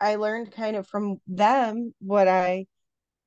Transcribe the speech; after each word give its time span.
I 0.00 0.16
learned 0.16 0.52
kind 0.52 0.76
of 0.76 0.86
from 0.86 1.18
them 1.26 1.94
what 2.00 2.28
I 2.28 2.66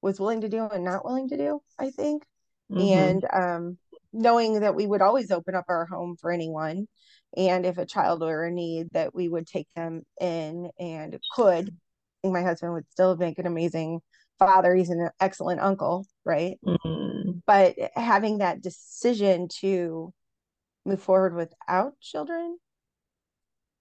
was 0.02 0.20
willing 0.20 0.42
to 0.42 0.50
do 0.50 0.68
and 0.68 0.84
not 0.84 1.06
willing 1.06 1.30
to 1.30 1.38
do, 1.38 1.62
I 1.80 1.92
think. 1.92 2.24
Mm-hmm. 2.72 2.82
And 2.82 3.26
um, 3.32 3.78
knowing 4.12 4.62
that 4.62 4.76
we 4.76 4.88
would 4.88 5.02
always 5.02 5.32
open 5.32 5.56
up 5.56 5.66
our 5.68 5.86
home 5.86 6.16
for 6.20 6.32
anyone. 6.32 6.88
And 7.36 7.66
if 7.66 7.78
a 7.78 7.86
child 7.86 8.22
were 8.22 8.48
in 8.48 8.56
need, 8.56 8.88
that 8.94 9.14
we 9.14 9.28
would 9.28 9.48
take 9.48 9.68
them 9.76 10.04
in 10.22 10.70
and 10.80 11.20
could. 11.36 11.70
I 11.70 11.74
think 12.22 12.34
my 12.34 12.44
husband 12.44 12.74
would 12.74 12.90
still 12.92 13.16
make 13.18 13.40
an 13.40 13.48
amazing 13.48 14.00
father. 14.40 14.76
He's 14.76 14.90
an 14.90 15.10
excellent 15.20 15.62
uncle, 15.62 16.06
right? 16.26 16.60
Mm-hmm. 16.66 17.40
But 17.46 17.76
having 17.96 18.38
that 18.40 18.62
decision 18.62 19.48
to 19.60 20.14
move 20.86 21.02
forward 21.02 21.36
without 21.36 22.00
children, 22.00 22.58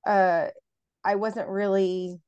uh, 0.06 0.46
I 1.04 1.16
wasn't 1.16 1.48
really, 1.48 2.20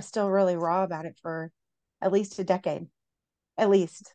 still 0.00 0.30
really 0.30 0.56
raw 0.56 0.84
about 0.84 1.06
it 1.06 1.18
for 1.20 1.50
at 2.00 2.12
least 2.12 2.38
a 2.38 2.44
decade, 2.44 2.86
at 3.56 3.70
least. 3.70 4.12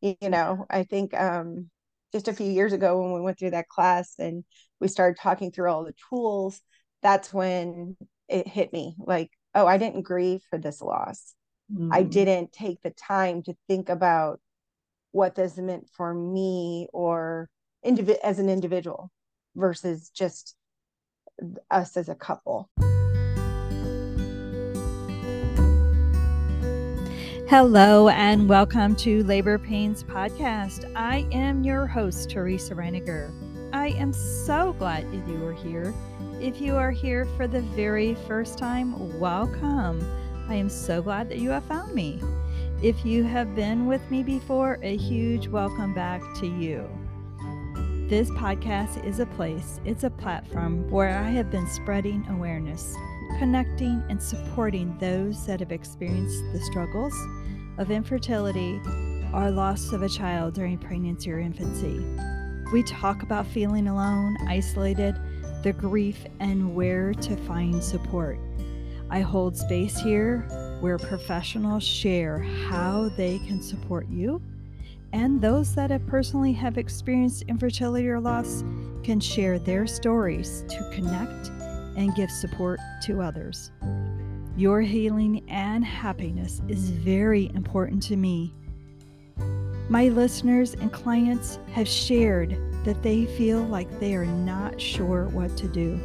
You 0.00 0.16
know, 0.28 0.66
I 0.68 0.82
think 0.82 1.14
um, 1.14 1.70
just 2.12 2.28
a 2.28 2.32
few 2.32 2.50
years 2.50 2.72
ago 2.72 3.00
when 3.00 3.12
we 3.12 3.20
went 3.20 3.38
through 3.38 3.50
that 3.50 3.68
class 3.68 4.14
and 4.18 4.44
we 4.80 4.88
started 4.88 5.20
talking 5.20 5.50
through 5.50 5.70
all 5.70 5.84
the 5.84 5.94
tools, 6.10 6.60
that's 7.02 7.32
when 7.32 7.96
it 8.28 8.46
hit 8.46 8.72
me 8.72 8.94
like, 8.98 9.30
oh, 9.54 9.66
I 9.66 9.78
didn't 9.78 10.02
grieve 10.02 10.42
for 10.50 10.58
this 10.58 10.82
loss. 10.82 11.34
Mm. 11.72 11.88
I 11.92 12.02
didn't 12.02 12.52
take 12.52 12.82
the 12.82 12.90
time 12.90 13.42
to 13.44 13.54
think 13.68 13.88
about 13.88 14.40
what 15.12 15.34
this 15.34 15.56
meant 15.56 15.88
for 15.96 16.12
me 16.12 16.88
or 16.92 17.48
indiv- 17.84 18.18
as 18.22 18.38
an 18.38 18.48
individual 18.48 19.10
versus 19.54 20.10
just 20.10 20.54
us 21.70 21.96
as 21.96 22.08
a 22.08 22.14
couple. 22.14 22.70
Hello 27.52 28.08
and 28.08 28.48
welcome 28.48 28.96
to 28.96 29.22
Labor 29.24 29.58
Pains 29.58 30.02
Podcast. 30.02 30.90
I 30.96 31.26
am 31.32 31.62
your 31.62 31.86
host, 31.86 32.30
Teresa 32.30 32.74
Reiniger. 32.74 33.30
I 33.74 33.88
am 33.88 34.14
so 34.14 34.74
glad 34.78 35.04
that 35.12 35.28
you 35.28 35.44
are 35.44 35.52
here. 35.52 35.92
If 36.40 36.62
you 36.62 36.76
are 36.76 36.90
here 36.90 37.26
for 37.36 37.46
the 37.46 37.60
very 37.60 38.14
first 38.26 38.56
time, 38.56 39.20
welcome. 39.20 40.02
I 40.48 40.54
am 40.54 40.70
so 40.70 41.02
glad 41.02 41.28
that 41.28 41.40
you 41.40 41.50
have 41.50 41.64
found 41.64 41.94
me. 41.94 42.22
If 42.82 43.04
you 43.04 43.22
have 43.24 43.54
been 43.54 43.86
with 43.86 44.00
me 44.10 44.22
before, 44.22 44.78
a 44.80 44.96
huge 44.96 45.46
welcome 45.46 45.92
back 45.92 46.22
to 46.36 46.46
you. 46.46 46.88
This 48.08 48.30
podcast 48.30 49.04
is 49.04 49.18
a 49.18 49.26
place, 49.26 49.78
it's 49.84 50.04
a 50.04 50.10
platform 50.10 50.90
where 50.90 51.18
I 51.18 51.28
have 51.28 51.50
been 51.50 51.66
spreading 51.66 52.26
awareness, 52.30 52.96
connecting, 53.38 54.02
and 54.08 54.22
supporting 54.22 54.96
those 54.96 55.46
that 55.46 55.60
have 55.60 55.70
experienced 55.70 56.42
the 56.54 56.60
struggles 56.60 57.14
of 57.78 57.90
infertility 57.90 58.80
or 59.32 59.50
loss 59.50 59.92
of 59.92 60.02
a 60.02 60.08
child 60.08 60.54
during 60.54 60.78
pregnancy 60.78 61.30
or 61.30 61.38
infancy. 61.38 62.04
We 62.72 62.82
talk 62.82 63.22
about 63.22 63.46
feeling 63.46 63.88
alone, 63.88 64.36
isolated, 64.48 65.16
the 65.62 65.72
grief, 65.72 66.24
and 66.40 66.74
where 66.74 67.14
to 67.14 67.36
find 67.44 67.82
support. 67.82 68.38
I 69.10 69.20
hold 69.20 69.56
space 69.56 69.98
here 69.98 70.40
where 70.80 70.98
professionals 70.98 71.84
share 71.84 72.38
how 72.38 73.10
they 73.10 73.38
can 73.40 73.62
support 73.62 74.08
you, 74.08 74.42
and 75.12 75.40
those 75.40 75.74
that 75.74 75.90
have 75.90 76.06
personally 76.06 76.52
have 76.54 76.78
experienced 76.78 77.44
infertility 77.46 78.08
or 78.08 78.18
loss 78.18 78.64
can 79.02 79.20
share 79.20 79.58
their 79.58 79.86
stories 79.86 80.64
to 80.68 80.90
connect 80.94 81.48
and 81.96 82.14
give 82.14 82.30
support 82.30 82.80
to 83.02 83.20
others. 83.20 83.70
Your 84.54 84.82
healing 84.82 85.42
and 85.48 85.82
happiness 85.82 86.60
is 86.68 86.90
very 86.90 87.50
important 87.54 88.02
to 88.04 88.16
me. 88.16 88.52
My 89.88 90.08
listeners 90.08 90.74
and 90.74 90.92
clients 90.92 91.58
have 91.72 91.88
shared 91.88 92.58
that 92.84 93.02
they 93.02 93.24
feel 93.24 93.62
like 93.62 93.98
they 93.98 94.14
are 94.14 94.26
not 94.26 94.78
sure 94.78 95.24
what 95.28 95.56
to 95.56 95.68
do. 95.68 95.98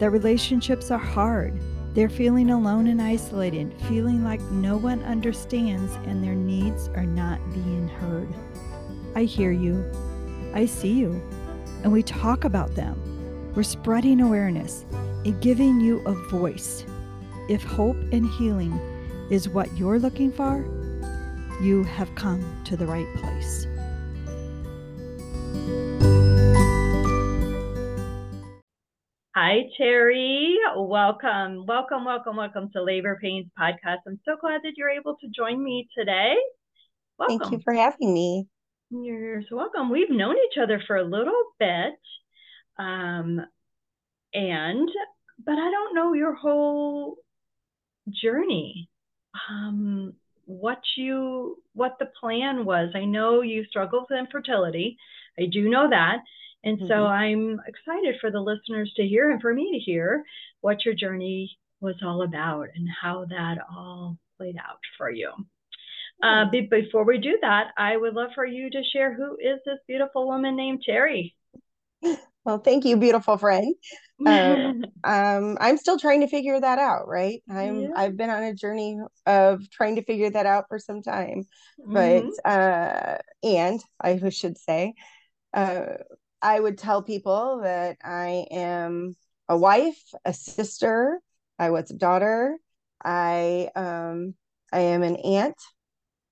Their 0.00 0.10
relationships 0.10 0.90
are 0.90 0.98
hard. 0.98 1.60
They're 1.94 2.08
feeling 2.08 2.50
alone 2.50 2.88
and 2.88 3.00
isolated, 3.00 3.72
feeling 3.82 4.24
like 4.24 4.40
no 4.50 4.76
one 4.76 5.04
understands 5.04 5.94
and 6.06 6.24
their 6.24 6.34
needs 6.34 6.88
are 6.88 7.06
not 7.06 7.38
being 7.52 7.86
heard. 7.86 8.28
I 9.14 9.22
hear 9.22 9.52
you. 9.52 9.88
I 10.54 10.66
see 10.66 10.92
you. 10.92 11.22
And 11.84 11.92
we 11.92 12.02
talk 12.02 12.42
about 12.42 12.74
them. 12.74 13.52
We're 13.54 13.62
spreading 13.62 14.20
awareness 14.20 14.84
and 15.24 15.40
giving 15.40 15.80
you 15.80 16.00
a 16.00 16.12
voice 16.30 16.84
if 17.48 17.62
hope 17.62 17.96
and 18.12 18.28
healing 18.28 18.72
is 19.30 19.48
what 19.48 19.72
you're 19.76 19.98
looking 19.98 20.32
for, 20.32 20.64
you 21.62 21.84
have 21.84 22.12
come 22.14 22.62
to 22.64 22.76
the 22.76 22.86
right 22.86 23.06
place. 23.16 23.66
Hi, 29.36 29.64
Terry. 29.76 30.56
Welcome, 30.76 31.66
welcome, 31.66 32.04
welcome, 32.04 32.36
welcome 32.36 32.70
to 32.72 32.82
Labor 32.82 33.18
Pains 33.22 33.46
Podcast. 33.58 33.98
I'm 34.06 34.18
so 34.24 34.36
glad 34.40 34.62
that 34.64 34.72
you're 34.76 34.90
able 34.90 35.16
to 35.20 35.28
join 35.28 35.62
me 35.62 35.88
today. 35.96 36.34
Welcome. 37.18 37.38
Thank 37.38 37.52
you 37.52 37.60
for 37.62 37.74
having 37.74 38.12
me. 38.12 38.46
You're 38.90 39.42
so 39.48 39.56
welcome. 39.56 39.90
We've 39.90 40.10
known 40.10 40.36
each 40.36 40.58
other 40.60 40.82
for 40.86 40.96
a 40.96 41.04
little 41.04 41.42
bit. 41.60 41.94
Um, 42.78 43.40
and, 44.34 44.88
but 45.44 45.52
I 45.52 45.70
don't 45.70 45.94
know 45.94 46.12
your 46.12 46.34
whole 46.34 47.16
journey. 48.10 48.88
Um, 49.50 50.14
what 50.46 50.80
you 50.96 51.58
what 51.74 51.96
the 51.98 52.08
plan 52.20 52.64
was. 52.64 52.90
I 52.94 53.04
know 53.04 53.42
you 53.42 53.64
struggle 53.64 54.06
with 54.08 54.18
infertility. 54.18 54.96
I 55.38 55.46
do 55.46 55.68
know 55.68 55.90
that. 55.90 56.18
And 56.64 56.78
mm-hmm. 56.78 56.86
so 56.88 57.06
i'm 57.06 57.60
excited 57.66 58.16
for 58.20 58.30
the 58.30 58.40
listeners 58.40 58.92
to 58.96 59.06
hear 59.06 59.30
and 59.30 59.40
for 59.40 59.52
me 59.52 59.72
to 59.72 59.78
hear 59.78 60.24
what 60.60 60.84
your 60.84 60.94
journey 60.94 61.56
was 61.80 61.96
all 62.02 62.22
about 62.22 62.68
and 62.74 62.88
how 63.02 63.26
that 63.26 63.58
all 63.70 64.16
played 64.38 64.56
out 64.56 64.78
for 64.96 65.10
you. 65.10 65.30
Uh, 66.22 66.46
but 66.50 66.70
before 66.70 67.04
we 67.04 67.18
do 67.18 67.36
that 67.42 67.72
i 67.76 67.94
would 67.94 68.14
love 68.14 68.30
for 68.34 68.46
you 68.46 68.70
to 68.70 68.82
share 68.90 69.12
who 69.12 69.36
is 69.36 69.60
this 69.66 69.78
beautiful 69.86 70.26
woman 70.26 70.56
named 70.56 70.82
terry 70.84 71.34
well, 72.46 72.58
thank 72.58 72.84
you, 72.84 72.96
beautiful 72.96 73.36
friend. 73.36 73.74
Uh, 74.24 74.72
um, 75.04 75.58
I'm 75.60 75.76
still 75.76 75.98
trying 75.98 76.20
to 76.20 76.28
figure 76.28 76.60
that 76.60 76.78
out, 76.78 77.08
right? 77.08 77.42
I'm 77.50 77.80
yeah. 77.80 77.88
I've 77.96 78.16
been 78.16 78.30
on 78.30 78.44
a 78.44 78.54
journey 78.54 79.00
of 79.26 79.68
trying 79.70 79.96
to 79.96 80.04
figure 80.04 80.30
that 80.30 80.46
out 80.46 80.66
for 80.68 80.78
some 80.78 81.02
time, 81.02 81.42
but 81.84 82.22
mm-hmm. 82.22 82.28
uh, 82.44 83.16
and 83.42 83.82
I 84.00 84.28
should 84.28 84.58
say, 84.58 84.94
uh, 85.54 85.94
I 86.40 86.60
would 86.60 86.78
tell 86.78 87.02
people 87.02 87.62
that 87.64 87.96
I 88.04 88.46
am 88.52 89.16
a 89.48 89.58
wife, 89.58 90.00
a 90.24 90.32
sister, 90.32 91.20
I 91.58 91.70
was 91.70 91.90
a 91.90 91.94
daughter, 91.94 92.58
I 93.04 93.70
um, 93.74 94.34
I 94.72 94.80
am 94.82 95.02
an 95.02 95.16
aunt, 95.16 95.60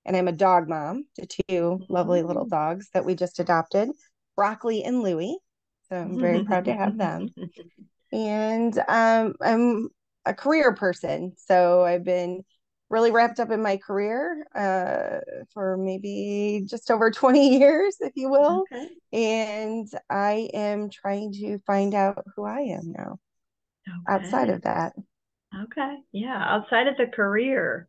and 0.05 0.15
I'm 0.15 0.29
a 0.29 0.31
dog 0.31 0.69
mom 0.69 1.07
to 1.15 1.25
2 1.25 1.43
mm-hmm. 1.49 1.93
lovely 1.93 2.23
little 2.23 2.45
dogs 2.45 2.87
that 2.93 3.03
we 3.03 3.15
just 3.15 3.41
adopted, 3.41 3.89
Broccoli 4.37 4.81
and 4.81 5.03
Louie. 5.03 5.39
So 5.89 5.95
I'm 5.95 6.19
very 6.19 6.43
proud 6.43 6.65
to 6.65 6.73
have 6.73 6.97
them. 6.97 7.33
And 8.11 8.77
um, 8.87 9.33
I'm 9.41 9.89
a 10.25 10.33
career 10.33 10.73
person. 10.73 11.33
So 11.35 11.83
I've 11.83 12.05
been 12.05 12.43
really 12.89 13.11
wrapped 13.11 13.39
up 13.39 13.51
in 13.51 13.61
my 13.61 13.77
career 13.77 14.45
uh, 14.55 15.19
for 15.53 15.75
maybe 15.77 16.63
just 16.65 16.91
over 16.91 17.11
20 17.11 17.57
years, 17.59 17.97
if 17.99 18.13
you 18.15 18.29
will. 18.29 18.65
Okay. 18.71 18.87
And 19.11 19.87
I 20.09 20.49
am 20.53 20.89
trying 20.89 21.33
to 21.33 21.59
find 21.65 21.93
out 21.93 22.23
who 22.35 22.45
I 22.45 22.59
am 22.59 22.93
now 22.97 23.17
okay. 23.87 24.23
outside 24.23 24.49
of 24.49 24.61
that. 24.61 24.93
Okay. 25.63 25.97
Yeah. 26.11 26.41
Outside 26.41 26.87
of 26.87 26.97
the 26.97 27.07
career. 27.07 27.87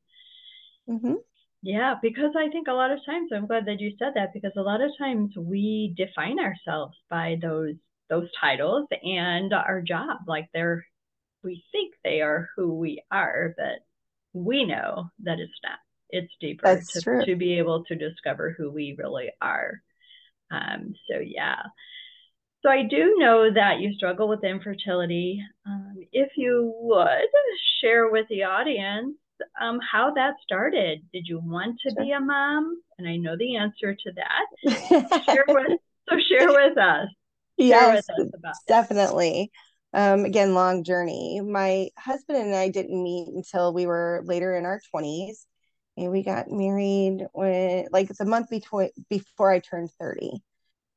Mm-hmm. 0.88 1.14
Yeah, 1.62 1.94
because 2.00 2.32
I 2.36 2.48
think 2.50 2.68
a 2.68 2.72
lot 2.72 2.90
of 2.92 3.04
times 3.04 3.30
I'm 3.34 3.46
glad 3.46 3.66
that 3.66 3.80
you 3.80 3.92
said 3.98 4.12
that 4.14 4.32
because 4.32 4.52
a 4.56 4.62
lot 4.62 4.80
of 4.80 4.90
times 4.98 5.32
we 5.36 5.94
define 5.96 6.38
ourselves 6.38 6.96
by 7.10 7.38
those 7.40 7.74
those 8.08 8.28
titles 8.40 8.86
and 9.02 9.52
our 9.52 9.82
job. 9.82 10.18
Like 10.28 10.48
they're 10.52 10.86
we 11.42 11.64
think 11.72 11.94
they 12.04 12.20
are 12.20 12.48
who 12.56 12.74
we 12.74 13.02
are 13.10 13.54
but 13.56 13.84
we 14.32 14.64
know 14.64 15.10
that 15.24 15.40
it's 15.40 15.58
not. 15.62 15.78
It's 16.10 16.32
deeper 16.40 16.80
to, 16.92 17.24
to 17.24 17.36
be 17.36 17.58
able 17.58 17.84
to 17.84 17.96
discover 17.96 18.54
who 18.56 18.70
we 18.70 18.94
really 18.98 19.30
are. 19.40 19.80
Um, 20.50 20.94
so 21.10 21.18
yeah. 21.18 21.62
So 22.62 22.70
i 22.70 22.82
do 22.82 23.16
know 23.18 23.52
that 23.52 23.80
you 23.80 23.94
struggle 23.94 24.28
with 24.28 24.44
infertility. 24.44 25.40
Um, 25.66 25.94
if 26.12 26.32
you 26.36 26.72
would 26.80 27.28
share 27.80 28.10
with 28.10 28.26
the 28.28 28.44
audience 28.44 29.16
um, 29.60 29.78
how 29.80 30.12
that 30.14 30.34
started 30.42 31.00
did 31.12 31.26
you 31.26 31.38
want 31.38 31.78
to 31.80 31.90
sure. 31.90 32.04
be 32.04 32.12
a 32.12 32.20
mom 32.20 32.76
and 32.98 33.08
i 33.08 33.16
know 33.16 33.36
the 33.36 33.56
answer 33.56 33.94
to 33.94 34.12
that 34.12 35.24
share 35.26 35.44
with, 35.48 35.78
so 36.08 36.16
share 36.28 36.48
with 36.48 36.78
us 36.78 37.08
yes, 37.56 38.06
definitely. 38.68 39.50
um, 39.96 40.26
again, 40.26 40.52
long 40.52 40.84
journey. 40.84 41.40
My 41.40 41.88
husband 41.98 42.38
and 42.38 42.54
I 42.54 42.68
didn't 42.68 43.02
meet 43.02 43.28
until 43.28 43.72
we 43.72 43.86
were 43.86 44.22
later 44.24 44.54
in 44.54 44.66
our 44.66 44.80
20s. 44.94 45.46
And 45.96 46.10
we 46.10 46.22
got 46.22 46.50
married 46.50 47.26
when, 47.32 47.86
like, 47.90 48.08
the 48.08 48.26
month 48.26 48.50
before, 48.50 48.90
before 49.08 49.50
I 49.50 49.60
turned 49.60 49.90
30. 49.98 50.32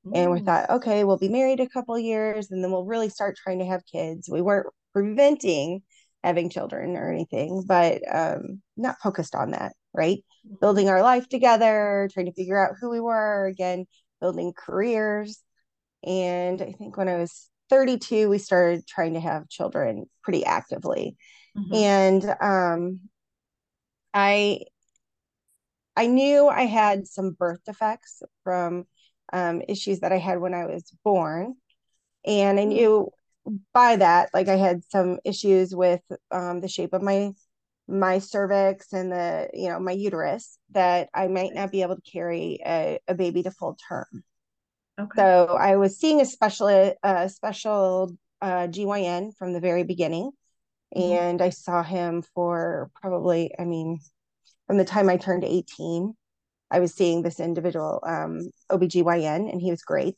Mm. 0.05 0.11
And 0.13 0.31
we 0.31 0.41
mm. 0.41 0.45
thought, 0.45 0.69
okay, 0.69 1.05
we'll 1.05 1.17
be 1.17 1.29
married 1.29 1.61
a 1.61 1.69
couple 1.69 1.97
years 1.97 2.51
and 2.51 2.61
then 2.61 2.71
we'll 2.71 2.85
really 2.85 3.07
start 3.07 3.37
trying 3.37 3.59
to 3.59 3.65
have 3.65 3.85
kids. 3.85 4.27
We 4.29 4.41
weren't 4.41 4.67
preventing 4.91 5.83
having 6.23 6.49
children 6.49 6.97
or 6.97 7.11
anything, 7.11 7.63
but 7.65 8.01
um, 8.11 8.61
not 8.75 8.97
focused 9.01 9.35
on 9.35 9.51
that, 9.51 9.73
right? 9.93 10.17
Mm-hmm. 10.45 10.55
Building 10.59 10.89
our 10.89 11.01
life 11.01 11.27
together, 11.29 12.09
trying 12.13 12.25
to 12.25 12.33
figure 12.33 12.63
out 12.63 12.75
who 12.79 12.89
we 12.89 12.99
were, 12.99 13.45
again, 13.45 13.85
building 14.19 14.53
careers. 14.55 15.41
And 16.05 16.61
I 16.61 16.73
think 16.73 16.97
when 16.97 17.09
I 17.09 17.17
was 17.17 17.49
32, 17.69 18.29
we 18.29 18.37
started 18.37 18.85
trying 18.87 19.13
to 19.13 19.19
have 19.19 19.49
children 19.49 20.05
pretty 20.23 20.45
actively. 20.45 21.15
Mm-hmm. 21.57 21.75
And 21.75 22.35
um, 22.41 22.99
I 24.13 24.61
I 25.95 26.07
knew 26.07 26.47
I 26.47 26.61
had 26.61 27.07
some 27.07 27.31
birth 27.31 27.59
defects 27.65 28.23
from 28.43 28.85
um, 29.33 29.61
issues 29.67 29.99
that 29.99 30.13
I 30.13 30.17
had 30.17 30.39
when 30.39 30.53
I 30.53 30.65
was 30.65 30.91
born. 31.03 31.55
And 32.25 32.59
I 32.59 32.63
mm-hmm. 32.63 32.69
knew 32.69 33.11
by 33.73 33.95
that, 33.97 34.29
like 34.33 34.47
I 34.47 34.55
had 34.55 34.83
some 34.89 35.19
issues 35.23 35.75
with 35.75 36.01
um, 36.31 36.61
the 36.61 36.67
shape 36.67 36.93
of 36.93 37.01
my 37.01 37.31
my 37.87 38.19
cervix 38.19 38.93
and 38.93 39.11
the 39.11 39.49
you 39.53 39.67
know 39.69 39.79
my 39.79 39.91
uterus 39.91 40.59
that 40.71 41.09
I 41.13 41.27
might 41.27 41.53
not 41.55 41.71
be 41.71 41.81
able 41.81 41.95
to 41.95 42.11
carry 42.11 42.59
a, 42.65 42.99
a 43.07 43.15
baby 43.15 43.43
to 43.43 43.51
full 43.51 43.77
term. 43.87 44.23
Okay. 44.99 45.09
So 45.15 45.57
I 45.59 45.77
was 45.77 45.97
seeing 45.97 46.21
a 46.21 46.25
special 46.25 46.95
a 47.03 47.29
special 47.29 48.15
uh, 48.41 48.67
GYN 48.67 49.35
from 49.37 49.53
the 49.53 49.59
very 49.59 49.83
beginning, 49.83 50.31
mm-hmm. 50.95 51.13
and 51.13 51.41
I 51.41 51.49
saw 51.49 51.83
him 51.83 52.23
for 52.35 52.91
probably 53.01 53.53
I 53.57 53.65
mean 53.65 53.99
from 54.67 54.77
the 54.77 54.85
time 54.85 55.09
I 55.09 55.17
turned 55.17 55.43
18, 55.43 56.13
I 56.69 56.79
was 56.79 56.93
seeing 56.93 57.23
this 57.23 57.39
individual 57.39 58.03
um, 58.05 58.51
OBGYN, 58.71 59.51
and 59.51 59.59
he 59.59 59.71
was 59.71 59.81
great. 59.81 60.15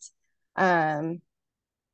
Um, 0.57 1.21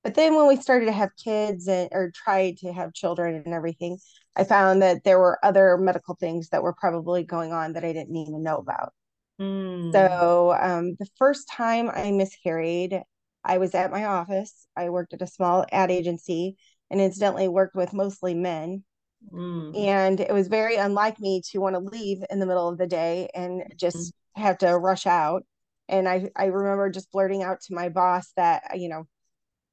but 0.08 0.16
then 0.16 0.36
when 0.36 0.48
we 0.48 0.56
started 0.56 0.86
to 0.86 0.94
have 0.94 1.10
kids 1.22 1.68
and 1.68 1.90
or 1.92 2.14
tried 2.16 2.56
to 2.60 2.72
have 2.72 2.94
children 2.94 3.44
and 3.44 3.54
everything, 3.54 3.98
I 4.38 4.46
found 4.46 4.82
that 4.82 5.04
there 5.04 5.20
were 5.20 5.38
other 5.44 5.78
medical 5.78 6.16
things 6.16 6.48
that 6.48 6.64
were 6.64 6.72
probably 6.72 7.26
going 7.26 7.52
on 7.52 7.74
that 7.74 7.84
I 7.84 7.92
didn't 7.92 8.16
even 8.16 8.42
know 8.42 8.56
about. 8.56 8.94
Mm. 9.38 9.92
So 9.92 10.56
um, 10.58 10.96
the 10.98 11.10
first 11.18 11.50
time 11.50 11.92
I 11.94 12.12
miscarried, 12.12 13.02
I 13.44 13.58
was 13.58 13.76
at 13.76 13.92
my 13.92 14.06
office. 14.06 14.66
I 14.78 14.92
worked 14.92 15.14
at 15.14 15.22
a 15.22 15.28
small 15.28 15.66
ad 15.74 15.92
agency 15.92 16.56
and 16.90 17.02
incidentally 17.02 17.50
worked 17.50 17.76
with 17.76 17.92
mostly 17.92 18.34
men. 18.34 18.86
Mm. 19.34 19.78
And 19.78 20.22
it 20.22 20.32
was 20.32 20.48
very 20.48 20.78
unlike 20.78 21.20
me 21.20 21.42
to 21.52 21.60
want 21.60 21.76
to 21.76 21.82
leave 21.82 22.24
in 22.30 22.40
the 22.40 22.46
middle 22.46 22.70
of 22.70 22.78
the 22.78 22.88
day 22.88 23.28
and 23.36 23.62
just 23.76 23.98
mm. 23.98 24.42
have 24.42 24.58
to 24.60 24.78
rush 24.78 25.06
out. 25.06 25.44
And 25.90 26.08
I, 26.08 26.30
I 26.34 26.46
remember 26.46 26.90
just 26.90 27.12
blurting 27.12 27.44
out 27.44 27.60
to 27.64 27.76
my 27.76 27.90
boss 27.90 28.32
that, 28.38 28.80
you 28.80 28.88
know, 28.88 29.06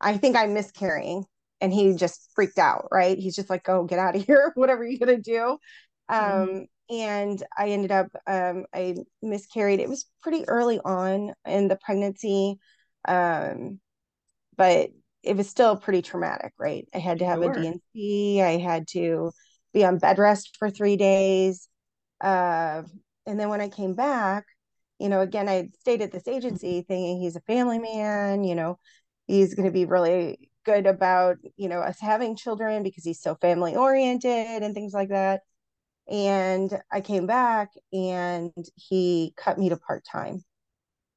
I 0.04 0.16
think 0.18 0.36
I'm 0.36 0.54
miscarrying. 0.54 1.24
And 1.60 1.72
he 1.72 1.94
just 1.94 2.30
freaked 2.34 2.58
out, 2.58 2.88
right? 2.92 3.18
He's 3.18 3.36
just 3.36 3.48
like, 3.48 3.68
oh, 3.68 3.84
get 3.84 3.98
out 3.98 4.16
of 4.16 4.24
here, 4.26 4.52
whatever 4.54 4.84
you're 4.84 5.04
going 5.04 5.16
to 5.16 5.22
do. 5.22 5.58
Mm-hmm. 6.10 6.42
Um, 6.42 6.66
and 6.90 7.42
I 7.56 7.70
ended 7.70 7.90
up, 7.90 8.08
um, 8.26 8.66
I 8.74 8.96
miscarried. 9.22 9.80
It 9.80 9.88
was 9.88 10.06
pretty 10.22 10.46
early 10.46 10.78
on 10.84 11.32
in 11.46 11.68
the 11.68 11.76
pregnancy. 11.76 12.58
Um, 13.08 13.80
but 14.56 14.90
it 15.22 15.36
was 15.36 15.48
still 15.48 15.76
pretty 15.76 16.02
traumatic, 16.02 16.52
right? 16.58 16.86
I 16.94 16.98
had 16.98 17.20
to 17.20 17.24
have 17.24 17.42
sure. 17.42 17.52
a 17.52 17.62
D&C. 17.62 18.42
I 18.42 18.58
had 18.58 18.86
to 18.88 19.32
be 19.72 19.84
on 19.84 19.98
bed 19.98 20.18
rest 20.18 20.56
for 20.58 20.70
three 20.70 20.96
days. 20.96 21.68
Uh, 22.20 22.82
and 23.26 23.40
then 23.40 23.48
when 23.48 23.60
I 23.60 23.68
came 23.68 23.94
back, 23.94 24.44
you 24.98 25.08
know, 25.08 25.20
again, 25.20 25.48
I 25.48 25.70
stayed 25.80 26.02
at 26.02 26.12
this 26.12 26.28
agency 26.28 26.84
thinking 26.86 27.20
he's 27.20 27.36
a 27.36 27.40
family 27.40 27.78
man, 27.78 28.44
you 28.44 28.54
know, 28.54 28.78
he's 29.26 29.54
going 29.54 29.66
to 29.66 29.72
be 29.72 29.84
really 29.84 30.50
good 30.64 30.86
about 30.86 31.36
you 31.56 31.68
know 31.68 31.80
us 31.80 32.00
having 32.00 32.36
children 32.36 32.82
because 32.82 33.04
he's 33.04 33.20
so 33.20 33.34
family 33.34 33.76
oriented 33.76 34.62
and 34.62 34.74
things 34.74 34.94
like 34.94 35.10
that. 35.10 35.42
And 36.10 36.70
i 36.92 37.00
came 37.00 37.26
back 37.26 37.70
and 37.92 38.52
he 38.74 39.32
cut 39.36 39.58
me 39.58 39.70
to 39.70 39.76
part-time 39.76 40.44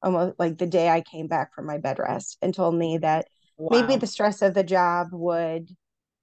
almost 0.02 0.38
like 0.38 0.58
the 0.58 0.66
day 0.66 0.88
i 0.88 1.00
came 1.00 1.26
back 1.26 1.54
from 1.54 1.66
my 1.66 1.78
bed 1.78 1.98
rest 1.98 2.38
and 2.40 2.54
told 2.54 2.74
me 2.74 2.98
that 2.98 3.26
wow. 3.56 3.80
maybe 3.80 3.96
the 3.96 4.06
stress 4.06 4.42
of 4.42 4.54
the 4.54 4.64
job 4.64 5.08
would 5.12 5.68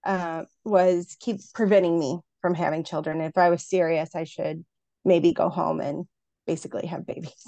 uh, 0.05 0.43
was 0.63 1.17
keep 1.19 1.38
preventing 1.55 1.97
me 1.97 2.19
from 2.39 2.53
having 2.53 2.83
children. 2.83 3.21
If 3.21 3.38
i 3.38 3.49
was 3.49 3.67
serious 3.67 4.15
i 4.15 4.23
should 4.23 4.65
maybe 5.03 5.33
go 5.33 5.49
home 5.49 5.79
and 5.81 6.05
basically 6.47 6.88
have 6.88 7.05
babies 7.05 7.47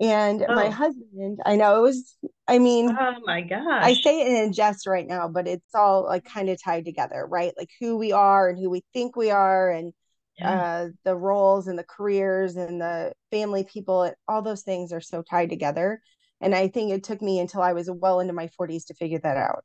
and 0.00 0.44
oh. 0.48 0.54
my 0.54 0.70
husband, 0.70 1.40
I 1.44 1.56
know 1.56 1.76
it 1.76 1.82
was, 1.82 2.16
I 2.48 2.58
mean, 2.58 2.96
oh 2.98 3.14
my 3.24 3.42
gosh. 3.42 3.84
I 3.84 3.92
say 3.92 4.22
it 4.22 4.44
in 4.44 4.52
jest 4.52 4.86
right 4.86 5.06
now, 5.06 5.28
but 5.28 5.46
it's 5.46 5.74
all 5.74 6.04
like 6.04 6.24
kind 6.24 6.48
of 6.48 6.62
tied 6.62 6.86
together, 6.86 7.26
right? 7.28 7.52
Like 7.56 7.68
who 7.78 7.98
we 7.98 8.10
are 8.12 8.48
and 8.48 8.58
who 8.58 8.70
we 8.70 8.82
think 8.94 9.14
we 9.14 9.30
are, 9.30 9.70
and 9.70 9.92
yeah. 10.38 10.52
uh, 10.52 10.88
the 11.04 11.14
roles 11.14 11.68
and 11.68 11.78
the 11.78 11.84
careers 11.84 12.56
and 12.56 12.80
the 12.80 13.12
family 13.30 13.64
people, 13.64 14.10
all 14.26 14.40
those 14.40 14.62
things 14.62 14.90
are 14.92 15.02
so 15.02 15.22
tied 15.22 15.50
together. 15.50 16.00
And 16.40 16.54
I 16.54 16.68
think 16.68 16.92
it 16.92 17.04
took 17.04 17.20
me 17.20 17.38
until 17.38 17.60
I 17.60 17.74
was 17.74 17.90
well 17.90 18.20
into 18.20 18.32
my 18.32 18.48
40s 18.58 18.86
to 18.86 18.94
figure 18.94 19.20
that 19.22 19.36
out. 19.36 19.64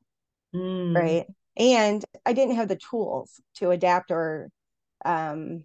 Mm. 0.54 0.94
Right. 0.94 1.26
And 1.56 2.04
I 2.26 2.34
didn't 2.34 2.58
have 2.58 2.68
the 2.68 2.76
tools 2.76 3.40
to 3.56 3.72
adapt 3.72 4.12
or 4.12 4.50
um, 5.06 5.64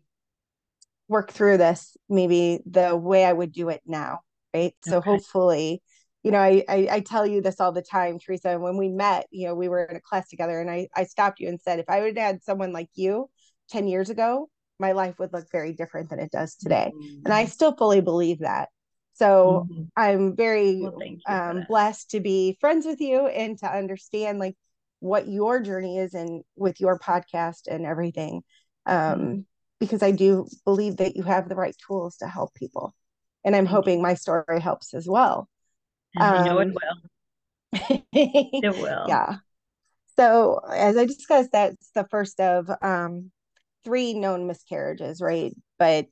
work 1.08 1.32
through 1.32 1.56
this 1.56 1.96
maybe 2.08 2.60
the 2.66 2.94
way 2.94 3.24
I 3.24 3.32
would 3.32 3.50
do 3.50 3.70
it 3.70 3.80
now 3.84 4.20
right 4.54 4.74
so 4.84 4.98
okay. 4.98 5.10
hopefully 5.10 5.82
you 6.22 6.30
know 6.30 6.38
I, 6.38 6.64
I, 6.68 6.88
I 6.90 7.00
tell 7.00 7.26
you 7.26 7.40
this 7.40 7.60
all 7.60 7.72
the 7.72 7.82
time 7.82 8.18
teresa 8.18 8.50
And 8.50 8.62
when 8.62 8.76
we 8.76 8.88
met 8.88 9.26
you 9.30 9.46
know 9.46 9.54
we 9.54 9.68
were 9.68 9.84
in 9.84 9.96
a 9.96 10.00
class 10.00 10.28
together 10.28 10.60
and 10.60 10.70
i 10.70 10.88
i 10.94 11.04
stopped 11.04 11.40
you 11.40 11.48
and 11.48 11.60
said 11.60 11.78
if 11.78 11.88
i 11.88 12.00
would 12.00 12.16
have 12.16 12.26
had 12.26 12.42
someone 12.42 12.72
like 12.72 12.88
you 12.94 13.28
10 13.70 13.88
years 13.88 14.10
ago 14.10 14.48
my 14.78 14.92
life 14.92 15.18
would 15.18 15.32
look 15.32 15.46
very 15.50 15.72
different 15.72 16.10
than 16.10 16.18
it 16.18 16.30
does 16.30 16.56
today 16.56 16.92
mm-hmm. 16.94 17.20
and 17.24 17.34
i 17.34 17.44
mm-hmm. 17.44 17.50
still 17.50 17.74
fully 17.74 18.00
believe 18.00 18.40
that 18.40 18.68
so 19.14 19.66
mm-hmm. 19.70 19.82
i'm 19.96 20.36
very 20.36 20.80
well, 20.80 20.98
um, 21.28 21.64
blessed 21.68 22.10
to 22.10 22.20
be 22.20 22.56
friends 22.60 22.86
with 22.86 23.00
you 23.00 23.26
and 23.26 23.58
to 23.58 23.66
understand 23.66 24.38
like 24.38 24.56
what 25.00 25.28
your 25.28 25.60
journey 25.60 25.98
is 25.98 26.12
and 26.12 26.42
with 26.56 26.78
your 26.80 26.98
podcast 26.98 27.62
and 27.68 27.86
everything 27.86 28.42
um, 28.86 28.96
mm-hmm. 28.96 29.38
because 29.78 30.02
i 30.02 30.10
do 30.10 30.46
believe 30.64 30.98
that 30.98 31.16
you 31.16 31.22
have 31.22 31.48
the 31.48 31.54
right 31.54 31.76
tools 31.86 32.18
to 32.18 32.26
help 32.26 32.52
people 32.54 32.94
and 33.44 33.56
I'm 33.56 33.66
hoping 33.66 34.02
my 34.02 34.14
story 34.14 34.60
helps 34.60 34.94
as 34.94 35.06
well. 35.08 35.48
I 36.18 36.44
know 36.44 36.58
it 36.58 36.68
um, 36.68 36.74
will. 36.74 38.02
it 38.12 38.76
will. 38.78 39.04
Yeah. 39.08 39.36
So 40.16 40.60
as 40.70 40.96
I 40.96 41.06
discussed, 41.06 41.50
that's 41.52 41.90
the 41.94 42.06
first 42.10 42.40
of 42.40 42.70
um, 42.82 43.30
three 43.84 44.14
known 44.14 44.46
miscarriages, 44.46 45.20
right? 45.20 45.54
But 45.78 46.06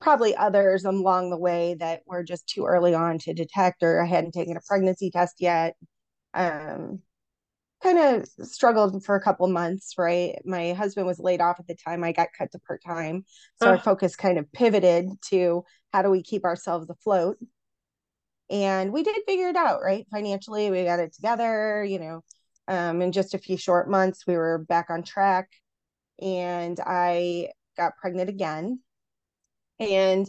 probably 0.00 0.36
others 0.36 0.84
along 0.84 1.30
the 1.30 1.38
way 1.38 1.76
that 1.78 2.02
were 2.06 2.22
just 2.22 2.46
too 2.46 2.66
early 2.66 2.94
on 2.94 3.18
to 3.20 3.32
detect, 3.32 3.82
or 3.82 4.02
I 4.02 4.06
hadn't 4.06 4.32
taken 4.32 4.56
a 4.56 4.60
pregnancy 4.66 5.10
test 5.10 5.36
yet. 5.38 5.76
Um, 6.34 7.00
kind 7.82 7.98
of 7.98 8.28
struggled 8.48 9.04
for 9.04 9.16
a 9.16 9.20
couple 9.20 9.46
months, 9.48 9.94
right? 9.98 10.40
My 10.44 10.72
husband 10.72 11.06
was 11.06 11.18
laid 11.18 11.40
off 11.40 11.58
at 11.58 11.66
the 11.66 11.74
time 11.74 12.04
I 12.04 12.12
got 12.12 12.28
cut 12.36 12.52
to 12.52 12.58
part 12.60 12.80
time. 12.86 13.24
So 13.60 13.68
our 13.68 13.78
focus 13.78 14.14
kind 14.14 14.38
of 14.38 14.50
pivoted 14.52 15.08
to 15.30 15.64
how 15.92 16.02
do 16.02 16.10
we 16.10 16.22
keep 16.22 16.44
ourselves 16.44 16.88
afloat? 16.90 17.38
And 18.50 18.92
we 18.92 19.02
did 19.02 19.16
figure 19.26 19.48
it 19.48 19.56
out, 19.56 19.80
right? 19.82 20.06
Financially, 20.10 20.70
we 20.70 20.84
got 20.84 21.00
it 21.00 21.14
together, 21.14 21.84
you 21.84 21.98
know. 21.98 22.20
Um, 22.68 23.02
in 23.02 23.12
just 23.12 23.34
a 23.34 23.38
few 23.38 23.56
short 23.56 23.88
months, 23.88 24.26
we 24.26 24.36
were 24.36 24.58
back 24.58 24.90
on 24.90 25.02
track. 25.02 25.48
And 26.20 26.78
I 26.84 27.48
got 27.76 27.96
pregnant 27.96 28.28
again. 28.28 28.80
And 29.80 30.28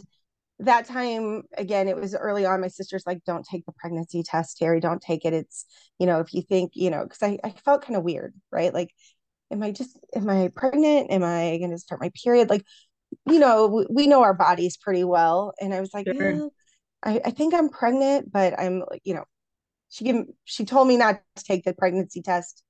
that 0.60 0.86
time 0.86 1.42
again 1.58 1.88
it 1.88 1.96
was 1.96 2.14
early 2.14 2.46
on 2.46 2.60
my 2.60 2.68
sister's 2.68 3.04
like 3.06 3.24
don't 3.24 3.44
take 3.44 3.66
the 3.66 3.72
pregnancy 3.72 4.22
test 4.22 4.56
terry 4.56 4.78
don't 4.78 5.02
take 5.02 5.24
it 5.24 5.32
it's 5.32 5.66
you 5.98 6.06
know 6.06 6.20
if 6.20 6.32
you 6.32 6.42
think 6.42 6.72
you 6.74 6.90
know 6.90 7.02
because 7.02 7.22
I, 7.22 7.38
I 7.42 7.50
felt 7.50 7.82
kind 7.82 7.96
of 7.96 8.04
weird 8.04 8.34
right 8.52 8.72
like 8.72 8.90
am 9.50 9.62
i 9.62 9.72
just 9.72 9.98
am 10.14 10.30
i 10.30 10.48
pregnant 10.54 11.10
am 11.10 11.24
i 11.24 11.58
going 11.58 11.72
to 11.72 11.78
start 11.78 12.00
my 12.00 12.10
period 12.22 12.50
like 12.50 12.64
you 13.26 13.38
know 13.38 13.86
we 13.90 14.06
know 14.06 14.22
our 14.22 14.34
bodies 14.34 14.76
pretty 14.76 15.04
well 15.04 15.52
and 15.60 15.74
i 15.74 15.80
was 15.80 15.92
like 15.94 16.06
sure. 16.06 16.30
yeah, 16.30 16.46
I, 17.02 17.20
I 17.26 17.30
think 17.30 17.54
i'm 17.54 17.68
pregnant 17.68 18.30
but 18.32 18.58
i'm 18.58 18.82
you 19.02 19.14
know 19.14 19.24
she 19.90 20.04
gave 20.04 20.24
she 20.44 20.64
told 20.64 20.88
me 20.88 20.96
not 20.96 21.20
to 21.36 21.44
take 21.44 21.64
the 21.64 21.74
pregnancy 21.74 22.22
test 22.22 22.62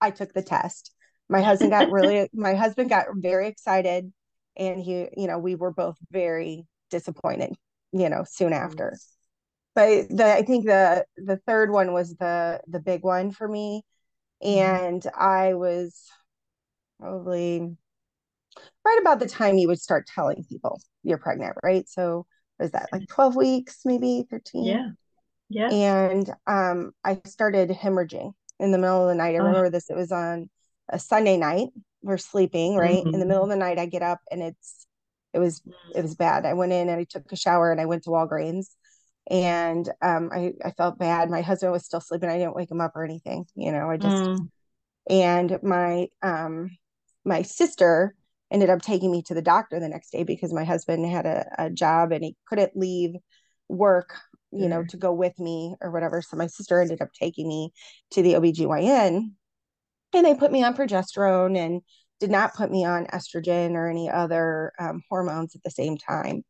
i 0.00 0.10
took 0.10 0.32
the 0.32 0.42
test 0.42 0.92
my 1.28 1.40
husband 1.40 1.70
got 1.70 1.90
really 1.90 2.28
my 2.34 2.54
husband 2.54 2.90
got 2.90 3.06
very 3.14 3.48
excited 3.48 4.12
and 4.56 4.80
he 4.80 5.08
you 5.16 5.26
know 5.26 5.38
we 5.38 5.54
were 5.54 5.72
both 5.72 5.96
very 6.10 6.66
disappointed, 6.94 7.54
you 7.92 8.08
know, 8.08 8.24
soon 8.24 8.52
mm-hmm. 8.52 8.64
after. 8.64 8.96
But 9.74 10.08
the 10.08 10.32
I 10.32 10.42
think 10.42 10.66
the 10.66 11.04
the 11.16 11.38
third 11.38 11.70
one 11.70 11.92
was 11.92 12.14
the 12.14 12.60
the 12.68 12.78
big 12.78 13.02
one 13.02 13.32
for 13.32 13.48
me. 13.48 13.82
And 14.40 15.04
I 15.16 15.54
was 15.54 16.08
probably 17.00 17.76
right 18.84 18.98
about 19.00 19.20
the 19.20 19.28
time 19.28 19.58
you 19.58 19.68
would 19.68 19.80
start 19.80 20.06
telling 20.06 20.44
people 20.48 20.80
you're 21.02 21.18
pregnant, 21.18 21.56
right? 21.62 21.88
So 21.88 22.26
was 22.58 22.70
that 22.72 22.88
like 22.92 23.08
12 23.08 23.36
weeks, 23.36 23.80
maybe 23.84 24.26
13? 24.30 24.64
Yeah. 24.64 24.88
Yeah. 25.48 25.70
And 25.70 26.30
um, 26.46 26.92
I 27.04 27.20
started 27.26 27.70
hemorrhaging 27.70 28.32
in 28.58 28.70
the 28.72 28.78
middle 28.78 29.02
of 29.02 29.08
the 29.08 29.14
night. 29.14 29.34
I 29.34 29.38
remember 29.38 29.70
this, 29.70 29.90
it 29.90 29.96
was 29.96 30.12
on 30.12 30.48
a 30.88 30.98
Sunday 30.98 31.36
night. 31.36 31.68
We're 32.02 32.18
sleeping, 32.18 32.76
right? 32.76 33.04
Mm-hmm. 33.04 33.14
In 33.14 33.20
the 33.20 33.26
middle 33.26 33.42
of 33.42 33.48
the 33.48 33.56
night, 33.56 33.78
I 33.78 33.86
get 33.86 34.02
up 34.02 34.20
and 34.30 34.42
it's 34.42 34.86
it 35.32 35.38
was 35.38 35.62
it 35.94 36.02
was 36.02 36.14
bad. 36.14 36.46
I 36.46 36.54
went 36.54 36.72
in 36.72 36.88
and 36.88 37.00
I 37.00 37.04
took 37.04 37.30
a 37.32 37.36
shower 37.36 37.72
and 37.72 37.80
I 37.80 37.86
went 37.86 38.04
to 38.04 38.10
Walgreens 38.10 38.68
and 39.28 39.88
um, 40.02 40.30
I, 40.32 40.52
I 40.64 40.70
felt 40.70 40.98
bad. 40.98 41.30
My 41.30 41.40
husband 41.40 41.72
was 41.72 41.84
still 41.84 42.00
sleeping. 42.00 42.28
I 42.28 42.38
didn't 42.38 42.54
wake 42.54 42.70
him 42.70 42.80
up 42.80 42.92
or 42.94 43.04
anything, 43.04 43.46
you 43.54 43.72
know, 43.72 43.90
I 43.90 43.96
just 43.96 44.16
mm. 44.16 44.48
and 45.10 45.58
my 45.62 46.08
um 46.22 46.70
my 47.24 47.42
sister 47.42 48.14
ended 48.54 48.70
up 48.70 48.80
taking 48.80 49.10
me 49.10 49.20
to 49.20 49.34
the 49.34 49.42
doctor 49.42 49.80
the 49.80 49.88
next 49.88 50.10
day 50.10 50.22
because 50.22 50.52
my 50.52 50.62
husband 50.62 51.04
had 51.04 51.26
a, 51.26 51.44
a 51.58 51.70
job 51.70 52.12
and 52.12 52.22
he 52.22 52.36
couldn't 52.48 52.76
leave 52.76 53.16
work 53.68 54.14
you 54.52 54.68
know 54.68 54.84
to 54.84 54.96
go 54.96 55.12
with 55.12 55.38
me 55.38 55.74
or 55.80 55.90
whatever. 55.90 56.22
So 56.22 56.36
my 56.36 56.46
sister 56.46 56.80
ended 56.80 57.02
up 57.02 57.12
taking 57.12 57.48
me 57.48 57.72
to 58.12 58.22
the 58.22 58.34
obgyn 58.34 59.32
and 60.12 60.26
they 60.26 60.34
put 60.34 60.52
me 60.52 60.62
on 60.62 60.76
progesterone 60.76 61.58
and 61.58 61.82
did 62.20 62.30
not 62.30 62.54
put 62.54 62.70
me 62.70 62.84
on 62.84 63.06
estrogen 63.06 63.72
or 63.72 63.88
any 63.88 64.08
other 64.08 64.72
um, 64.78 65.02
hormones 65.10 65.56
at 65.56 65.62
the 65.64 65.70
same 65.70 65.98
time. 65.98 66.44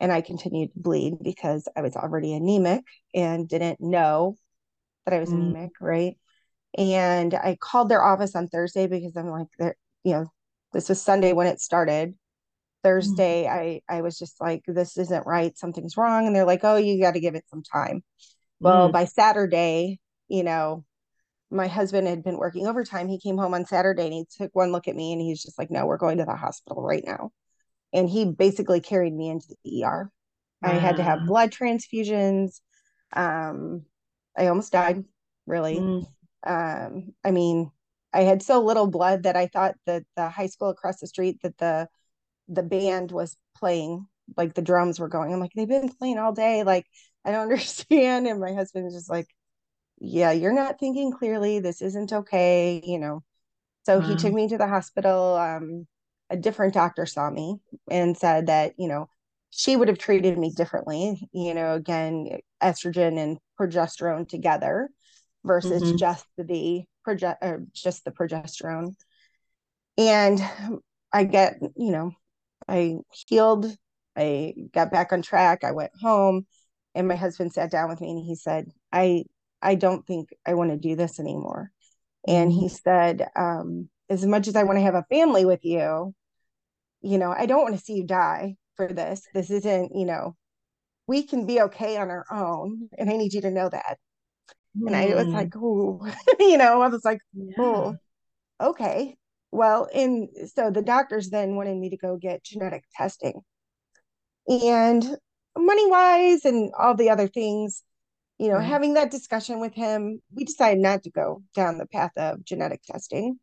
And 0.00 0.10
i 0.10 0.22
continued 0.22 0.72
to 0.72 0.80
bleed 0.80 1.16
because 1.22 1.68
i 1.76 1.82
was 1.82 1.94
already 1.94 2.32
anemic 2.32 2.84
and 3.14 3.46
didn't 3.46 3.82
know 3.82 4.36
that 5.04 5.14
i 5.14 5.20
was 5.20 5.28
mm. 5.28 5.34
anemic 5.34 5.72
right? 5.80 6.16
And 6.78 7.34
i 7.34 7.58
called 7.60 7.90
their 7.90 8.02
office 8.02 8.34
on 8.34 8.48
thursday 8.48 8.86
because 8.86 9.14
i'm 9.16 9.28
like 9.28 9.48
they're, 9.58 9.76
you 10.04 10.12
know 10.12 10.32
this 10.72 10.88
was 10.88 11.02
Sunday 11.02 11.32
when 11.32 11.46
it 11.46 11.60
started. 11.60 12.14
Thursday, 12.82 13.44
mm-hmm. 13.44 13.92
I 13.92 13.98
I 13.98 14.00
was 14.02 14.18
just 14.18 14.40
like, 14.40 14.62
this 14.66 14.96
isn't 14.96 15.26
right. 15.26 15.56
Something's 15.56 15.96
wrong. 15.96 16.26
And 16.26 16.34
they're 16.34 16.46
like, 16.46 16.64
oh, 16.64 16.76
you 16.76 17.00
got 17.00 17.12
to 17.12 17.20
give 17.20 17.34
it 17.34 17.44
some 17.48 17.62
time. 17.62 18.02
Well, 18.58 18.88
mm. 18.88 18.92
by 18.92 19.04
Saturday, 19.04 20.00
you 20.28 20.42
know, 20.44 20.84
my 21.50 21.66
husband 21.66 22.06
had 22.06 22.22
been 22.22 22.38
working 22.38 22.66
overtime. 22.66 23.08
He 23.08 23.18
came 23.18 23.36
home 23.36 23.54
on 23.54 23.66
Saturday 23.66 24.04
and 24.04 24.12
he 24.12 24.24
took 24.38 24.54
one 24.54 24.72
look 24.72 24.88
at 24.88 24.96
me 24.96 25.12
and 25.12 25.20
he's 25.20 25.42
just 25.42 25.58
like, 25.58 25.70
no, 25.70 25.86
we're 25.86 25.98
going 25.98 26.18
to 26.18 26.24
the 26.24 26.36
hospital 26.36 26.82
right 26.82 27.02
now. 27.04 27.30
And 27.92 28.08
he 28.08 28.24
basically 28.24 28.80
carried 28.80 29.12
me 29.12 29.28
into 29.28 29.54
the 29.64 29.84
ER. 29.84 30.10
I 30.62 30.74
had 30.74 30.96
to 30.96 31.02
have 31.02 31.26
blood 31.26 31.50
transfusions. 31.50 32.60
Um, 33.14 33.84
I 34.36 34.46
almost 34.46 34.72
died, 34.72 35.04
really. 35.46 35.76
Mm. 35.76 36.06
Um, 36.46 37.14
I 37.24 37.30
mean, 37.30 37.70
I 38.12 38.22
had 38.22 38.42
so 38.42 38.60
little 38.60 38.88
blood 38.88 39.22
that 39.24 39.36
I 39.36 39.46
thought 39.46 39.76
that 39.86 40.04
the 40.16 40.28
high 40.28 40.46
school 40.46 40.70
across 40.70 41.00
the 41.00 41.06
street 41.06 41.38
that 41.42 41.58
the 41.58 41.88
the 42.48 42.62
band 42.62 43.12
was 43.12 43.36
playing, 43.56 44.06
like 44.36 44.54
the 44.54 44.62
drums 44.62 44.98
were 44.98 45.08
going. 45.08 45.32
I'm 45.32 45.40
like, 45.40 45.52
they've 45.54 45.68
been 45.68 45.88
playing 45.88 46.18
all 46.18 46.32
day. 46.32 46.64
Like, 46.64 46.86
I 47.24 47.30
don't 47.30 47.42
understand. 47.50 48.26
And 48.26 48.40
my 48.40 48.52
husband 48.52 48.86
is 48.88 48.94
just 48.94 49.10
like, 49.10 49.28
Yeah, 50.00 50.32
you're 50.32 50.52
not 50.52 50.80
thinking 50.80 51.12
clearly. 51.12 51.60
This 51.60 51.82
isn't 51.82 52.12
okay, 52.12 52.82
you 52.84 52.98
know. 52.98 53.22
So 53.84 53.98
wow. 53.98 54.06
he 54.06 54.16
took 54.16 54.32
me 54.32 54.48
to 54.48 54.58
the 54.58 54.66
hospital. 54.66 55.36
Um, 55.36 55.86
a 56.30 56.36
different 56.36 56.74
doctor 56.74 57.06
saw 57.06 57.28
me 57.28 57.56
and 57.90 58.16
said 58.16 58.46
that, 58.46 58.74
you 58.78 58.88
know, 58.88 59.08
she 59.50 59.74
would 59.74 59.88
have 59.88 59.98
treated 59.98 60.38
me 60.38 60.52
differently, 60.56 61.28
you 61.32 61.54
know, 61.54 61.74
again, 61.74 62.38
estrogen 62.62 63.18
and 63.18 63.38
progesterone 63.58 64.28
together 64.28 64.88
versus 65.44 65.82
mm-hmm. 65.82 65.96
just 65.96 66.24
the 66.38 66.84
or 67.40 67.62
just 67.72 68.04
the 68.04 68.10
progesterone. 68.10 68.94
And 69.98 70.40
I 71.12 71.24
get, 71.24 71.58
you 71.76 71.92
know, 71.92 72.12
I 72.68 72.98
healed, 73.28 73.66
I 74.16 74.54
got 74.72 74.90
back 74.90 75.12
on 75.12 75.22
track, 75.22 75.64
I 75.64 75.72
went 75.72 75.92
home, 76.00 76.46
and 76.94 77.08
my 77.08 77.16
husband 77.16 77.52
sat 77.52 77.70
down 77.70 77.88
with 77.88 78.00
me 78.00 78.10
and 78.10 78.24
he 78.24 78.34
said, 78.34 78.66
I 78.92 79.24
I 79.62 79.74
don't 79.74 80.06
think 80.06 80.30
I 80.46 80.54
want 80.54 80.70
to 80.70 80.76
do 80.76 80.96
this 80.96 81.20
anymore. 81.20 81.70
And 82.26 82.52
he 82.52 82.68
said, 82.68 83.28
um, 83.36 83.88
as 84.08 84.24
much 84.24 84.48
as 84.48 84.56
I 84.56 84.64
want 84.64 84.78
to 84.78 84.82
have 84.82 84.94
a 84.94 85.06
family 85.10 85.44
with 85.44 85.64
you, 85.64 86.14
you 87.02 87.18
know, 87.18 87.34
I 87.36 87.46
don't 87.46 87.62
want 87.62 87.78
to 87.78 87.84
see 87.84 87.94
you 87.94 88.04
die 88.04 88.56
for 88.76 88.88
this. 88.88 89.22
This 89.34 89.50
isn't, 89.50 89.94
you 89.94 90.06
know, 90.06 90.36
we 91.06 91.22
can 91.22 91.46
be 91.46 91.60
okay 91.62 91.96
on 91.96 92.08
our 92.10 92.24
own. 92.30 92.88
And 92.98 93.10
I 93.10 93.16
need 93.16 93.32
you 93.32 93.42
to 93.42 93.50
know 93.50 93.68
that. 93.68 93.98
And 94.74 94.94
I 94.94 95.14
was 95.14 95.26
like, 95.26 95.52
oh, 95.56 96.00
you 96.40 96.56
know, 96.56 96.80
I 96.80 96.88
was 96.88 97.04
like, 97.04 97.20
yeah. 97.32 97.54
oh, 97.58 97.96
okay. 98.60 99.16
Well, 99.52 99.88
and 99.92 100.28
so 100.54 100.70
the 100.70 100.82
doctors 100.82 101.30
then 101.30 101.56
wanted 101.56 101.76
me 101.76 101.90
to 101.90 101.96
go 101.96 102.16
get 102.16 102.44
genetic 102.44 102.84
testing. 102.96 103.40
And 104.48 105.04
money 105.58 105.90
wise 105.90 106.44
and 106.44 106.72
all 106.78 106.94
the 106.94 107.10
other 107.10 107.26
things, 107.26 107.82
you 108.38 108.48
know, 108.48 108.60
having 108.60 108.94
that 108.94 109.10
discussion 109.10 109.60
with 109.60 109.74
him, 109.74 110.20
we 110.34 110.44
decided 110.44 110.80
not 110.80 111.02
to 111.02 111.10
go 111.10 111.42
down 111.54 111.78
the 111.78 111.86
path 111.86 112.12
of 112.16 112.44
genetic 112.44 112.82
testing 112.82 113.38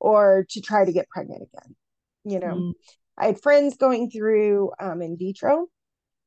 or 0.00 0.44
to 0.50 0.60
try 0.60 0.84
to 0.84 0.92
get 0.92 1.08
pregnant 1.08 1.42
again. 1.42 1.76
You 2.24 2.40
know, 2.40 2.54
mm. 2.54 2.72
I 3.16 3.26
had 3.26 3.40
friends 3.40 3.76
going 3.76 4.10
through 4.10 4.72
um, 4.80 5.02
in 5.02 5.16
vitro 5.16 5.66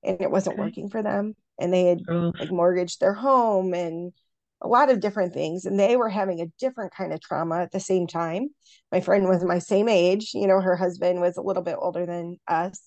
and 0.03 0.21
it 0.21 0.31
wasn't 0.31 0.55
okay. 0.55 0.63
working 0.63 0.89
for 0.89 1.03
them. 1.03 1.35
And 1.59 1.73
they 1.73 1.85
had 1.85 2.01
oh. 2.07 2.33
like 2.39 2.51
mortgaged 2.51 2.99
their 2.99 3.13
home 3.13 3.73
and 3.73 4.13
a 4.61 4.67
lot 4.67 4.89
of 4.89 4.99
different 4.99 5.33
things 5.33 5.65
and 5.65 5.79
they 5.79 5.95
were 5.95 6.09
having 6.09 6.41
a 6.41 6.47
different 6.59 6.93
kind 6.93 7.13
of 7.13 7.21
trauma 7.21 7.59
at 7.59 7.71
the 7.71 7.79
same 7.79 8.07
time 8.07 8.49
my 8.91 8.99
friend 8.99 9.27
was 9.27 9.43
my 9.43 9.59
same 9.59 9.87
age 9.87 10.31
you 10.33 10.47
know 10.47 10.59
her 10.59 10.75
husband 10.75 11.21
was 11.21 11.37
a 11.37 11.41
little 11.41 11.63
bit 11.63 11.75
older 11.77 12.05
than 12.05 12.37
us 12.47 12.81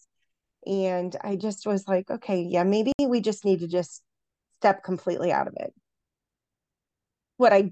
and 0.67 1.17
i 1.23 1.37
just 1.37 1.67
was 1.67 1.87
like 1.87 2.11
okay 2.11 2.43
yeah 2.43 2.65
maybe 2.65 2.93
we 3.07 3.21
just 3.21 3.45
need 3.45 3.61
to 3.61 3.69
just 3.69 4.03
step 4.59 4.83
completely 4.83 5.33
out 5.33 5.47
of 5.47 5.55
it 5.59 5.73
what 7.37 7.53
i 7.53 7.71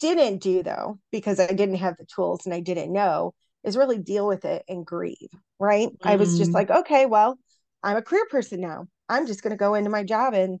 didn't 0.00 0.38
do 0.38 0.62
though 0.62 0.98
because 1.10 1.40
i 1.40 1.46
didn't 1.46 1.76
have 1.76 1.96
the 1.96 2.06
tools 2.06 2.44
and 2.44 2.54
i 2.54 2.60
didn't 2.60 2.92
know 2.92 3.32
is 3.64 3.76
really 3.76 3.98
deal 3.98 4.26
with 4.26 4.44
it 4.44 4.64
and 4.68 4.84
grieve 4.84 5.16
right 5.58 5.88
mm-hmm. 5.88 6.08
i 6.08 6.16
was 6.16 6.36
just 6.38 6.50
mm. 6.50 6.54
like 6.54 6.70
okay 6.70 7.06
well 7.06 7.38
i'm 7.82 7.96
a 7.96 8.02
career 8.02 8.26
person 8.30 8.60
now 8.60 8.86
i'm 9.08 9.26
just 9.26 9.42
going 9.42 9.52
to 9.52 9.56
go 9.56 9.74
into 9.74 9.90
my 9.90 10.02
job 10.02 10.34
and 10.34 10.58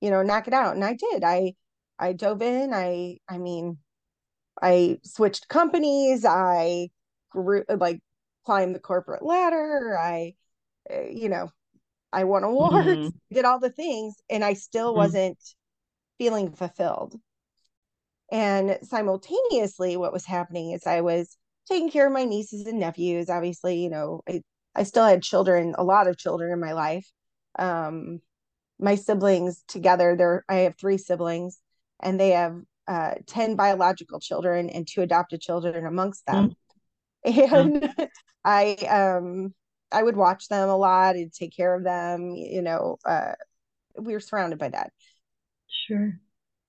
you 0.00 0.10
know 0.10 0.22
knock 0.22 0.48
it 0.48 0.54
out 0.54 0.74
and 0.74 0.84
i 0.84 0.94
did 0.94 1.22
i 1.22 1.52
I 1.98 2.12
dove 2.12 2.42
in. 2.42 2.72
I 2.72 3.18
I 3.28 3.38
mean, 3.38 3.78
I 4.60 4.98
switched 5.04 5.48
companies. 5.48 6.24
I 6.24 6.90
grew 7.30 7.64
like 7.68 8.00
climbed 8.44 8.74
the 8.74 8.80
corporate 8.80 9.24
ladder. 9.24 9.96
I, 9.98 10.34
eh, 10.90 11.08
you 11.10 11.28
know, 11.28 11.50
I 12.12 12.24
won 12.24 12.44
awards, 12.44 12.86
mm-hmm. 12.86 13.08
did 13.34 13.44
all 13.44 13.58
the 13.58 13.70
things, 13.70 14.14
and 14.30 14.44
I 14.44 14.54
still 14.54 14.90
mm-hmm. 14.90 14.98
wasn't 14.98 15.38
feeling 16.18 16.52
fulfilled. 16.52 17.18
And 18.30 18.78
simultaneously, 18.82 19.96
what 19.96 20.12
was 20.12 20.24
happening 20.24 20.70
is 20.70 20.86
I 20.86 21.02
was 21.02 21.36
taking 21.68 21.90
care 21.90 22.06
of 22.06 22.12
my 22.12 22.24
nieces 22.24 22.66
and 22.66 22.78
nephews. 22.78 23.28
Obviously, 23.28 23.82
you 23.82 23.90
know, 23.90 24.22
I, 24.28 24.42
I 24.74 24.82
still 24.84 25.04
had 25.04 25.22
children, 25.22 25.74
a 25.76 25.84
lot 25.84 26.08
of 26.08 26.18
children 26.18 26.52
in 26.52 26.60
my 26.60 26.72
life. 26.72 27.10
Um, 27.58 28.20
my 28.78 28.96
siblings 28.96 29.62
together, 29.68 30.16
there 30.16 30.44
I 30.48 30.56
have 30.56 30.76
three 30.76 30.98
siblings 30.98 31.60
and 32.04 32.20
they 32.20 32.30
have 32.30 32.56
uh, 32.86 33.14
10 33.26 33.56
biological 33.56 34.20
children 34.20 34.70
and 34.70 34.86
two 34.86 35.02
adopted 35.02 35.40
children 35.40 35.86
amongst 35.86 36.26
them. 36.26 36.50
Mm-hmm. 37.26 37.54
And 37.54 37.82
mm-hmm. 37.82 38.04
I 38.44 38.74
um 38.74 39.54
I 39.90 40.02
would 40.02 40.16
watch 40.16 40.48
them 40.48 40.68
a 40.68 40.76
lot 40.76 41.14
and 41.14 41.32
take 41.32 41.56
care 41.56 41.74
of 41.74 41.84
them, 41.84 42.34
you 42.34 42.62
know, 42.62 42.98
uh, 43.06 43.32
we 43.98 44.12
were 44.12 44.20
surrounded 44.20 44.58
by 44.58 44.68
that. 44.70 44.90
Sure. 45.68 46.18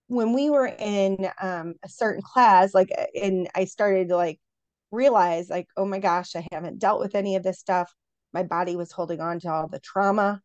When 0.08 0.34
we 0.34 0.50
were 0.52 0.68
in 0.68 1.28
um, 1.42 1.74
a 1.84 1.90
certain 1.90 2.22
class, 2.22 2.74
like, 2.76 2.90
uh, 2.96 3.06
and 3.20 3.50
I 3.56 3.66
started 3.66 4.10
to 4.10 4.16
like 4.16 4.40
realize, 4.92 5.50
like, 5.50 5.68
oh 5.76 5.86
my 5.86 6.00
gosh, 6.00 6.36
I 6.36 6.48
haven't 6.52 6.80
dealt 6.80 7.00
with 7.00 7.16
any 7.16 7.36
of 7.36 7.44
this 7.44 7.60
stuff. 7.60 7.92
My 8.32 8.44
body 8.44 8.76
was 8.76 8.92
holding 8.92 9.22
on 9.22 9.40
to 9.40 9.52
all 9.52 9.68
the 9.68 9.80
trauma. 9.80 10.42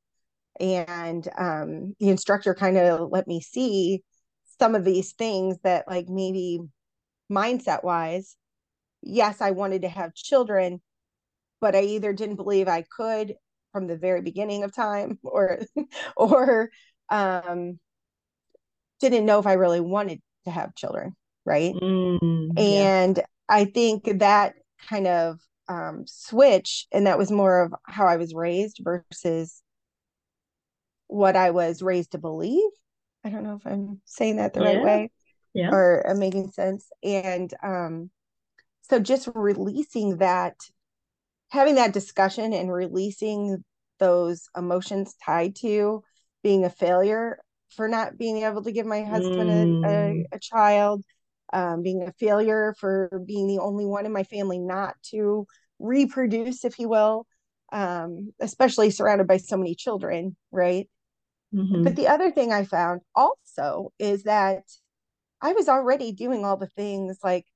And 0.59 1.29
um, 1.37 1.95
the 2.01 2.09
instructor 2.09 2.55
kind 2.55 2.79
of 2.79 3.11
let 3.11 3.27
me 3.27 3.41
see 3.41 4.03
some 4.61 4.75
of 4.75 4.85
these 4.85 5.13
things 5.13 5.57
that 5.65 5.89
like 5.89 6.09
maybe 6.09 6.61
mindset 7.33 7.83
wise 7.83 8.37
yes 9.03 9.41
i 9.41 9.51
wanted 9.51 9.83
to 9.83 9.89
have 9.89 10.15
children 10.15 10.83
but 11.63 11.75
i 11.75 11.81
either 11.81 12.13
didn't 12.13 12.37
believe 12.37 12.69
i 12.69 12.85
could 12.95 13.35
from 13.73 13.87
the 13.87 13.97
very 13.97 14.21
beginning 14.21 14.63
of 14.63 14.75
time 14.75 15.19
or 15.25 15.61
or 16.15 16.69
um 17.09 17.79
didn't 19.01 19.25
know 19.25 19.39
if 19.39 19.47
i 19.47 19.55
really 19.55 19.81
wanted 19.81 20.21
to 20.45 20.51
have 20.51 20.75
children 20.75 21.17
right 21.47 21.75
mm, 21.75 22.51
and 22.59 23.17
yeah. 23.17 23.25
i 23.49 23.65
think 23.65 24.05
that 24.19 24.55
kind 24.89 25.07
of 25.07 25.39
um 25.69 26.05
switch 26.07 26.87
and 26.93 27.07
that 27.07 27.17
was 27.17 27.31
more 27.31 27.63
of 27.63 27.75
how 27.87 28.07
i 28.07 28.17
was 28.17 28.35
raised 28.35 28.79
versus 28.83 29.63
what 31.07 31.35
i 31.35 31.51
was 31.51 31.81
raised 31.81 32.13
to 32.13 32.19
believe 32.19 32.71
I 33.25 33.31
don't 33.31 33.45
know 33.45 33.57
if 33.57 33.67
I'm 33.67 34.01
saying 34.05 34.37
that 34.37 34.55
the 34.55 34.61
yeah. 34.61 34.67
right 34.67 34.83
way. 34.83 35.11
yeah. 35.55 35.71
or 35.71 36.09
uh, 36.09 36.15
making 36.15 36.51
sense. 36.53 36.89
And 37.03 37.53
um, 37.63 38.11
so 38.83 38.99
just 38.99 39.29
releasing 39.35 40.19
that, 40.19 40.57
having 41.51 41.77
that 41.77 41.93
discussion 41.93 42.53
and 42.53 42.73
releasing 42.73 43.65
those 43.99 44.49
emotions 44.57 45.15
tied 45.25 45.57
to 45.57 46.03
being 46.43 46.65
a 46.65 46.71
failure 46.71 47.39
for 47.71 47.87
not 47.87 48.19
being 48.19 48.39
able 48.39 48.63
to 48.63 48.73
give 48.73 48.87
my 48.87 49.03
husband 49.03 49.51
mm. 49.51 49.87
a, 49.87 49.91
a, 49.91 50.27
a, 50.33 50.39
child, 50.41 51.05
um, 51.53 51.83
being 51.83 52.03
a 52.03 52.13
failure 52.13 52.75
for 52.79 53.23
being 53.27 53.47
the 53.47 53.59
only 53.59 53.87
one 53.87 54.07
in 54.07 54.13
my 54.13 54.25
family 54.25 54.59
not 54.59 54.95
to 55.03 55.47
reproduce, 55.79 56.65
if 56.65 56.79
you 56.79 56.89
will, 56.89 57.27
um, 57.73 58.33
especially 58.41 58.91
surrounded 58.91 59.27
by 59.27 59.37
so 59.37 59.57
many 59.57 59.75
children, 59.75 60.37
right? 60.51 60.89
Mm-hmm. 61.55 61.83
But 61.83 61.97
the 61.97 62.09
other 62.09 62.31
thing 62.31 62.53
I 62.53 62.65
found 62.65 63.01
also 63.15 63.93
is 63.99 64.25
that 64.25 64.63
I 65.43 65.53
was 65.53 65.69
already 65.69 66.13
doing 66.13 66.45
all 66.45 66.57
the 66.57 66.67
things 66.69 67.19
like 67.25 67.47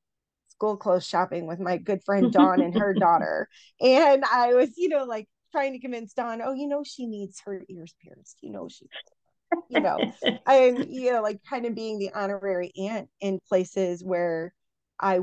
school 0.49 0.77
clothes 0.77 1.07
shopping 1.07 1.47
with 1.47 1.61
my 1.61 1.77
good 1.77 2.03
friend 2.05 2.33
Dawn 2.33 2.61
and 2.61 2.79
her 2.79 2.95
daughter. 2.99 3.49
And 3.81 4.25
I 4.25 4.55
was, 4.55 4.77
you 4.77 4.89
know, 4.89 5.05
like 5.05 5.29
trying 5.53 5.73
to 5.73 5.81
convince 5.81 6.15
Dawn, 6.15 6.41
oh, 6.45 6.55
you 6.55 6.67
know, 6.67 6.83
she 6.85 7.07
needs 7.07 7.41
her 7.45 7.63
ears 7.69 7.95
pierced. 8.03 8.39
You 8.41 8.51
know, 8.51 8.69
she, 8.69 8.87
you 9.69 9.81
know, 9.81 10.13
and, 10.47 10.87
you 10.89 11.13
know, 11.13 11.23
like 11.23 11.41
kind 11.49 11.67
of 11.67 11.75
being 11.75 11.99
the 11.99 12.13
honorary 12.15 12.73
aunt 12.77 13.09
in 13.21 13.39
places 13.49 14.03
where 14.03 14.55
I, 14.99 15.21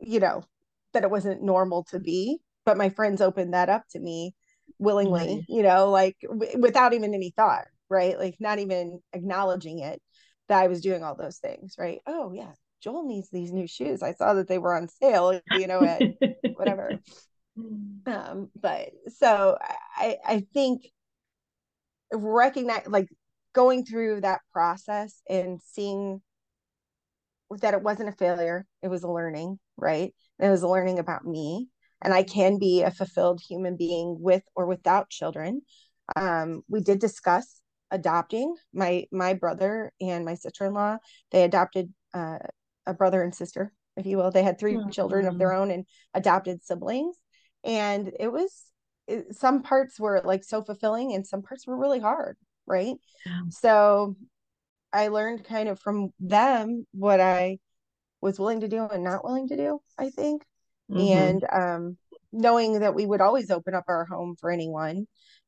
you 0.00 0.20
know, 0.20 0.44
that 0.92 1.04
it 1.04 1.10
wasn't 1.10 1.42
normal 1.42 1.84
to 1.84 1.98
be. 1.98 2.38
But 2.64 2.78
my 2.78 2.88
friends 2.88 3.20
opened 3.20 3.54
that 3.54 3.68
up 3.68 3.84
to 3.90 4.00
me 4.00 4.34
willingly, 4.78 5.18
right. 5.18 5.44
you 5.48 5.62
know, 5.62 5.90
like 5.90 6.16
w- 6.22 6.58
without 6.58 6.92
even 6.94 7.14
any 7.14 7.32
thought, 7.36 7.66
right? 7.88 8.18
Like 8.18 8.36
not 8.40 8.58
even 8.58 9.00
acknowledging 9.12 9.80
it 9.80 10.00
that 10.48 10.62
I 10.62 10.68
was 10.68 10.80
doing 10.80 11.02
all 11.02 11.16
those 11.16 11.38
things, 11.38 11.74
right? 11.78 12.00
Oh, 12.06 12.32
yeah, 12.32 12.52
Joel 12.82 13.06
needs 13.06 13.30
these 13.30 13.52
new 13.52 13.66
shoes. 13.66 14.02
I 14.02 14.12
saw 14.12 14.34
that 14.34 14.48
they 14.48 14.58
were 14.58 14.74
on 14.76 14.88
sale, 14.88 15.40
you 15.52 15.66
know, 15.66 15.82
at 15.82 16.02
whatever. 16.56 17.00
Um, 18.06 18.50
but 18.60 18.90
so 19.16 19.56
I, 19.96 20.16
I 20.26 20.46
think 20.52 20.82
recognize 22.12 22.82
like 22.86 23.08
going 23.52 23.84
through 23.84 24.22
that 24.22 24.40
process 24.52 25.22
and 25.28 25.60
seeing 25.62 26.20
that 27.60 27.74
it 27.74 27.82
wasn't 27.82 28.08
a 28.08 28.12
failure, 28.12 28.66
it 28.82 28.88
was 28.88 29.04
a 29.04 29.10
learning, 29.10 29.58
right? 29.76 30.12
It 30.38 30.48
was 30.48 30.62
a 30.62 30.68
learning 30.68 30.98
about 30.98 31.24
me. 31.24 31.68
And 32.04 32.14
I 32.14 32.22
can 32.22 32.58
be 32.58 32.82
a 32.82 32.90
fulfilled 32.90 33.40
human 33.40 33.76
being 33.76 34.18
with 34.20 34.42
or 34.54 34.66
without 34.66 35.10
children. 35.10 35.62
Um, 36.14 36.62
we 36.68 36.80
did 36.80 37.00
discuss 37.00 37.60
adopting 37.90 38.54
my 38.72 39.04
my 39.12 39.34
brother 39.34 39.92
and 40.00 40.24
my 40.24 40.34
sister-in-law 40.34 40.96
they 41.30 41.44
adopted 41.44 41.92
uh, 42.12 42.38
a 42.86 42.92
brother 42.92 43.22
and 43.22 43.34
sister 43.34 43.72
if 43.96 44.04
you 44.04 44.16
will 44.16 44.30
they 44.30 44.42
had 44.42 44.58
3 44.58 44.74
mm-hmm. 44.74 44.90
children 44.90 45.26
of 45.26 45.38
their 45.38 45.52
own 45.52 45.70
and 45.70 45.86
adopted 46.12 46.64
siblings 46.64 47.16
and 47.62 48.10
it 48.18 48.32
was 48.32 48.64
it, 49.06 49.36
some 49.36 49.62
parts 49.62 50.00
were 50.00 50.20
like 50.24 50.42
so 50.42 50.62
fulfilling 50.62 51.12
and 51.14 51.26
some 51.26 51.42
parts 51.42 51.66
were 51.66 51.78
really 51.78 52.00
hard 52.00 52.36
right 52.66 52.96
yeah. 53.26 53.40
so 53.50 54.16
i 54.92 55.08
learned 55.08 55.44
kind 55.44 55.68
of 55.68 55.78
from 55.78 56.08
them 56.18 56.86
what 56.92 57.20
i 57.20 57.58
was 58.20 58.40
willing 58.40 58.60
to 58.60 58.68
do 58.68 58.88
and 58.88 59.04
not 59.04 59.24
willing 59.24 59.46
to 59.46 59.56
do 59.56 59.78
i 59.98 60.10
think 60.10 60.42
mm-hmm. 60.90 61.00
and 61.00 61.46
um 61.52 61.96
knowing 62.32 62.80
that 62.80 62.94
we 62.94 63.06
would 63.06 63.20
always 63.20 63.50
open 63.50 63.74
up 63.74 63.84
our 63.88 64.04
home 64.04 64.34
for 64.38 64.50
anyone 64.50 65.06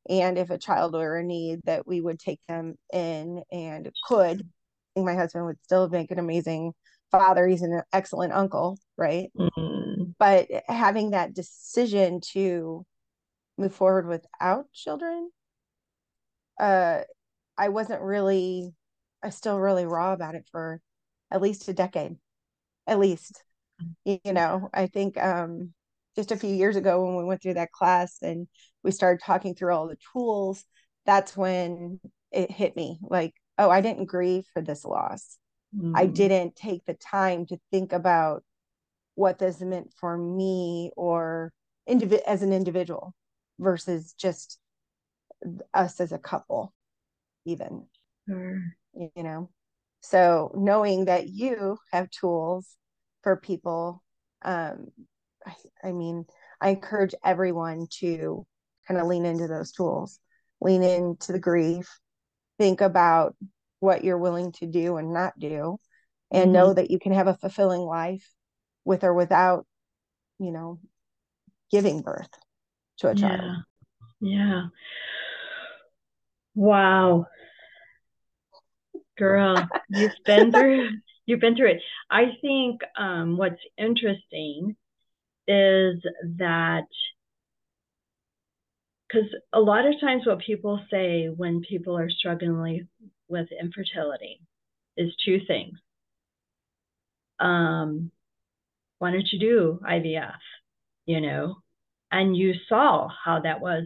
and 0.09 0.37
if 0.37 0.49
a 0.49 0.57
child 0.57 0.93
were 0.93 1.19
in 1.19 1.27
need 1.27 1.59
that 1.65 1.85
we 1.85 1.99
would 1.99 2.19
take 2.19 2.39
them 2.47 2.75
in 2.93 3.43
and 3.51 3.91
could 4.07 4.47
my 4.95 5.13
husband 5.13 5.45
would 5.45 5.61
still 5.63 5.87
make 5.89 6.11
an 6.11 6.19
amazing 6.19 6.73
father 7.11 7.47
he's 7.47 7.61
an 7.61 7.81
excellent 7.93 8.33
uncle 8.33 8.77
right 8.97 9.29
mm-hmm. 9.37 10.03
but 10.17 10.47
having 10.67 11.11
that 11.11 11.33
decision 11.33 12.19
to 12.21 12.85
move 13.57 13.73
forward 13.73 14.07
without 14.07 14.71
children 14.71 15.29
uh 16.59 17.01
i 17.57 17.69
wasn't 17.69 18.01
really 18.01 18.71
i 19.23 19.29
still 19.29 19.59
really 19.59 19.85
raw 19.85 20.13
about 20.13 20.35
it 20.35 20.47
for 20.51 20.81
at 21.31 21.41
least 21.41 21.67
a 21.67 21.73
decade 21.73 22.15
at 22.87 22.99
least 22.99 23.43
you 24.05 24.33
know 24.33 24.69
i 24.73 24.87
think 24.87 25.17
um 25.17 25.73
just 26.15 26.31
a 26.31 26.37
few 26.37 26.53
years 26.53 26.75
ago 26.75 27.05
when 27.05 27.15
we 27.15 27.23
went 27.23 27.41
through 27.41 27.53
that 27.53 27.71
class 27.71 28.17
and 28.21 28.47
we 28.83 28.91
started 28.91 29.21
talking 29.23 29.53
through 29.53 29.73
all 29.73 29.87
the 29.87 29.97
tools 30.13 30.63
that's 31.05 31.37
when 31.37 31.99
it 32.31 32.51
hit 32.51 32.75
me 32.75 32.99
like 33.01 33.33
oh 33.57 33.69
i 33.69 33.81
didn't 33.81 34.05
grieve 34.05 34.45
for 34.53 34.61
this 34.61 34.83
loss 34.83 35.37
mm. 35.75 35.91
i 35.95 36.05
didn't 36.05 36.55
take 36.55 36.83
the 36.85 36.95
time 36.95 37.45
to 37.45 37.57
think 37.71 37.93
about 37.93 38.43
what 39.15 39.39
this 39.39 39.61
meant 39.61 39.91
for 39.99 40.17
me 40.17 40.91
or 40.95 41.51
indiv- 41.89 42.21
as 42.25 42.41
an 42.41 42.53
individual 42.53 43.13
versus 43.59 44.13
just 44.13 44.59
us 45.73 45.99
as 45.99 46.11
a 46.11 46.19
couple 46.19 46.73
even 47.45 47.85
sure. 48.27 48.63
you 48.93 49.23
know 49.23 49.49
so 50.01 50.51
knowing 50.55 51.05
that 51.05 51.27
you 51.27 51.77
have 51.91 52.09
tools 52.09 52.75
for 53.27 53.35
people 53.35 54.01
um 54.45 54.87
I, 55.45 55.53
I 55.89 55.91
mean 55.91 56.23
i 56.61 56.69
encourage 56.69 57.13
everyone 57.25 57.87
to 57.99 58.47
kind 58.87 59.01
of 59.01 59.05
lean 59.05 59.25
into 59.25 59.49
those 59.49 59.73
tools 59.73 60.21
lean 60.61 60.81
into 60.81 61.33
the 61.33 61.39
grief 61.39 61.89
think 62.57 62.79
about 62.79 63.35
what 63.81 64.05
you're 64.05 64.17
willing 64.17 64.53
to 64.53 64.65
do 64.65 64.95
and 64.95 65.11
not 65.11 65.37
do 65.37 65.77
and 66.31 66.45
mm-hmm. 66.45 66.53
know 66.53 66.73
that 66.73 66.89
you 66.89 66.99
can 66.99 67.11
have 67.11 67.27
a 67.27 67.33
fulfilling 67.33 67.81
life 67.81 68.25
with 68.85 69.03
or 69.03 69.13
without 69.13 69.65
you 70.39 70.51
know 70.51 70.79
giving 71.69 72.01
birth 72.01 72.29
to 72.99 73.09
a 73.09 73.15
child 73.15 73.57
yeah, 74.21 74.37
yeah. 74.37 74.61
wow 76.55 77.25
girl 79.17 79.67
you've 79.89 80.15
been 80.23 80.49
through 80.49 80.91
you've 81.27 81.39
been 81.39 81.55
through 81.55 81.71
it 81.71 81.81
i 82.09 82.23
think 82.41 82.81
um, 82.97 83.37
what's 83.37 83.61
interesting 83.77 84.75
is 85.47 86.01
that 86.37 86.87
because 89.07 89.29
a 89.53 89.59
lot 89.59 89.85
of 89.85 89.99
times 90.01 90.25
what 90.25 90.39
people 90.39 90.81
say 90.91 91.27
when 91.27 91.61
people 91.61 91.97
are 91.97 92.09
struggling 92.09 92.87
with 93.29 93.47
infertility 93.51 94.41
is 94.97 95.13
two 95.23 95.39
things. 95.47 95.77
Um, 97.39 98.11
why 98.99 99.11
don't 99.11 99.27
you 99.31 99.39
do 99.39 99.79
IVF? 99.87 100.39
You 101.05 101.21
know, 101.21 101.57
and 102.11 102.35
you 102.35 102.53
saw 102.67 103.07
how 103.23 103.39
that 103.41 103.61
was 103.61 103.83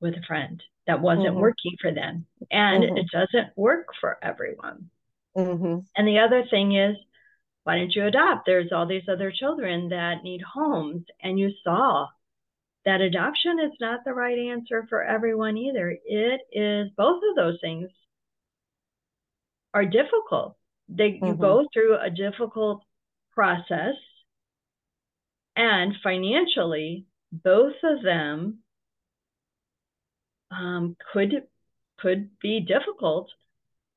with 0.00 0.14
a 0.14 0.26
friend 0.26 0.60
that 0.86 1.00
wasn't 1.00 1.26
mm-hmm. 1.26 1.40
working 1.40 1.76
for 1.80 1.92
them, 1.92 2.26
and 2.50 2.82
mm-hmm. 2.82 2.96
it 2.96 3.06
doesn't 3.12 3.56
work 3.56 3.88
for 4.00 4.18
everyone. 4.22 4.90
Mm-hmm. 5.36 5.78
And 5.96 6.08
the 6.08 6.18
other 6.18 6.44
thing 6.50 6.74
is, 6.74 6.96
why 7.64 7.78
don't 7.78 7.94
you 7.94 8.06
adopt? 8.06 8.46
There's 8.46 8.72
all 8.72 8.86
these 8.86 9.08
other 9.08 9.32
children 9.32 9.88
that 9.88 10.22
need 10.22 10.40
homes, 10.42 11.04
and 11.20 11.38
you 11.38 11.50
saw 11.64 12.06
that 12.84 13.00
adoption 13.00 13.58
is 13.58 13.72
not 13.80 14.04
the 14.04 14.14
right 14.14 14.38
answer 14.38 14.86
for 14.88 15.02
everyone 15.02 15.56
either. 15.56 15.98
It 16.04 16.40
is 16.52 16.90
both 16.96 17.22
of 17.28 17.34
those 17.34 17.58
things 17.60 17.88
are 19.74 19.84
difficult. 19.84 20.56
They 20.88 21.10
mm-hmm. 21.10 21.26
you 21.26 21.34
go 21.34 21.66
through 21.72 21.98
a 21.98 22.08
difficult 22.08 22.82
process 23.32 23.96
and 25.56 25.94
financially 26.02 27.06
both 27.32 27.74
of 27.82 28.02
them 28.02 28.58
um, 30.50 30.96
could 31.12 31.32
could 31.98 32.30
be 32.40 32.60
difficult 32.60 33.30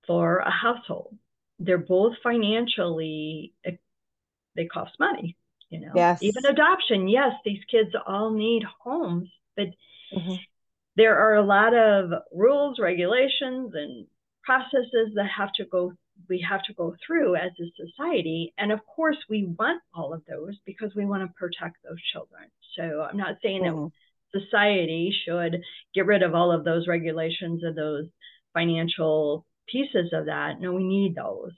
for 0.07 0.37
a 0.39 0.49
household. 0.49 1.15
They're 1.59 1.77
both 1.77 2.13
financially 2.23 3.53
they 4.55 4.65
cost 4.65 4.91
money 4.99 5.37
you 5.69 5.79
know 5.79 5.91
yes 5.95 6.21
even 6.21 6.45
adoption 6.45 7.07
yes 7.07 7.33
these 7.45 7.63
kids 7.69 7.91
all 8.05 8.31
need 8.31 8.63
homes 8.83 9.29
but 9.55 9.67
mm-hmm. 10.13 10.35
there 10.95 11.17
are 11.17 11.35
a 11.35 11.45
lot 11.45 11.73
of 11.73 12.11
rules 12.31 12.79
regulations 12.79 13.71
and 13.73 14.05
processes 14.43 15.13
that 15.15 15.29
have 15.37 15.51
to 15.53 15.65
go 15.65 15.93
we 16.27 16.45
have 16.47 16.61
to 16.63 16.73
go 16.73 16.95
through 17.05 17.35
as 17.35 17.51
a 17.61 17.85
society 17.85 18.53
and 18.57 18.71
of 18.71 18.79
course 18.85 19.17
we 19.29 19.45
want 19.57 19.81
all 19.93 20.13
of 20.13 20.23
those 20.27 20.57
because 20.65 20.91
we 20.95 21.05
want 21.05 21.23
to 21.23 21.33
protect 21.37 21.77
those 21.83 22.01
children 22.11 22.43
so 22.75 23.07
i'm 23.09 23.17
not 23.17 23.37
saying 23.41 23.63
mm-hmm. 23.63 23.85
that 24.33 24.41
society 24.41 25.13
should 25.25 25.61
get 25.95 26.05
rid 26.05 26.23
of 26.23 26.35
all 26.35 26.51
of 26.51 26.63
those 26.63 26.87
regulations 26.87 27.63
and 27.63 27.77
those 27.77 28.05
financial 28.53 29.45
pieces 29.71 30.11
of 30.13 30.25
that 30.25 30.59
no 30.59 30.73
we 30.73 30.83
need 30.83 31.15
those 31.15 31.51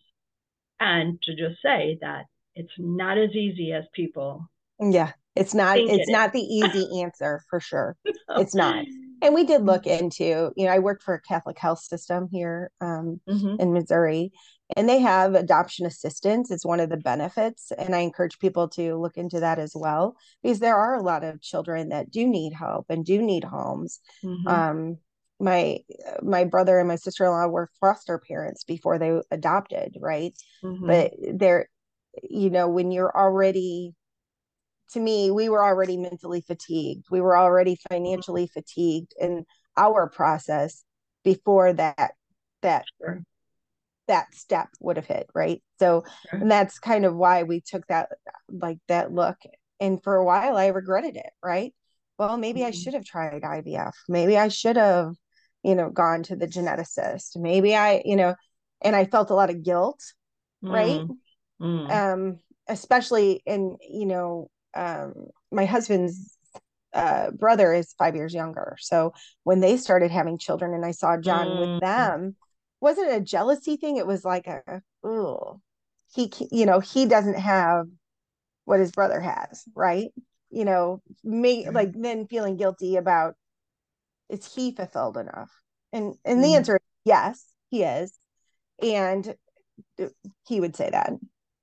and 0.80 1.22
to 1.22 1.36
just 1.36 1.62
say 1.62 1.98
that 2.02 2.26
it's 2.56 2.74
not 2.78 3.18
as 3.18 3.32
easy 3.32 3.72
as 3.72 3.84
people 3.94 4.50
yeah 4.80 5.12
it's 5.36 5.54
not 5.54 5.78
it's 5.78 6.10
it 6.10 6.12
not 6.12 6.28
is. 6.28 6.34
the 6.34 6.42
easy 6.42 6.88
answer 7.02 7.42
for 7.50 7.60
sure 7.60 7.96
no. 8.06 8.14
it's 8.38 8.56
not 8.56 8.86
and 9.22 9.36
we 9.36 9.44
did 9.46 9.64
look 9.64 9.86
into 9.86 10.52
you 10.56 10.66
know 10.66 10.72
i 10.72 10.80
worked 10.80 11.04
for 11.04 11.14
a 11.14 11.22
catholic 11.22 11.58
health 11.58 11.80
system 11.80 12.28
here 12.32 12.72
um, 12.82 13.22
mm-hmm. 13.30 13.56
in 13.60 13.74
missouri 13.74 14.32
and 14.76 14.88
they 14.88 15.00
have 15.00 15.36
adoption 15.36 15.86
assistance 15.86 16.52
it's 16.52 16.66
one 16.66 16.80
of 16.80 16.90
the 16.90 16.98
benefits 16.98 17.72
and 17.78 17.96
i 17.96 18.00
encourage 18.00 18.40
people 18.40 18.68
to 18.68 18.96
look 18.96 19.18
into 19.18 19.40
that 19.40 19.60
as 19.60 19.74
well 19.76 20.16
because 20.42 20.60
there 20.60 20.78
are 20.78 20.96
a 20.96 21.04
lot 21.04 21.24
of 21.24 21.42
children 21.42 21.90
that 21.90 22.12
do 22.12 22.28
need 22.28 22.54
help 22.54 22.86
and 22.90 23.06
do 23.06 23.22
need 23.22 23.44
homes 23.44 24.00
mm-hmm. 24.24 24.48
um, 24.48 24.98
my 25.42 25.80
my 26.22 26.44
brother 26.44 26.80
and 26.80 26.88
my 26.88 26.96
sister-in-law 26.96 27.48
were 27.48 27.70
foster 27.80 28.20
parents 28.20 28.64
before 28.64 28.98
they 28.98 29.20
adopted 29.32 29.96
right 30.00 30.34
mm-hmm. 30.64 30.88
but 30.88 31.12
they're 31.34 31.68
you 32.24 32.50
know 32.50 32.68
when 32.68 32.92
you're 32.92 33.16
already 33.16 33.94
to 34.92 35.00
me 35.00 35.32
we 35.32 35.50
were 35.50 35.64
already 35.64 35.98
mentally 35.98 36.42
fatigued 36.42 37.06
we 37.10 37.22
were 37.22 37.38
already 37.38 37.78
financially 37.90 38.48
fatigued 38.48 39.14
in 39.20 39.46
our 39.78 40.10
process 40.10 40.84
before 41.24 41.74
that 41.74 42.12
that 42.62 42.86
sure. 43.02 43.24
that 44.08 44.34
step 44.34 44.68
would 44.80 44.98
have 44.98 45.06
hit 45.06 45.28
right 45.34 45.62
so 45.80 46.04
sure. 46.30 46.40
and 46.40 46.52
that's 46.52 46.80
kind 46.80 47.06
of 47.06 47.16
why 47.16 47.44
we 47.44 47.62
took 47.62 47.86
that 47.88 48.10
like 48.50 48.78
that 48.88 49.12
look 49.12 49.38
and 49.80 50.04
for 50.04 50.16
a 50.16 50.26
while 50.26 50.58
i 50.58 50.68
regretted 50.68 51.16
it 51.16 51.32
right 51.44 51.74
well 52.20 52.38
maybe 52.38 52.60
mm-hmm. 52.60 52.68
i 52.68 52.72
should 52.72 52.94
have 52.94 53.06
tried 53.06 53.42
ivf 53.42 53.94
maybe 54.10 54.38
i 54.38 54.50
should 54.50 54.76
have 54.76 55.16
you 55.64 55.76
know 55.76 55.90
gone 55.90 56.24
to 56.24 56.36
the 56.36 56.48
geneticist 56.48 57.36
maybe 57.36 57.76
i 57.76 58.02
you 58.06 58.16
know 58.16 58.36
and 58.82 58.96
i 58.96 59.06
felt 59.06 59.30
a 59.30 59.36
lot 59.36 59.50
of 59.50 59.64
guilt 59.64 60.02
mm. 60.64 60.72
right 60.72 61.02
mm. 61.62 61.92
um 61.92 62.40
especially 62.68 63.42
in 63.46 63.78
you 63.90 64.06
know 64.06 64.50
um 64.76 65.14
my 65.52 65.66
husband's 65.66 66.38
uh, 66.94 67.32
brother 67.32 67.74
is 67.74 67.94
five 67.98 68.16
years 68.16 68.34
younger 68.34 68.76
so 68.78 69.14
when 69.44 69.62
they 69.62 69.78
started 69.78 70.12
having 70.12 70.38
children 70.38 70.74
and 70.74 70.86
i 70.86 70.92
saw 70.92 71.16
john 71.16 71.48
mm. 71.48 71.60
with 71.60 71.82
them 71.82 72.36
wasn't 72.82 73.10
a 73.14 73.22
jealousy 73.22 73.78
thing 73.78 73.96
it 73.96 74.06
was 74.06 74.26
like 74.26 74.46
a 74.48 74.82
oh 75.02 75.62
he 76.14 76.30
you 76.52 76.66
know 76.66 76.82
he 76.82 77.06
doesn't 77.06 77.40
have 77.40 77.86
what 78.66 78.82
his 78.82 78.92
brother 78.92 79.22
has 79.22 79.64
right 79.74 80.10
you 80.50 80.66
know 80.66 81.02
me 81.24 81.70
like 81.70 81.94
then 81.94 82.28
feeling 82.28 82.58
guilty 82.58 82.98
about 82.98 83.36
is 84.32 84.54
he 84.54 84.74
fulfilled 84.74 85.18
enough? 85.18 85.52
And 85.94 86.16
and 86.26 86.40
mm 86.40 86.42
the 86.42 86.48
mm-hmm. 86.48 86.56
answer 86.56 86.76
is 86.78 86.82
yes, 87.06 87.46
he 87.70 87.84
is. 87.84 88.18
And 88.82 89.36
he 90.48 90.60
would 90.60 90.76
say 90.76 90.90
that. 90.90 91.12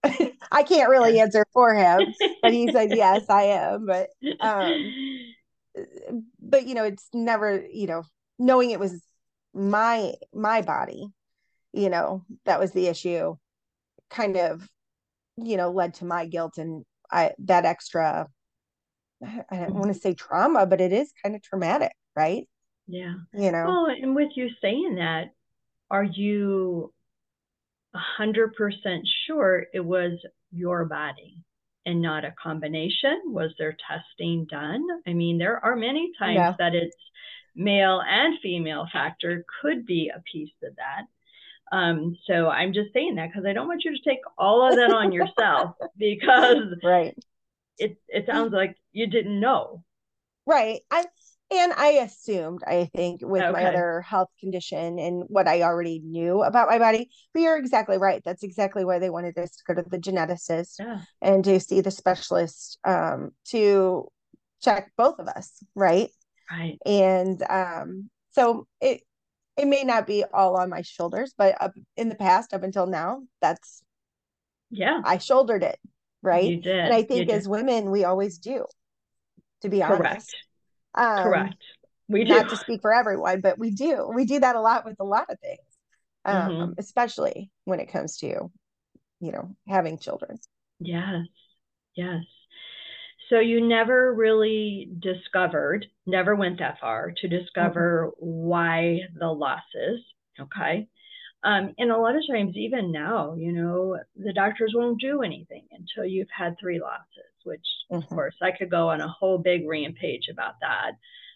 I 0.52 0.62
can't 0.62 0.90
really 0.90 1.18
answer 1.18 1.44
for 1.52 1.74
him, 1.74 2.00
but 2.42 2.52
he 2.52 2.70
said 2.70 2.90
yes, 2.96 3.24
I 3.28 3.42
am. 3.44 3.87
But 3.87 4.11
um 4.40 4.92
but 6.40 6.66
you 6.66 6.74
know, 6.74 6.85
it's 6.85 7.09
never, 7.12 7.64
you 7.72 7.87
know, 7.87 8.02
knowing 8.38 8.70
it 8.70 8.81
was 8.81 9.02
my 9.54 10.12
my 10.33 10.62
body, 10.62 11.09
you 11.72 11.90
know, 11.90 12.24
that 12.44 12.61
was 12.61 12.72
the 12.72 12.87
issue, 12.87 13.37
kind 14.11 14.37
of, 14.37 14.68
you 15.37 15.57
know, 15.57 15.70
led 15.70 15.94
to 15.94 16.04
my 16.04 16.26
guilt 16.26 16.59
and 16.59 16.85
I 17.11 17.33
that 17.38 17.64
extra 17.64 18.28
I 19.50 19.57
don't 19.57 19.74
want 19.74 19.92
to 19.92 19.98
say 20.00 20.14
trauma, 20.14 20.66
but 20.66 20.81
it 20.81 20.92
is 20.92 21.12
kind 21.22 21.35
of 21.35 21.42
traumatic, 21.42 21.92
right? 22.14 22.46
Yeah. 22.88 23.14
You 23.33 23.53
know. 23.53 23.64
Well, 23.66 23.87
and 23.87 24.16
with 24.16 24.31
you 24.35 24.48
saying 24.61 24.96
that, 24.96 25.35
are 25.90 26.05
you 26.05 26.92
a 27.94 27.98
hundred 27.98 28.55
percent 28.55 29.07
sure 29.27 29.66
it 29.72 29.81
was 29.81 30.18
your 30.51 30.87
body 30.87 31.37
and 31.87 32.03
not 32.03 32.24
a 32.24 32.35
combination? 32.42 33.20
Was 33.27 33.53
there 33.59 33.77
testing 33.87 34.46
done? 34.51 34.85
I 35.07 35.12
mean, 35.12 35.38
there 35.38 35.62
are 35.64 35.77
many 35.77 36.12
times 36.18 36.37
yeah. 36.37 36.55
that 36.59 36.74
it's 36.74 36.96
male 37.55 38.01
and 38.07 38.38
female 38.42 38.87
factor 38.92 39.44
could 39.61 39.85
be 39.85 40.11
a 40.14 40.22
piece 40.33 40.53
of 40.62 40.74
that. 40.77 41.77
Um, 41.77 42.16
so 42.27 42.48
I'm 42.48 42.72
just 42.72 42.94
saying 42.94 43.16
that 43.16 43.29
because 43.29 43.44
I 43.44 43.53
don't 43.53 43.68
want 43.68 43.85
you 43.85 43.94
to 43.94 44.03
take 44.03 44.20
all 44.38 44.66
of 44.66 44.77
that 44.77 44.90
on 44.90 45.12
yourself 45.12 45.77
because 45.98 46.74
right. 46.83 47.14
It 47.81 47.96
it 48.09 48.27
sounds 48.27 48.53
like 48.53 48.77
you 48.92 49.07
didn't 49.07 49.38
know. 49.38 49.85
Right. 50.46 50.81
I 50.90 51.05
and 51.50 51.72
I 51.72 51.92
assumed, 52.02 52.61
I 52.66 52.90
think, 52.94 53.20
with 53.22 53.42
okay. 53.42 53.52
my 53.52 53.64
other 53.64 54.02
health 54.02 54.28
condition 54.38 54.98
and 54.98 55.24
what 55.28 55.48
I 55.48 55.62
already 55.62 56.00
knew 56.00 56.42
about 56.42 56.68
my 56.68 56.78
body. 56.78 57.11
But 57.32 57.40
you're 57.40 57.56
exactly 57.56 57.96
right. 57.96 58.20
That's 58.22 58.42
exactly 58.42 58.84
why 58.84 58.98
they 58.98 59.08
wanted 59.08 59.38
us 59.38 59.56
to 59.56 59.62
go 59.66 59.80
to 59.80 59.88
the 59.88 59.98
geneticist 59.98 60.74
yeah. 60.78 61.00
and 61.22 61.42
to 61.44 61.58
see 61.58 61.80
the 61.80 61.90
specialist 61.90 62.78
um, 62.84 63.30
to 63.46 64.08
check 64.61 64.92
both 64.98 65.18
of 65.18 65.28
us, 65.28 65.62
right? 65.74 66.11
Right. 66.50 66.78
And 66.84 67.42
um, 67.48 68.11
so 68.30 68.66
it 68.80 69.00
it 69.56 69.66
may 69.66 69.84
not 69.84 70.06
be 70.06 70.24
all 70.32 70.56
on 70.56 70.68
my 70.68 70.82
shoulders, 70.82 71.34
but 71.37 71.61
up 71.61 71.72
in 71.96 72.11
the 72.11 72.14
past, 72.14 72.52
up 72.52 72.62
until 72.62 72.87
now, 72.87 73.22
that's 73.40 73.82
yeah, 74.70 75.00
I 75.02 75.16
shouldered 75.16 75.62
it, 75.62 75.78
right? 76.22 76.44
You 76.44 76.61
did. 76.61 76.78
And 76.78 76.92
I 76.92 77.02
think 77.04 77.30
as 77.30 77.48
women, 77.48 77.90
we 77.90 78.04
always 78.04 78.37
do. 78.37 78.66
To 79.62 79.68
be 79.68 79.80
Correct. 79.80 80.04
honest 80.04 80.37
um, 80.98 81.22
Correct. 81.22 81.56
We 82.08 82.24
do. 82.24 82.30
Not 82.30 82.48
to 82.48 82.56
speak 82.56 82.80
for 82.80 82.92
everyone, 82.92 83.40
but 83.40 83.58
we 83.58 83.70
do. 83.70 84.11
We 84.14 84.24
do 84.24 84.40
that 84.40 84.56
a 84.56 84.61
lot 84.61 84.84
with 84.84 84.96
a 84.98 85.04
lot 85.04 85.26
of 85.30 85.38
things, 85.40 85.61
um, 86.24 86.50
mm-hmm. 86.50 86.72
especially 86.78 87.50
when 87.64 87.80
it 87.80 87.92
comes 87.92 88.16
to, 88.18 88.50
you 89.20 89.32
know, 89.32 89.54
having 89.68 89.98
children. 89.98 90.38
Yes. 90.80 91.26
Yes. 91.94 92.24
So 93.28 93.40
you 93.40 93.66
never 93.66 94.14
really 94.14 94.90
discovered, 94.98 95.87
never 96.06 96.34
went 96.34 96.61
that 96.61 96.80
far 96.80 97.12
to 97.18 97.28
discover 97.28 98.11
mm-hmm. 98.12 98.26
why 98.26 99.00
the 99.18 99.28
losses. 99.28 100.00
Okay. 100.40 100.88
Um, 101.44 101.74
and 101.78 101.90
a 101.90 101.96
lot 101.96 102.16
of 102.16 102.22
times, 102.28 102.56
even 102.56 102.90
now, 102.90 103.34
you 103.34 103.52
know, 103.52 103.98
the 104.16 104.32
doctors 104.32 104.72
won't 104.74 105.00
do 105.00 105.22
anything 105.22 105.66
until 105.70 106.04
you've 106.04 106.30
had 106.37 106.56
three 106.58 106.80
losses, 106.80 107.27
which, 107.44 107.66
mm-hmm. 107.90 108.03
of 108.03 108.09
course, 108.09 108.35
I 108.42 108.51
could 108.51 108.70
go 108.70 108.88
on 108.88 109.01
a 109.01 109.09
whole 109.09 109.38
big 109.38 109.66
rampage 109.66 110.29
about 110.31 110.55
that. 110.61 110.92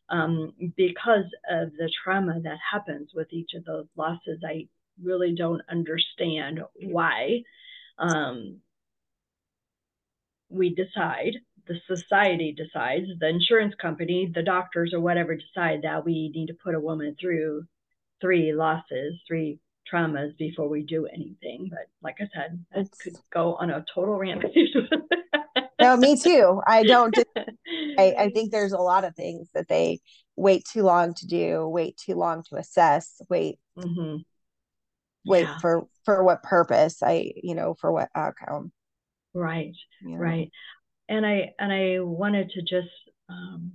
Um, 0.08 0.52
because 0.76 1.24
of 1.50 1.72
the 1.72 1.90
trauma 2.04 2.40
that 2.42 2.58
happens 2.70 3.10
with 3.14 3.32
each 3.32 3.50
of 3.54 3.64
those 3.64 3.86
losses, 3.96 4.40
I 4.46 4.68
really 5.02 5.34
don't 5.34 5.62
understand 5.70 6.60
why 6.74 7.42
um, 7.98 8.60
we 10.50 10.74
decide, 10.74 11.34
the 11.66 11.76
society 11.86 12.52
decides, 12.56 13.06
the 13.20 13.28
insurance 13.28 13.74
company, 13.80 14.30
the 14.34 14.42
doctors, 14.42 14.92
or 14.92 15.00
whatever 15.00 15.34
decide 15.36 15.82
that 15.82 16.04
we 16.04 16.30
need 16.34 16.46
to 16.48 16.54
put 16.62 16.74
a 16.74 16.80
woman 16.80 17.16
through 17.20 17.64
three 18.20 18.52
losses, 18.52 19.14
three 19.26 19.58
traumas 19.92 20.36
before 20.38 20.68
we 20.68 20.82
do 20.82 21.06
anything. 21.06 21.68
But 21.70 21.88
like 22.02 22.16
I 22.20 22.28
said, 22.34 22.64
it 22.74 22.88
could 23.02 23.16
go 23.32 23.54
on 23.54 23.70
a 23.70 23.84
total 23.94 24.18
rampage. 24.18 24.74
no, 25.82 25.96
me 25.96 26.16
too. 26.16 26.60
I 26.66 26.82
don't. 26.82 27.14
I, 27.98 28.14
I 28.18 28.30
think 28.30 28.50
there's 28.50 28.72
a 28.72 28.78
lot 28.78 29.04
of 29.04 29.14
things 29.14 29.48
that 29.54 29.68
they 29.68 30.00
wait 30.36 30.64
too 30.64 30.82
long 30.82 31.14
to 31.14 31.26
do, 31.26 31.68
wait 31.68 31.96
too 31.96 32.14
long 32.14 32.42
to 32.48 32.56
assess, 32.56 33.20
wait, 33.28 33.58
mm-hmm. 33.78 34.18
wait 35.24 35.42
yeah. 35.42 35.58
for 35.58 35.86
for 36.04 36.22
what 36.24 36.42
purpose? 36.42 37.02
I 37.02 37.32
you 37.42 37.54
know 37.54 37.74
for 37.74 37.92
what 37.92 38.08
outcome? 38.14 38.72
Right, 39.34 39.74
know? 40.02 40.16
right. 40.16 40.50
And 41.08 41.26
I 41.26 41.52
and 41.58 41.72
I 41.72 42.00
wanted 42.00 42.50
to 42.50 42.60
just 42.62 42.92
um, 43.28 43.72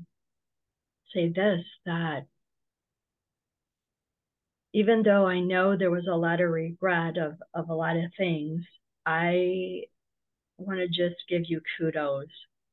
say 1.13 1.29
this 1.29 1.63
that 1.85 2.25
even 4.73 5.01
though 5.03 5.25
I 5.25 5.39
know 5.39 5.75
there 5.75 5.91
was 5.91 6.07
a 6.07 6.15
lot 6.15 6.41
of 6.41 6.51
regret 6.51 7.17
of, 7.17 7.35
of 7.53 7.69
a 7.69 7.73
lot 7.73 7.97
of 7.97 8.11
things, 8.17 8.63
I 9.05 9.83
want 10.57 10.79
to 10.79 10.87
just 10.87 11.15
give 11.29 11.43
you 11.45 11.61
kudos 11.77 12.27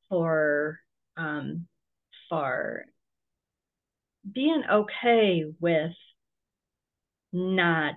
for 0.09 0.81
um, 1.17 1.67
for 2.29 2.87
being 4.33 4.63
okay 4.71 5.45
with 5.61 5.93
not 7.33 7.95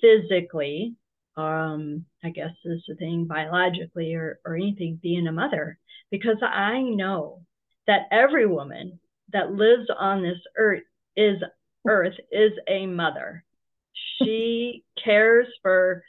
physically, 0.00 0.94
um, 1.36 2.04
I 2.24 2.30
guess 2.30 2.52
is 2.64 2.82
the 2.88 2.94
thing, 2.94 3.26
biologically 3.26 4.14
or, 4.14 4.40
or 4.44 4.56
anything, 4.56 4.98
being 5.02 5.26
a 5.26 5.32
mother. 5.32 5.78
Because 6.10 6.38
I 6.42 6.82
know 6.82 7.42
that 7.86 8.08
every 8.10 8.46
woman 8.46 8.98
that 9.32 9.52
lives 9.52 9.88
on 9.98 10.22
this 10.22 10.38
earth 10.56 10.82
is 11.16 11.42
Earth 11.86 12.14
is 12.30 12.52
a 12.68 12.86
mother. 12.86 13.44
She 14.18 14.84
cares 15.04 15.48
for 15.62 16.04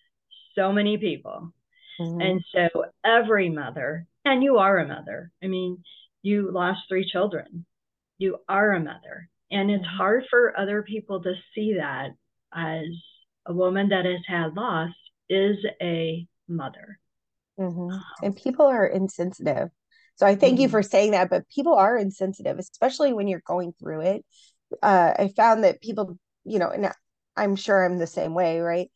so 0.56 0.72
many 0.72 0.98
people. 0.98 1.54
Mm-hmm. 2.00 2.22
And 2.22 2.44
so 2.54 2.86
every 3.06 3.50
mother, 3.50 4.08
and 4.26 4.44
you 4.44 4.58
are 4.58 4.80
a 4.80 4.88
mother. 4.88 5.32
I 5.44 5.48
mean, 5.48 5.84
you 6.22 6.52
lost 6.52 6.82
three 6.88 7.10
children. 7.10 7.66
You 8.18 8.38
are 8.48 8.72
a 8.72 8.80
mother. 8.80 9.30
And 9.52 9.70
it's 9.70 9.86
mm-hmm. 9.86 9.98
hard 9.98 10.26
for 10.30 10.58
other 10.58 10.84
people 10.84 11.22
to 11.24 11.34
see 11.54 11.76
that 11.78 12.12
as 12.54 12.86
a 13.46 13.54
woman 13.54 13.90
that 13.90 14.06
has 14.06 14.22
had 14.28 14.56
loss 14.56 14.92
is 15.30 15.58
a 15.82 16.26
mother. 16.48 17.00
Mm-hmm. 17.60 17.98
And 18.26 18.36
people 18.36 18.66
are 18.66 18.88
insensitive. 18.88 19.70
So 20.16 20.26
I 20.26 20.36
thank 20.36 20.60
you 20.60 20.68
mm-hmm. 20.68 20.72
for 20.72 20.84
saying 20.84 21.12
that, 21.12 21.30
but 21.30 21.50
people 21.50 21.74
are 21.74 21.98
insensitive, 21.98 22.58
especially 22.60 23.14
when 23.14 23.28
you're 23.28 23.44
going 23.46 23.74
through 23.80 24.02
it 24.02 24.26
uh, 24.82 25.14
I 25.18 25.28
found 25.36 25.64
that 25.64 25.82
people, 25.82 26.18
you 26.46 26.60
know, 26.60 26.70
and 26.70 26.92
I'm 27.36 27.56
sure 27.56 27.84
I'm 27.84 27.98
the 27.98 28.08
same 28.08 28.34
way, 28.34 28.60
right? 28.60 28.90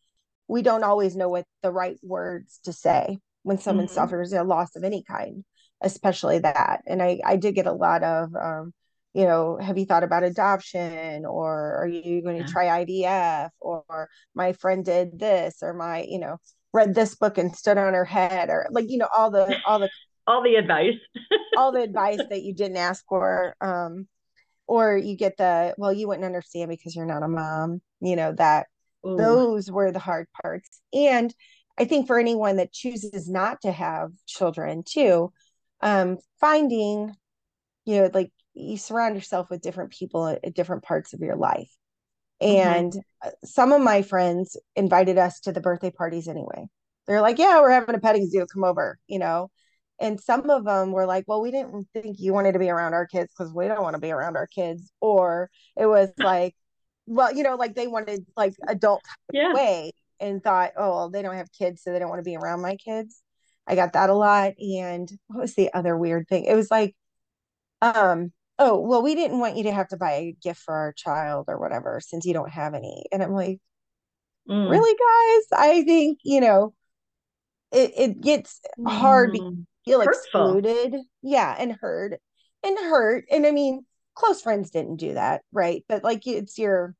We 0.47 0.61
don't 0.61 0.83
always 0.83 1.15
know 1.15 1.29
what 1.29 1.45
the 1.61 1.71
right 1.71 1.97
words 2.01 2.59
to 2.63 2.73
say 2.73 3.19
when 3.43 3.57
someone 3.57 3.85
mm-hmm. 3.85 3.95
suffers 3.95 4.33
a 4.33 4.43
loss 4.43 4.75
of 4.75 4.83
any 4.83 5.03
kind, 5.03 5.43
especially 5.81 6.39
that. 6.39 6.81
And 6.85 7.01
I, 7.01 7.19
I 7.25 7.37
did 7.37 7.55
get 7.55 7.65
a 7.65 7.71
lot 7.71 8.03
of, 8.03 8.35
um, 8.35 8.73
you 9.13 9.25
know, 9.25 9.57
have 9.57 9.77
you 9.77 9.85
thought 9.85 10.03
about 10.03 10.23
adoption 10.23 11.25
or 11.25 11.77
are 11.77 11.87
you 11.87 12.21
going 12.21 12.37
to 12.37 12.41
yeah. 12.41 12.51
try 12.51 12.85
IVF 12.85 13.49
or 13.59 14.09
my 14.35 14.53
friend 14.53 14.83
did 14.83 15.17
this 15.17 15.59
or 15.61 15.73
my, 15.73 16.03
you 16.03 16.19
know, 16.19 16.37
read 16.73 16.93
this 16.93 17.15
book 17.15 17.37
and 17.37 17.55
stood 17.55 17.77
on 17.77 17.93
her 17.93 18.05
head 18.05 18.49
or 18.49 18.67
like, 18.69 18.89
you 18.89 18.97
know, 18.97 19.07
all 19.15 19.31
the, 19.31 19.57
all 19.65 19.79
the, 19.79 19.89
all 20.27 20.43
the 20.43 20.55
advice, 20.55 20.99
all 21.57 21.71
the 21.71 21.81
advice 21.81 22.19
that 22.29 22.43
you 22.43 22.53
didn't 22.53 22.77
ask 22.77 23.03
for. 23.07 23.55
Um, 23.61 24.07
or 24.67 24.97
you 24.97 25.15
get 25.15 25.37
the, 25.37 25.73
well, 25.77 25.93
you 25.93 26.07
wouldn't 26.09 26.25
understand 26.25 26.69
because 26.69 26.95
you're 26.95 27.05
not 27.05 27.23
a 27.23 27.27
mom, 27.29 27.81
you 28.01 28.17
know, 28.17 28.33
that 28.33 28.67
Ooh. 29.05 29.17
those 29.17 29.69
were 29.71 29.91
the 29.91 29.99
hard 29.99 30.27
parts. 30.41 30.81
And 30.93 31.33
I 31.77 31.85
think 31.85 32.07
for 32.07 32.19
anyone 32.19 32.57
that 32.57 32.73
chooses 32.73 33.29
not 33.29 33.61
to 33.61 33.71
have 33.71 34.11
children 34.25 34.83
too, 34.83 35.31
um, 35.81 36.17
finding, 36.39 37.13
you 37.85 38.01
know, 38.01 38.09
like 38.13 38.31
you 38.53 38.77
surround 38.77 39.15
yourself 39.15 39.49
with 39.49 39.61
different 39.61 39.91
people 39.91 40.27
at, 40.27 40.53
different 40.53 40.83
parts 40.83 41.13
of 41.13 41.19
your 41.19 41.35
life. 41.35 41.69
Mm-hmm. 42.41 42.67
And 42.67 42.93
mm-hmm. 42.93 43.29
some 43.43 43.71
of 43.71 43.81
my 43.81 44.01
friends 44.01 44.57
invited 44.75 45.17
us 45.17 45.39
to 45.41 45.51
the 45.51 45.61
birthday 45.61 45.91
parties 45.91 46.27
anyway. 46.27 46.65
They're 47.05 47.21
like, 47.21 47.39
yeah, 47.39 47.61
we're 47.61 47.71
having 47.71 47.95
a 47.95 47.99
petting 47.99 48.27
zoo, 48.29 48.45
come 48.51 48.63
over, 48.63 48.99
you 49.07 49.19
know. 49.19 49.49
And 49.99 50.19
some 50.19 50.49
of 50.49 50.65
them 50.65 50.91
were 50.91 51.05
like, 51.05 51.23
well, 51.27 51.41
we 51.41 51.51
didn't 51.51 51.87
think 51.93 52.17
you 52.19 52.33
wanted 52.33 52.51
to 52.51 52.59
be 52.59 52.69
around 52.69 52.93
our 52.93 53.07
kids 53.07 53.31
because 53.35 53.53
we 53.53 53.67
don't 53.67 53.81
want 53.81 53.95
to 53.95 54.01
be 54.01 54.11
around 54.11 54.35
our 54.35 54.45
kids. 54.45 54.91
Or 54.99 55.49
it 55.75 55.87
was 55.87 56.09
like, 56.19 56.53
well, 57.07 57.33
you 57.33 57.43
know, 57.43 57.55
like 57.55 57.73
they 57.73 57.87
wanted 57.87 58.25
like 58.35 58.53
adult 58.67 59.01
yeah. 59.31 59.53
way 59.53 59.91
and 60.19 60.43
thought, 60.43 60.73
oh, 60.77 60.89
well, 60.89 61.09
they 61.09 61.21
don't 61.21 61.35
have 61.35 61.51
kids, 61.51 61.81
so 61.81 61.91
they 61.91 61.99
don't 61.99 62.09
want 62.09 62.19
to 62.19 62.29
be 62.29 62.35
around 62.35 62.61
my 62.61 62.75
kids. 62.75 63.21
I 63.65 63.75
got 63.75 63.93
that 63.93 64.09
a 64.09 64.13
lot. 64.13 64.53
And 64.59 65.09
what 65.27 65.41
was 65.41 65.55
the 65.55 65.73
other 65.73 65.97
weird 65.97 66.27
thing? 66.27 66.45
It 66.45 66.55
was 66.55 66.69
like, 66.69 66.95
um, 67.81 68.31
oh, 68.59 68.79
well, 68.79 69.01
we 69.01 69.15
didn't 69.15 69.39
want 69.39 69.57
you 69.57 69.63
to 69.63 69.71
have 69.71 69.89
to 69.89 69.97
buy 69.97 70.13
a 70.13 70.35
gift 70.41 70.61
for 70.61 70.73
our 70.73 70.93
child 70.93 71.45
or 71.47 71.59
whatever 71.59 71.99
since 72.01 72.25
you 72.25 72.33
don't 72.33 72.49
have 72.49 72.73
any. 72.73 73.05
And 73.11 73.21
I'm 73.21 73.33
like, 73.33 73.59
mm. 74.49 74.69
really, 74.69 74.91
guys? 74.91 75.59
I 75.59 75.83
think, 75.83 76.19
you 76.23 76.41
know, 76.41 76.73
it, 77.71 77.93
it 77.97 78.21
gets 78.21 78.59
mm. 78.79 78.89
hard 78.89 79.33
to 79.33 79.57
feel 79.85 80.01
Hurtful. 80.01 80.57
excluded. 80.57 80.95
Yeah, 81.21 81.55
and 81.57 81.73
hurt 81.79 82.19
and 82.63 82.77
hurt. 82.77 83.25
And 83.31 83.45
I 83.45 83.51
mean, 83.51 83.85
close 84.17 84.41
friends 84.41 84.71
didn't 84.71 84.97
do 84.97 85.13
that, 85.13 85.43
right? 85.51 85.83
But 85.87 86.03
like 86.03 86.25
it's 86.25 86.57
your 86.57 86.95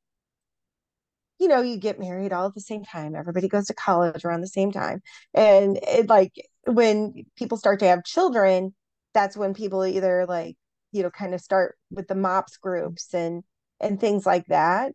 you 1.40 1.48
know, 1.48 1.62
you 1.62 1.78
get 1.78 2.00
married 2.00 2.34
all 2.34 2.48
at 2.48 2.56
the 2.56 2.62
same 2.62 2.84
time. 2.84 3.16
Everybody 3.16 3.48
goes 3.48 3.68
to 3.68 3.74
college 3.76 4.26
around 4.26 4.42
the 4.42 4.48
same 4.48 4.72
time. 4.72 5.02
And 5.36 5.78
it 5.84 6.10
like 6.10 6.34
when 6.66 7.26
people 7.36 7.58
start 7.58 7.80
to 7.80 7.88
have 7.88 8.04
children, 8.04 8.74
that's 9.14 9.38
when 9.38 9.54
people 9.54 9.86
either 9.86 10.26
like, 10.28 10.56
you 10.92 11.04
know, 11.04 11.12
kind 11.12 11.36
of 11.36 11.42
start 11.42 11.78
with 11.92 12.08
the 12.08 12.16
MOPS 12.16 12.58
groups 12.58 13.14
and 13.14 13.44
and 13.80 14.00
things 14.00 14.26
like 14.26 14.46
that. 14.48 14.94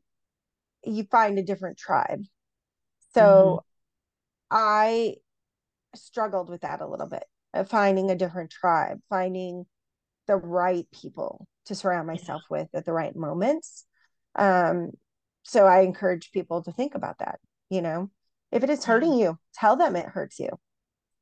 You 0.84 1.04
find 1.04 1.38
a 1.38 1.44
different 1.44 1.78
tribe. 1.78 2.22
So 3.14 3.22
mm-hmm. 4.50 4.56
I 4.58 5.14
struggled 5.94 6.48
with 6.48 6.62
that 6.62 6.80
a 6.80 6.88
little 6.88 7.06
bit, 7.06 7.24
finding 7.68 8.10
a 8.10 8.16
different 8.16 8.50
tribe, 8.50 8.98
finding 9.08 9.64
the 10.26 10.36
right 10.36 10.86
people 10.92 11.46
to 11.66 11.74
surround 11.74 12.06
myself 12.06 12.42
with 12.50 12.68
at 12.74 12.84
the 12.84 12.92
right 12.92 13.14
moments. 13.14 13.84
Um, 14.36 14.92
so 15.42 15.66
I 15.66 15.80
encourage 15.80 16.32
people 16.32 16.62
to 16.62 16.72
think 16.72 16.94
about 16.94 17.18
that. 17.18 17.38
You 17.70 17.82
know, 17.82 18.10
if 18.50 18.62
it 18.62 18.70
is 18.70 18.84
hurting 18.84 19.14
you, 19.14 19.38
tell 19.54 19.76
them 19.76 19.96
it 19.96 20.06
hurts 20.06 20.38
you. 20.38 20.50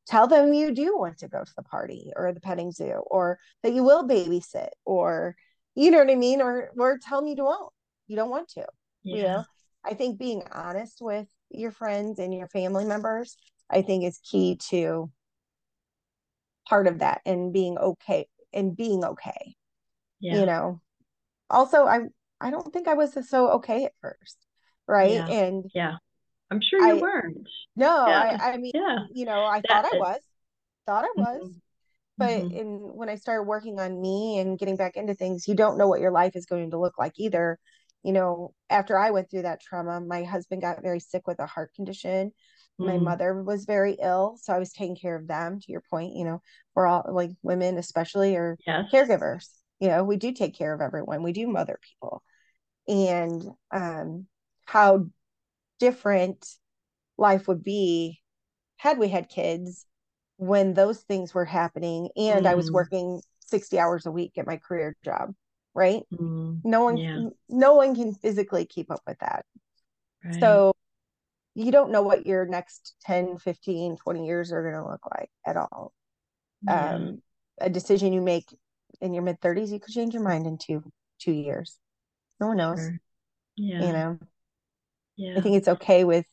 Tell 0.07 0.26
them 0.26 0.53
you 0.53 0.72
do 0.74 0.96
want 0.98 1.18
to 1.18 1.29
go 1.29 1.44
to 1.44 1.53
the 1.57 1.62
party 1.62 2.11
or 2.16 2.33
the 2.33 2.40
petting 2.40 2.72
zoo 2.72 3.03
or 3.07 3.38
that 3.62 3.72
you 3.72 3.85
will 3.85 4.09
babysit 4.09 4.70
or 4.85 5.37
you 5.76 5.90
know 5.90 5.98
what 5.98 6.11
I 6.11 6.16
mean? 6.16 6.40
Or 6.40 6.72
or 6.76 6.98
tell 6.98 7.20
them 7.20 7.29
you 7.29 7.37
don't 7.37 7.72
you 8.09 8.16
don't 8.16 8.31
want 8.31 8.48
to. 8.50 8.66
Yeah. 9.03 9.16
You 9.16 9.22
know, 9.22 9.44
I 9.85 9.94
think 9.94 10.18
being 10.18 10.42
honest 10.53 10.98
with 11.00 11.26
your 11.50 11.70
friends 11.70 12.18
and 12.18 12.35
your 12.35 12.48
family 12.48 12.85
members, 12.85 13.37
I 13.70 13.83
think 13.83 14.05
is 14.05 14.18
key 14.18 14.57
to 14.70 15.11
part 16.68 16.87
of 16.87 16.98
that 16.98 17.20
and 17.24 17.53
being 17.53 17.79
okay 17.79 18.26
and 18.53 18.76
being 18.76 19.05
okay. 19.05 19.55
Yeah. 20.20 20.40
You 20.40 20.46
know. 20.46 20.80
Also, 21.48 21.85
I 21.87 22.00
I 22.40 22.50
don't 22.50 22.72
think 22.72 22.88
I 22.88 22.94
was 22.94 23.16
so 23.28 23.50
okay 23.52 23.85
at 23.85 23.92
first. 24.00 24.37
Right. 24.87 25.12
Yeah. 25.12 25.26
And 25.28 25.64
yeah, 25.74 25.94
I'm 26.50 26.61
sure 26.61 26.80
you 26.87 26.98
I, 26.98 27.00
weren't. 27.00 27.48
No, 27.76 28.06
yeah. 28.06 28.38
I, 28.40 28.52
I 28.52 28.56
mean, 28.56 28.72
yeah. 28.74 28.98
you 29.12 29.24
know, 29.24 29.42
I 29.42 29.61
that 29.68 29.68
thought 29.68 29.85
is... 29.87 29.92
I 29.94 29.98
was, 29.98 30.20
thought 30.87 31.04
I 31.04 31.12
was. 31.16 31.42
Mm-hmm. 31.42 31.59
But 32.18 32.28
mm-hmm. 32.28 32.56
in 32.56 32.66
when 32.68 33.09
I 33.09 33.14
started 33.14 33.44
working 33.44 33.80
on 33.80 34.00
me 34.00 34.38
and 34.38 34.59
getting 34.59 34.76
back 34.76 34.96
into 34.96 35.14
things, 35.14 35.48
you 35.48 35.54
don't 35.54 35.78
know 35.78 35.88
what 35.88 36.00
your 36.00 36.11
life 36.11 36.37
is 36.37 36.46
going 36.46 36.70
to 36.72 36.78
look 36.78 36.98
like 36.98 37.14
either. 37.16 37.59
You 38.02 38.12
know, 38.12 38.54
after 38.68 38.98
I 38.98 39.11
went 39.11 39.30
through 39.30 39.42
that 39.42 39.61
trauma, 39.61 40.00
my 40.00 40.24
husband 40.24 40.61
got 40.61 40.83
very 40.83 41.00
sick 41.00 41.26
with 41.26 41.38
a 41.38 41.46
heart 41.46 41.72
condition. 41.74 42.33
My 42.78 42.96
mm. 42.96 43.02
mother 43.02 43.42
was 43.42 43.66
very 43.66 43.98
ill, 44.00 44.38
so 44.40 44.54
I 44.54 44.59
was 44.59 44.72
taking 44.72 44.96
care 44.96 45.16
of 45.16 45.28
them. 45.28 45.61
To 45.61 45.72
your 45.72 45.83
point, 45.90 46.16
you 46.16 46.24
know, 46.24 46.40
we're 46.74 46.87
all 46.87 47.04
like 47.11 47.30
women, 47.42 47.76
especially, 47.76 48.37
are 48.37 48.56
yes. 48.66 48.87
caregivers. 48.92 49.48
You 49.81 49.88
know, 49.88 50.05
we 50.05 50.16
do 50.16 50.33
take 50.33 50.57
care 50.57 50.75
of 50.75 50.81
everyone. 50.81 51.23
We 51.23 51.33
do 51.33 51.47
mother 51.47 51.79
people 51.83 52.23
and 52.87 53.43
um, 53.71 54.27
how 54.66 55.07
different 55.79 56.47
life 57.16 57.49
would 57.49 57.62
be 57.62 58.21
had 58.77 58.99
we 58.99 59.09
had 59.09 59.29
kids 59.29 59.87
when 60.37 60.75
those 60.75 61.01
things 61.01 61.35
were 61.35 61.45
happening 61.45 62.09
and 62.16 62.47
mm. 62.47 62.49
I 62.49 62.55
was 62.55 62.71
mm. 62.71 62.75
working 62.75 63.21
60 63.40 63.79
hours 63.79 64.07
a 64.07 64.11
week 64.11 64.33
at 64.38 64.47
my 64.47 64.57
career 64.57 64.97
job, 65.05 65.35
right? 65.75 66.03
Mm. 66.12 66.61
No 66.64 66.85
one 66.85 66.97
yeah. 66.97 67.29
no 67.49 67.75
one 67.75 67.95
can 67.95 68.14
physically 68.14 68.64
keep 68.64 68.90
up 68.90 69.03
with 69.07 69.19
that. 69.19 69.45
Right. 70.25 70.40
So 70.40 70.73
you 71.55 71.73
don't 71.73 71.90
know 71.90 72.03
what 72.03 72.27
your 72.27 72.47
next 72.47 72.95
10, 73.03 73.38
15, 73.38 73.97
20 73.97 74.27
years 74.27 74.53
are 74.53 74.62
going 74.62 74.83
to 74.83 74.88
look 74.88 75.05
like 75.14 75.31
at 75.47 75.57
all. 75.57 75.93
Yeah. 76.62 76.95
Um, 76.95 77.23
a 77.61 77.69
decision 77.69 78.12
you 78.12 78.23
make 78.23 78.47
in 79.01 79.15
your 79.15 79.23
mid 79.23 79.41
30s, 79.41 79.71
you 79.71 79.81
could 79.81 79.95
change 79.95 80.15
your 80.15 80.23
mind 80.23 80.47
in 80.47 80.59
two 80.59 80.83
two 81.21 81.33
years. 81.33 81.79
No 82.41 82.49
one 82.49 82.57
knows. 82.57 82.79
Sure. 82.79 83.01
Yeah. 83.57 83.87
You 83.87 83.93
know. 83.93 84.19
Yeah. 85.17 85.35
I 85.37 85.41
think 85.41 85.57
it's 85.57 85.69
okay 85.69 86.05
with 86.05 86.27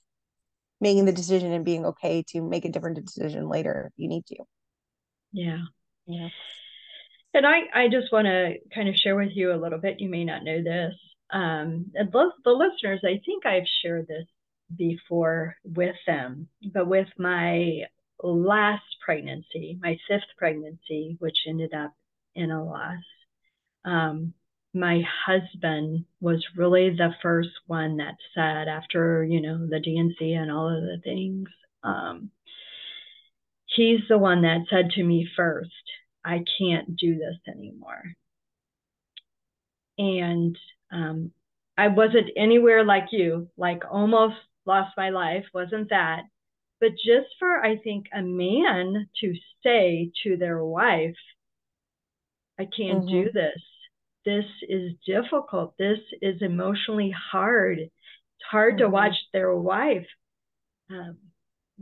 making 0.80 1.06
the 1.06 1.12
decision 1.12 1.52
and 1.52 1.66
being 1.66 1.86
okay 1.86 2.24
to 2.30 2.42
make 2.42 2.66
a 2.66 2.72
different 2.72 3.04
decision 3.04 3.50
later 3.50 3.92
if 3.92 3.94
you 3.98 4.08
need 4.08 4.26
to. 4.28 4.38
Yeah. 5.32 5.60
Yeah. 6.06 6.30
And 7.34 7.46
I, 7.46 7.60
I 7.74 7.88
just 7.90 8.12
want 8.12 8.26
to 8.26 8.56
kind 8.74 8.88
of 8.88 8.96
share 8.96 9.16
with 9.16 9.32
you 9.34 9.54
a 9.54 9.62
little 9.62 9.80
bit. 9.80 10.00
You 10.00 10.10
may 10.10 10.24
not 10.24 10.44
know 10.44 10.64
this. 10.64 10.94
Um, 11.30 11.92
and 11.94 12.12
the, 12.12 12.32
the 12.46 12.52
listeners, 12.52 13.02
I 13.04 13.20
think 13.26 13.46
I've 13.46 13.68
shared 13.82 14.08
this 14.08 14.26
before 14.76 15.56
with 15.64 15.96
them, 16.06 16.48
but 16.74 16.88
with 16.88 17.08
my 17.18 17.84
last 18.24 18.84
pregnancy, 19.04 19.78
my 19.82 19.98
fifth 20.08 20.24
pregnancy, 20.38 21.18
which 21.20 21.38
ended 21.48 21.74
up 21.74 21.94
in 22.38 22.52
a 22.52 22.64
loss, 22.64 23.04
um, 23.86 24.34
my 24.74 25.02
husband 25.26 26.06
was 26.22 26.46
really 26.56 26.90
the 26.92 27.12
first 27.22 27.50
one 27.68 27.98
that 27.98 28.16
said 28.36 28.68
after 28.68 29.24
you 29.24 29.42
know 29.42 29.68
the 29.68 29.80
D&C 29.80 30.34
and 30.34 30.52
all 30.52 30.68
of 30.70 30.84
the 30.84 31.00
things 31.04 31.48
um, 31.84 32.30
he's 33.66 34.02
the 34.10 34.18
one 34.18 34.42
that 34.44 34.66
said 34.70 34.90
to 34.92 35.04
me 35.04 35.28
first 35.36 35.72
i 36.24 36.44
can't 36.60 36.96
do 36.96 37.16
this 37.16 37.38
anymore. 37.48 38.04
And 39.98 40.58
um, 40.92 41.32
i 41.78 41.88
wasn't 41.88 42.30
anywhere 42.36 42.84
like 42.84 43.08
you 43.12 43.50
like 43.58 43.84
almost 43.90 44.36
lost 44.66 44.92
my 44.98 45.10
life 45.10 45.46
wasn't 45.54 45.90
that. 45.90 46.24
But 46.80 46.92
just 46.92 47.30
for 47.40 47.64
i 47.64 47.78
think 47.78 48.06
a 48.14 48.22
man 48.22 49.10
to 49.22 49.34
say 49.64 50.12
to 50.24 50.38
their 50.38 50.64
wife 50.64 51.16
i 52.60 52.64
can't 52.66 53.06
mm-hmm. 53.06 53.24
do 53.24 53.32
this 53.32 53.62
this 54.28 54.46
is 54.68 54.92
difficult. 55.06 55.74
This 55.80 56.00
is 56.22 56.42
emotionally 56.42 57.16
hard. 57.32 57.80
It's 57.80 57.92
hard 58.52 58.74
mm-hmm. 58.74 58.84
to 58.84 58.90
watch 58.90 59.16
their 59.32 59.56
wife 59.56 60.06
um, 60.92 61.18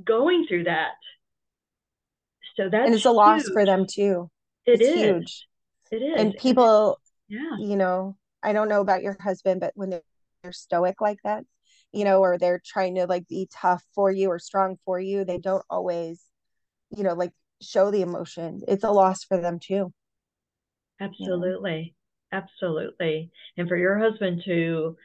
going 0.04 0.46
through 0.48 0.66
that. 0.66 0.92
So 2.56 2.70
that's 2.70 2.86
and 2.86 2.94
it's 2.94 3.06
a 3.06 3.10
huge. 3.10 3.16
loss 3.16 3.50
for 3.50 3.66
them 3.66 3.88
too. 3.92 4.30
It 4.68 4.80
it's 4.80 4.90
is. 4.90 4.96
huge. 4.96 5.48
It 5.92 6.04
is. 6.04 6.22
And 6.22 6.36
people, 6.36 7.00
yeah, 7.28 7.58
you 7.60 7.76
know, 7.76 8.16
I 8.44 8.54
don't 8.54 8.70
know 8.70 8.82
about 8.82 9.02
your 9.02 9.18
husband, 9.20 9.60
but 9.60 9.72
when 9.74 9.90
they're, 9.90 10.04
they're 10.44 10.52
stoic 10.52 11.02
like 11.02 11.18
that, 11.24 11.44
you 11.92 12.06
know, 12.06 12.20
or 12.20 12.38
they're 12.38 12.62
trying 12.64 12.94
to 12.96 13.08
like 13.08 13.28
be 13.28 13.50
tough 13.52 13.84
for 13.96 14.12
you 14.12 14.30
or 14.30 14.38
strong 14.38 14.78
for 14.86 15.00
you, 15.00 15.26
they 15.26 15.40
don't 15.40 15.66
always, 15.68 16.22
you 16.96 17.02
know, 17.04 17.14
like 17.14 17.32
show 17.60 17.90
the 17.90 18.02
emotion. 18.02 18.62
It's 18.68 18.84
a 18.84 18.92
loss 18.92 19.24
for 19.24 19.42
them 19.42 19.58
too. 19.60 19.92
Absolutely. 21.00 21.96
Absolutely. 22.32 23.32
And 23.58 23.68
for 23.68 23.78
your 23.78 23.98
husband 23.98 24.42
to 24.46 24.98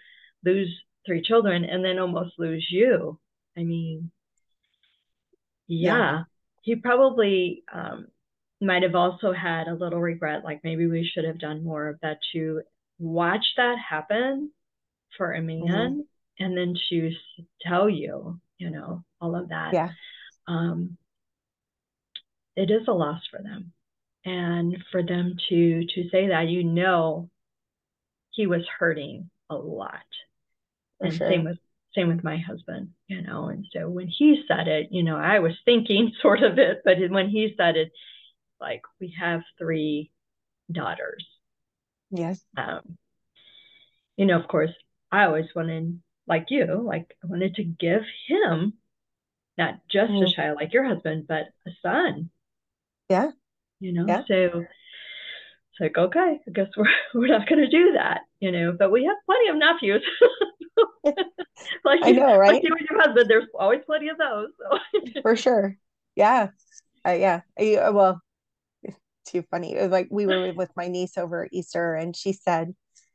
lose 0.45 0.69
three 1.07 1.23
children 1.23 1.65
and 1.65 1.85
then 1.85 1.99
almost 1.99 2.39
lose 2.39 2.67
you. 2.71 3.19
I 3.57 3.63
mean, 3.63 4.11
yeah, 5.67 5.97
yeah. 5.97 6.23
he 6.63 6.77
probably 6.77 7.63
um, 7.73 8.09
might 8.61 8.83
have 8.83 8.95
also 8.95 9.33
had 9.33 9.69
a 9.69 9.75
little 9.75 10.01
regret, 10.01 10.45
like 10.45 10.61
maybe 10.65 10.87
we 10.87 11.09
should 11.13 11.25
have 11.25 11.39
done 11.39 11.65
more 11.65 11.89
of 11.89 12.01
that 12.03 12.19
to 12.33 12.63
watch 12.99 13.45
that 13.57 13.77
happen 13.79 14.51
for 15.17 15.33
a 15.33 15.43
man 15.43 15.61
mm-hmm. 15.61 16.45
and 16.45 16.57
then 16.57 16.75
to 16.91 17.13
tell 17.63 17.89
you, 17.89 18.41
you 18.59 18.71
know, 18.71 19.05
all 19.21 19.35
of 19.35 19.49
that. 19.49 19.73
Yeah. 19.73 19.91
Um, 20.47 20.97
it 22.57 22.71
is 22.71 22.87
a 22.89 22.93
loss 22.93 23.23
for 23.31 23.43
them. 23.43 23.73
And 24.25 24.77
for 24.93 25.03
them 25.03 25.37
to 25.49 25.87
to 25.87 26.09
say 26.11 26.29
that, 26.29 26.49
you 26.49 26.63
know, 26.63 27.31
he 28.31 28.47
was 28.47 28.67
hurting 28.79 29.31
a 29.49 29.55
lot. 29.55 30.05
For 30.99 31.07
and 31.07 31.15
sure. 31.15 31.31
same 31.31 31.45
with 31.45 31.59
same 31.95 32.09
with 32.09 32.23
my 32.23 32.37
husband, 32.37 32.91
you 33.09 33.23
know. 33.23 33.49
And 33.49 33.67
so 33.73 33.89
when 33.89 34.09
he 34.09 34.45
said 34.47 34.69
it, 34.69 34.89
you 34.91 35.03
know, 35.03 35.17
I 35.17 35.41
was 35.41 35.55
thinking 35.65 36.13
sort 36.23 36.43
of 36.43 36.59
it, 36.59 36.83
but 36.85 36.99
when 37.11 37.29
he 37.29 37.55
said 37.57 37.77
it, 37.77 37.93
like 38.61 38.83
we 39.01 39.15
have 39.19 39.43
three 39.59 40.11
daughters. 40.71 41.27
Yes. 42.11 42.45
Um, 42.57 42.99
you 44.17 44.27
know, 44.27 44.39
of 44.39 44.49
course, 44.49 44.73
I 45.11 45.25
always 45.25 45.47
wanted, 45.55 46.01
like 46.27 46.47
you, 46.51 46.83
like 46.85 47.17
I 47.25 47.27
wanted 47.27 47.57
to 47.57 47.65
give 47.65 48.03
him 48.29 48.75
not 49.59 49.81
just 49.91 50.13
mm. 50.13 50.27
a 50.27 50.33
child 50.33 50.57
like 50.57 50.73
your 50.73 50.85
husband, 50.85 51.27
but 51.27 51.47
a 51.67 51.71
son. 51.83 52.31
Yeah. 53.09 53.31
You 53.81 53.93
know, 53.95 54.05
yeah. 54.07 54.23
so 54.29 54.65
it's 54.65 55.81
like, 55.81 55.97
okay, 55.97 56.39
I 56.47 56.51
guess 56.53 56.69
we're 56.77 56.85
we're 57.15 57.27
not 57.27 57.49
gonna 57.49 57.69
do 57.69 57.93
that, 57.95 58.21
you 58.41 58.53
know, 58.53 58.77
but 58.79 58.93
we 58.93 59.05
have 59.05 59.17
plenty 59.27 59.49
of 59.49 59.57
nephews. 59.57 60.05
like 61.85 62.01
I 62.03 62.13
know, 62.13 62.37
right? 62.37 62.55
Like 62.55 62.63
you 62.63 62.71
and 62.79 62.87
your 62.89 63.01
husband, 63.01 63.29
there's 63.29 63.47
always 63.59 63.81
plenty 63.87 64.09
of 64.09 64.19
those. 64.19 64.49
So. 64.59 65.23
For 65.23 65.37
sure. 65.37 65.77
Yeah. 66.15 66.49
Uh, 67.07 67.13
yeah. 67.13 67.41
I, 67.59 67.77
uh, 67.77 67.93
well, 67.93 68.21
it's 68.83 68.97
too 69.25 69.43
funny. 69.51 69.75
It 69.75 69.83
was 69.83 69.91
like 69.91 70.09
we 70.11 70.27
were 70.27 70.53
with 70.53 70.71
my 70.77 70.89
niece 70.89 71.17
over 71.17 71.49
Easter, 71.51 71.95
and 71.95 72.15
she 72.15 72.33
said, 72.33 72.75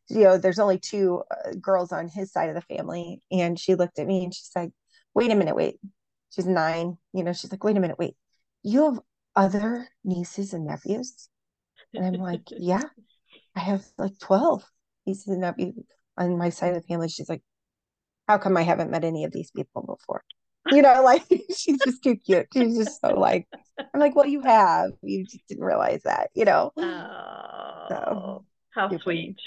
you 0.09 0.23
know, 0.23 0.37
there's 0.37 0.59
only 0.59 0.79
two 0.79 1.23
uh, 1.31 1.51
girls 1.61 1.91
on 1.91 2.07
his 2.07 2.31
side 2.31 2.49
of 2.49 2.55
the 2.55 2.75
family, 2.75 3.21
and 3.31 3.59
she 3.59 3.75
looked 3.75 3.99
at 3.99 4.07
me 4.07 4.23
and 4.23 4.33
she 4.33 4.43
said, 4.43 4.71
"Wait 5.13 5.31
a 5.31 5.35
minute, 5.35 5.55
wait." 5.55 5.79
She's 6.31 6.47
nine, 6.47 6.97
you 7.13 7.23
know. 7.23 7.33
She's 7.33 7.51
like, 7.51 7.63
"Wait 7.63 7.77
a 7.77 7.79
minute, 7.79 7.99
wait. 7.99 8.15
You 8.63 8.85
have 8.85 8.99
other 9.35 9.89
nieces 10.03 10.53
and 10.53 10.65
nephews?" 10.65 11.29
And 11.93 12.05
I'm 12.05 12.19
like, 12.19 12.43
"Yeah, 12.51 12.83
I 13.55 13.59
have 13.61 13.85
like 13.97 14.19
twelve 14.19 14.63
nieces 15.05 15.27
and 15.27 15.41
nephews 15.41 15.75
on 16.17 16.37
my 16.37 16.49
side 16.49 16.75
of 16.75 16.81
the 16.81 16.87
family." 16.87 17.09
She's 17.09 17.29
like, 17.29 17.43
"How 18.27 18.37
come 18.37 18.57
I 18.57 18.63
haven't 18.63 18.91
met 18.91 19.03
any 19.05 19.25
of 19.25 19.31
these 19.31 19.51
people 19.51 19.83
before?" 19.83 20.23
you 20.71 20.81
know, 20.81 21.01
like 21.03 21.23
she's 21.55 21.83
just 21.83 22.03
too 22.03 22.15
cute. 22.15 22.47
She's 22.53 22.77
just 22.77 23.01
so 23.01 23.19
like, 23.19 23.47
I'm 23.79 23.99
like, 23.99 24.15
well, 24.15 24.25
you 24.25 24.41
have, 24.41 24.91
you 25.01 25.23
just 25.23 25.47
didn't 25.47 25.63
realize 25.63 26.03
that, 26.03 26.29
you 26.33 26.45
know. 26.45 26.71
Oh, 26.77 27.85
so, 27.89 28.45
how 28.71 28.89
sweet, 28.99 29.37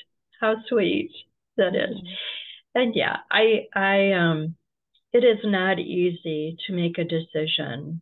how 0.41 0.57
sweet 0.69 1.11
that 1.57 1.75
is. 1.75 1.97
Mm-hmm. 1.97 2.81
And 2.81 2.95
yeah, 2.95 3.17
I, 3.31 3.67
I, 3.75 4.13
um, 4.13 4.55
it 5.13 5.25
is 5.25 5.39
not 5.45 5.79
easy 5.79 6.57
to 6.67 6.73
make 6.73 6.99
a 6.99 7.05
decision 7.05 8.01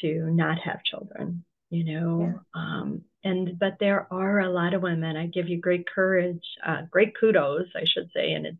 to 0.00 0.30
not 0.30 0.58
have 0.58 0.84
children, 0.84 1.44
you 1.70 1.84
know. 1.84 2.34
Yeah. 2.54 2.60
Um, 2.60 3.02
and 3.22 3.58
but 3.58 3.76
there 3.80 4.06
are 4.10 4.40
a 4.40 4.50
lot 4.50 4.74
of 4.74 4.82
women. 4.82 5.16
I 5.16 5.26
give 5.26 5.48
you 5.48 5.60
great 5.60 5.86
courage, 5.92 6.44
uh, 6.66 6.82
great 6.90 7.14
kudos, 7.18 7.66
I 7.74 7.84
should 7.84 8.10
say, 8.14 8.32
and 8.32 8.46
it's 8.46 8.58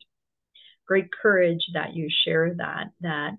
great 0.87 1.09
courage 1.13 1.65
that 1.75 1.95
you 1.95 2.09
share 2.25 2.55
that. 2.55 2.91
That 3.01 3.33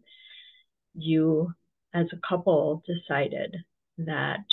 you 0.94 1.54
as 1.94 2.08
a 2.12 2.28
couple 2.28 2.84
decided 2.86 3.56
that 4.00 4.46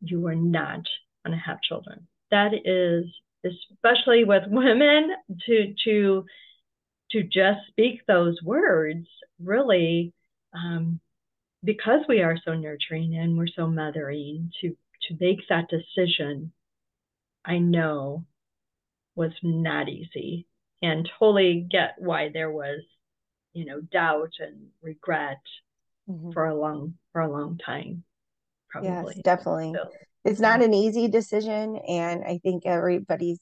you 0.00 0.20
were 0.20 0.34
not 0.34 0.80
going 1.24 1.36
to 1.36 1.44
have 1.44 1.62
children. 1.62 2.06
That 2.30 2.52
is 2.64 3.04
especially 3.44 4.24
with 4.24 4.44
women 4.48 5.10
to 5.46 5.74
to 5.84 6.24
to 7.12 7.22
just 7.22 7.60
speak 7.68 8.00
those 8.06 8.36
words 8.42 9.06
really 9.42 10.12
um, 10.52 11.00
because 11.64 12.00
we 12.08 12.20
are 12.20 12.38
so 12.44 12.54
nurturing 12.54 13.16
and 13.16 13.36
we're 13.36 13.46
so 13.46 13.66
mothering 13.66 14.50
to 14.60 14.76
to 15.08 15.16
make 15.20 15.40
that 15.48 15.68
decision 15.68 16.52
i 17.44 17.58
know 17.58 18.24
was 19.14 19.32
not 19.42 19.88
easy 19.88 20.46
and 20.82 21.08
totally 21.18 21.66
get 21.68 21.94
why 21.98 22.30
there 22.32 22.50
was 22.50 22.80
you 23.52 23.64
know 23.64 23.80
doubt 23.80 24.32
and 24.38 24.68
regret 24.82 25.40
mm-hmm. 26.08 26.30
for 26.32 26.46
a 26.46 26.54
long 26.54 26.94
for 27.12 27.20
a 27.20 27.30
long 27.30 27.58
time 27.64 28.04
probably. 28.70 29.14
yes 29.14 29.22
definitely. 29.24 29.72
So, 29.74 29.88
it's 30.24 30.40
not 30.40 30.62
an 30.62 30.74
easy 30.74 31.08
decision 31.08 31.76
and 31.88 32.22
i 32.24 32.38
think 32.42 32.64
everybody's 32.66 33.40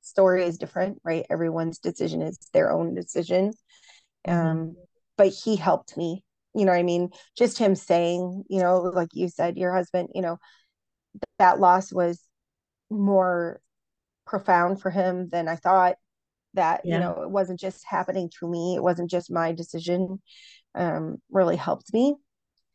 story 0.00 0.44
is 0.44 0.58
different 0.58 1.00
right? 1.02 1.24
Everyone's 1.30 1.78
decision 1.78 2.20
is 2.22 2.38
their 2.52 2.70
own 2.70 2.94
decision. 2.94 3.52
Mm-hmm. 4.26 4.46
um 4.46 4.76
but 5.16 5.28
he 5.28 5.56
helped 5.56 5.96
me 5.96 6.22
you 6.54 6.64
know 6.64 6.72
i 6.72 6.82
mean 6.82 7.10
just 7.36 7.58
him 7.58 7.74
saying 7.74 8.44
you 8.48 8.60
know 8.60 8.80
like 8.80 9.08
you 9.12 9.28
said 9.28 9.56
your 9.56 9.72
husband 9.72 10.08
you 10.14 10.22
know 10.22 10.38
that 11.38 11.60
loss 11.60 11.92
was 11.92 12.20
more 12.90 13.60
profound 14.26 14.80
for 14.80 14.90
him 14.90 15.28
than 15.30 15.48
i 15.48 15.56
thought 15.56 15.96
that 16.54 16.82
yeah. 16.84 16.94
you 16.94 17.00
know 17.00 17.22
it 17.22 17.30
wasn't 17.30 17.58
just 17.58 17.84
happening 17.86 18.30
to 18.38 18.48
me 18.48 18.74
it 18.76 18.82
wasn't 18.82 19.10
just 19.10 19.30
my 19.30 19.52
decision 19.52 20.20
um, 20.74 21.18
really 21.30 21.56
helped 21.56 21.92
me. 21.92 22.16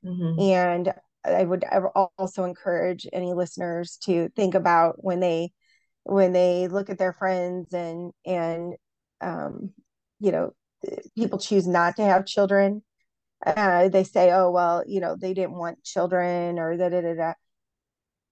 Mm-hmm. 0.05 0.39
And 0.39 0.93
I 1.25 1.43
would 1.43 1.65
also 2.17 2.45
encourage 2.45 3.07
any 3.11 3.33
listeners 3.33 3.97
to 4.03 4.29
think 4.35 4.55
about 4.55 5.03
when 5.03 5.19
they 5.19 5.51
when 6.03 6.31
they 6.31 6.67
look 6.67 6.89
at 6.89 6.97
their 6.97 7.13
friends 7.13 7.73
and 7.73 8.11
and 8.25 8.75
um, 9.21 9.71
you 10.19 10.31
know 10.31 10.53
people 11.17 11.39
choose 11.39 11.67
not 11.67 11.97
to 11.97 12.03
have 12.03 12.25
children. 12.25 12.81
Uh, 13.45 13.89
they 13.89 14.03
say, 14.03 14.31
"Oh 14.31 14.51
well, 14.51 14.83
you 14.85 14.99
know, 14.99 15.15
they 15.15 15.33
didn't 15.33 15.57
want 15.57 15.83
children," 15.83 16.59
or 16.59 16.75
da 16.77 16.89
da 16.89 17.01
da 17.01 17.13
da. 17.15 17.33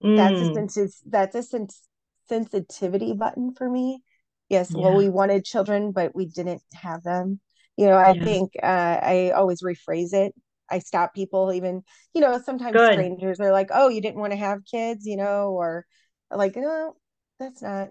Mm. 0.04 0.16
That's 0.18 0.42
a 0.42 0.46
mm. 0.46 0.72
sens- 0.72 1.04
that's 1.06 1.36
a 1.36 1.44
sens- 1.44 1.88
sensitivity 2.28 3.14
button 3.14 3.54
for 3.54 3.70
me. 3.70 4.04
Yes, 4.50 4.72
yeah. 4.72 4.82
well, 4.82 4.98
we 4.98 5.10
wanted 5.10 5.46
children, 5.46 5.92
but 5.92 6.16
we 6.16 6.26
didn't 6.26 6.62
have 6.74 7.04
them 7.04 7.40
you 7.78 7.86
know 7.86 7.96
i 7.96 8.14
yeah. 8.14 8.24
think 8.24 8.52
uh, 8.62 9.00
i 9.02 9.32
always 9.36 9.62
rephrase 9.62 10.14
it 10.14 10.34
i 10.70 10.80
stop 10.80 11.14
people 11.14 11.54
even 11.54 11.84
you 12.14 12.20
know 12.20 12.38
sometimes 12.44 12.76
Good. 12.76 12.92
strangers 12.92 13.40
are 13.40 13.52
like 13.52 13.70
oh 13.74 13.88
you 13.88 14.02
didn't 14.02 14.20
want 14.20 14.34
to 14.34 14.38
have 14.38 14.66
kids 14.70 15.06
you 15.06 15.16
know 15.16 15.52
or 15.52 15.86
like 16.30 16.56
no 16.58 16.96
that's 17.40 17.62
not 17.62 17.90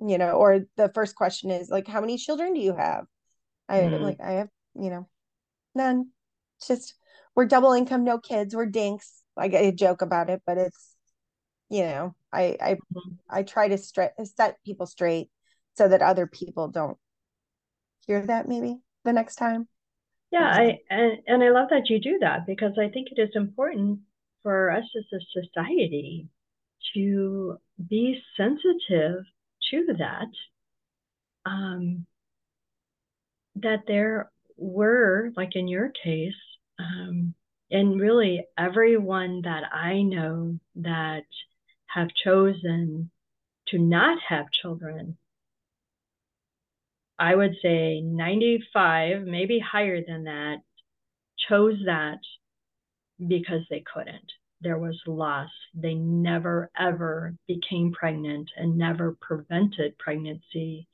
you 0.00 0.18
know 0.18 0.32
or 0.32 0.60
the 0.76 0.90
first 0.94 1.14
question 1.14 1.50
is 1.50 1.70
like 1.70 1.86
how 1.86 2.00
many 2.00 2.18
children 2.18 2.52
do 2.52 2.60
you 2.60 2.74
have 2.74 3.04
i 3.68 3.78
mm. 3.78 4.02
like 4.02 4.20
i 4.20 4.32
have 4.32 4.48
you 4.74 4.90
know 4.90 5.08
none 5.74 6.08
it's 6.60 6.68
just 6.68 6.94
we're 7.34 7.46
double 7.46 7.72
income 7.72 8.04
no 8.04 8.18
kids 8.18 8.54
we're 8.54 8.66
dinks 8.66 9.22
like 9.36 9.54
i 9.54 9.70
joke 9.70 10.02
about 10.02 10.30
it 10.30 10.42
but 10.46 10.58
it's 10.58 10.94
you 11.68 11.82
know 11.82 12.14
i 12.32 12.56
i 12.60 12.74
mm-hmm. 12.74 13.14
i 13.28 13.42
try 13.42 13.68
to 13.68 13.76
stre- 13.76 14.12
set 14.36 14.56
people 14.64 14.86
straight 14.86 15.28
so 15.74 15.88
that 15.88 16.02
other 16.02 16.26
people 16.26 16.68
don't 16.68 16.98
hear 18.06 18.24
that 18.26 18.48
maybe 18.48 18.76
the 19.04 19.12
next 19.12 19.36
time. 19.36 19.68
Yeah, 20.30 20.44
I 20.44 20.78
and, 20.90 21.18
and 21.26 21.42
I 21.42 21.50
love 21.50 21.68
that 21.70 21.88
you 21.88 22.00
do 22.00 22.18
that 22.20 22.46
because 22.46 22.72
I 22.78 22.88
think 22.88 23.08
it 23.10 23.20
is 23.20 23.30
important 23.34 24.00
for 24.42 24.70
us 24.70 24.84
as 24.96 25.04
a 25.12 25.42
society 25.42 26.28
to 26.94 27.56
be 27.88 28.20
sensitive 28.36 29.24
to 29.70 29.86
that. 29.98 30.28
Um, 31.46 32.06
that 33.56 33.80
there 33.88 34.30
were, 34.56 35.32
like 35.36 35.56
in 35.56 35.66
your 35.66 35.90
case, 36.04 36.34
um, 36.80 37.34
and 37.70 38.00
really 38.00 38.46
everyone 38.58 39.42
that 39.42 39.64
I 39.72 40.02
know 40.02 40.58
that 40.76 41.24
have 41.86 42.08
chosen 42.24 43.10
to 43.68 43.78
not 43.78 44.18
have 44.28 44.46
children 44.50 45.16
I 47.20 47.34
would 47.34 47.54
say 47.60 48.00
95, 48.00 49.24
maybe 49.26 49.58
higher 49.58 50.02
than 50.02 50.24
that, 50.24 50.56
chose 51.50 51.76
that 51.84 52.18
because 53.24 53.60
they 53.68 53.84
couldn't. 53.92 54.32
There 54.62 54.78
was 54.78 54.98
loss. 55.06 55.50
They 55.74 55.92
never, 55.94 56.70
ever 56.78 57.34
became 57.46 57.92
pregnant 57.92 58.48
and 58.56 58.78
never 58.78 59.18
prevented 59.20 59.98
pregnancy, 59.98 60.88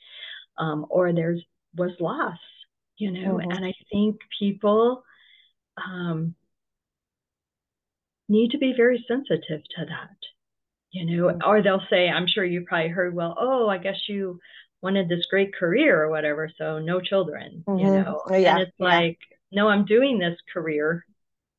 um, 0.59 0.87
or 0.91 1.13
there 1.13 1.37
was 1.77 1.93
loss, 2.01 2.39
you 2.97 3.13
know. 3.13 3.35
Mm-hmm. 3.35 3.51
And 3.53 3.65
I 3.65 3.73
think 3.93 4.17
people 4.37 5.05
um, 5.77 6.35
need 8.29 8.51
to 8.53 8.59
be 8.59 8.75
very 8.77 9.05
sensitive 9.07 9.63
to 9.77 9.85
that, 9.87 10.17
you 10.91 11.05
know, 11.05 11.29
mm-hmm. 11.29 11.49
or 11.49 11.63
they'll 11.63 11.83
say, 11.91 12.09
I'm 12.09 12.27
sure 12.27 12.45
you 12.45 12.65
probably 12.67 12.89
heard, 12.89 13.15
well, 13.15 13.37
oh, 13.39 13.69
I 13.69 13.79
guess 13.79 14.09
you 14.09 14.41
wanted 14.83 15.09
this 15.09 15.27
great 15.27 15.55
career 15.55 16.03
or 16.03 16.11
whatever, 16.11 16.51
so 16.57 16.79
no 16.79 17.01
children, 17.01 17.65
mm-hmm. 17.67 17.79
you 17.79 17.93
know. 17.93 18.23
Yeah. 18.31 18.55
And 18.55 18.61
it's 18.63 18.73
yeah. 18.79 18.85
like, 18.85 19.19
no, 19.53 19.69
I'm 19.69 19.85
doing 19.85 20.19
this 20.19 20.39
career 20.53 21.05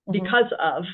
mm-hmm. 0.08 0.24
because 0.24 0.52
of. 0.60 0.86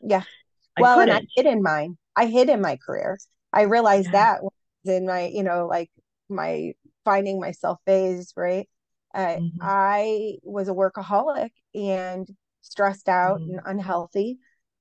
Yeah. 0.00 0.22
well, 0.78 1.00
and 1.00 1.10
I 1.10 1.22
hid 1.34 1.46
in 1.46 1.62
mine. 1.62 1.96
I 2.16 2.26
hid 2.26 2.48
in 2.48 2.60
my 2.60 2.76
career. 2.76 3.18
I 3.52 3.62
realized 3.62 4.10
yeah. 4.12 4.38
that 4.84 4.92
in 4.96 5.06
my, 5.06 5.26
you 5.26 5.42
know, 5.42 5.66
like 5.66 5.90
my 6.28 6.72
finding 7.04 7.40
myself 7.40 7.78
phase, 7.86 8.32
right? 8.36 8.68
Uh, 9.14 9.36
mm-hmm. 9.36 9.58
I 9.60 10.36
was 10.42 10.68
a 10.68 10.72
workaholic 10.72 11.50
and 11.74 12.26
stressed 12.62 13.08
out 13.08 13.40
mm-hmm. 13.40 13.58
and 13.58 13.60
unhealthy. 13.66 14.38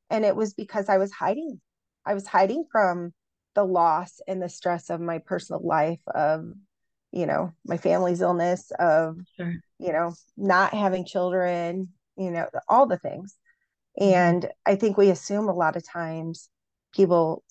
And 0.10 0.26
it 0.26 0.36
was 0.36 0.54
because 0.54 0.90
I 0.90 0.98
was 0.98 1.12
hiding. 1.12 1.60
I 2.06 2.14
was 2.14 2.26
hiding 2.26 2.66
from 2.72 3.14
the 3.54 3.64
loss 3.64 4.22
and 4.28 4.42
the 4.42 4.50
stress 4.50 4.90
of 4.90 5.02
my 5.02 5.20
personal 5.20 5.62
life, 5.66 6.00
of, 6.08 6.52
you 7.12 7.26
know, 7.26 7.54
my 7.66 7.78
family's 7.78 8.22
illness, 8.22 8.72
of, 8.80 9.18
sure. 9.36 9.56
you 9.78 9.92
know, 9.92 10.14
not 10.38 10.74
having 10.74 11.06
children, 11.06 11.90
you 12.18 12.32
know, 12.32 12.48
all 12.70 12.88
the 12.88 12.98
things. 12.98 13.36
Mm-hmm. 14.00 14.14
And 14.14 14.50
I 14.66 14.76
think 14.76 14.98
we 14.98 15.10
assume 15.10 15.50
a 15.50 15.54
lot 15.54 15.76
of 15.76 15.86
times 15.86 16.50
people, 16.94 17.44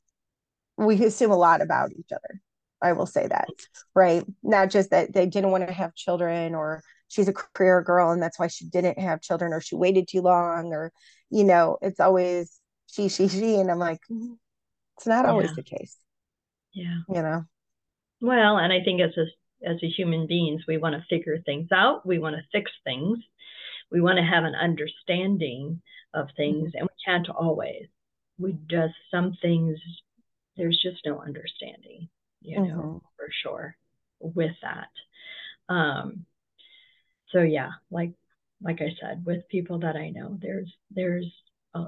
we 0.76 1.04
assume 1.04 1.30
a 1.30 1.36
lot 1.36 1.60
about 1.60 1.92
each 1.92 2.12
other. 2.12 2.40
I 2.82 2.92
will 2.92 3.06
say 3.06 3.26
that, 3.26 3.48
right? 3.94 4.24
Not 4.42 4.70
just 4.70 4.90
that 4.90 5.12
they 5.12 5.26
didn't 5.26 5.50
want 5.50 5.66
to 5.66 5.72
have 5.72 5.94
children 5.94 6.54
or 6.54 6.82
she's 7.10 7.28
a 7.28 7.32
career 7.32 7.82
girl 7.82 8.10
and 8.10 8.22
that's 8.22 8.38
why 8.38 8.46
she 8.46 8.66
didn't 8.66 8.98
have 8.98 9.20
children 9.20 9.52
or 9.52 9.60
she 9.60 9.74
waited 9.74 10.08
too 10.08 10.22
long 10.22 10.72
or, 10.72 10.92
you 11.30 11.44
know, 11.44 11.76
it's 11.82 12.00
always 12.00 12.58
she, 12.90 13.08
she, 13.08 13.28
she. 13.28 13.56
And 13.56 13.70
I'm 13.70 13.78
like, 13.78 14.00
mm, 14.10 14.36
it's 14.96 15.06
not 15.06 15.26
always 15.26 15.48
yeah. 15.48 15.54
the 15.56 15.62
case. 15.62 15.96
Yeah. 16.72 16.98
You 17.08 17.22
know? 17.22 17.44
Well, 18.20 18.58
and 18.58 18.72
I 18.72 18.82
think 18.84 19.00
as 19.00 19.16
a, 19.16 19.68
as 19.68 19.76
a 19.82 19.88
human 19.88 20.26
beings, 20.26 20.62
we 20.66 20.78
want 20.78 20.94
to 20.94 21.04
figure 21.08 21.38
things 21.44 21.68
out. 21.72 22.06
We 22.06 22.18
want 22.18 22.36
to 22.36 22.42
fix 22.52 22.70
things. 22.84 23.18
We 23.90 24.00
want 24.00 24.18
to 24.18 24.24
have 24.24 24.44
an 24.44 24.54
understanding 24.54 25.82
of 26.14 26.28
things 26.36 26.68
mm-hmm. 26.68 26.78
and 26.78 26.88
we 26.88 27.04
can't 27.04 27.28
always. 27.28 27.86
We 28.38 28.56
just, 28.70 28.94
some 29.10 29.36
things, 29.42 29.78
there's 30.56 30.80
just 30.82 31.00
no 31.04 31.20
understanding 31.20 32.08
you 32.40 32.60
know, 32.60 32.74
mm-hmm. 32.74 32.96
for 33.16 33.28
sure 33.42 33.76
with 34.20 34.54
that. 34.62 35.72
Um, 35.72 36.24
so 37.32 37.42
yeah, 37.42 37.70
like 37.90 38.12
like 38.62 38.80
I 38.80 38.90
said, 39.00 39.24
with 39.24 39.48
people 39.48 39.78
that 39.80 39.96
I 39.96 40.10
know, 40.10 40.38
there's 40.40 40.72
there's 40.90 41.32
a, 41.74 41.86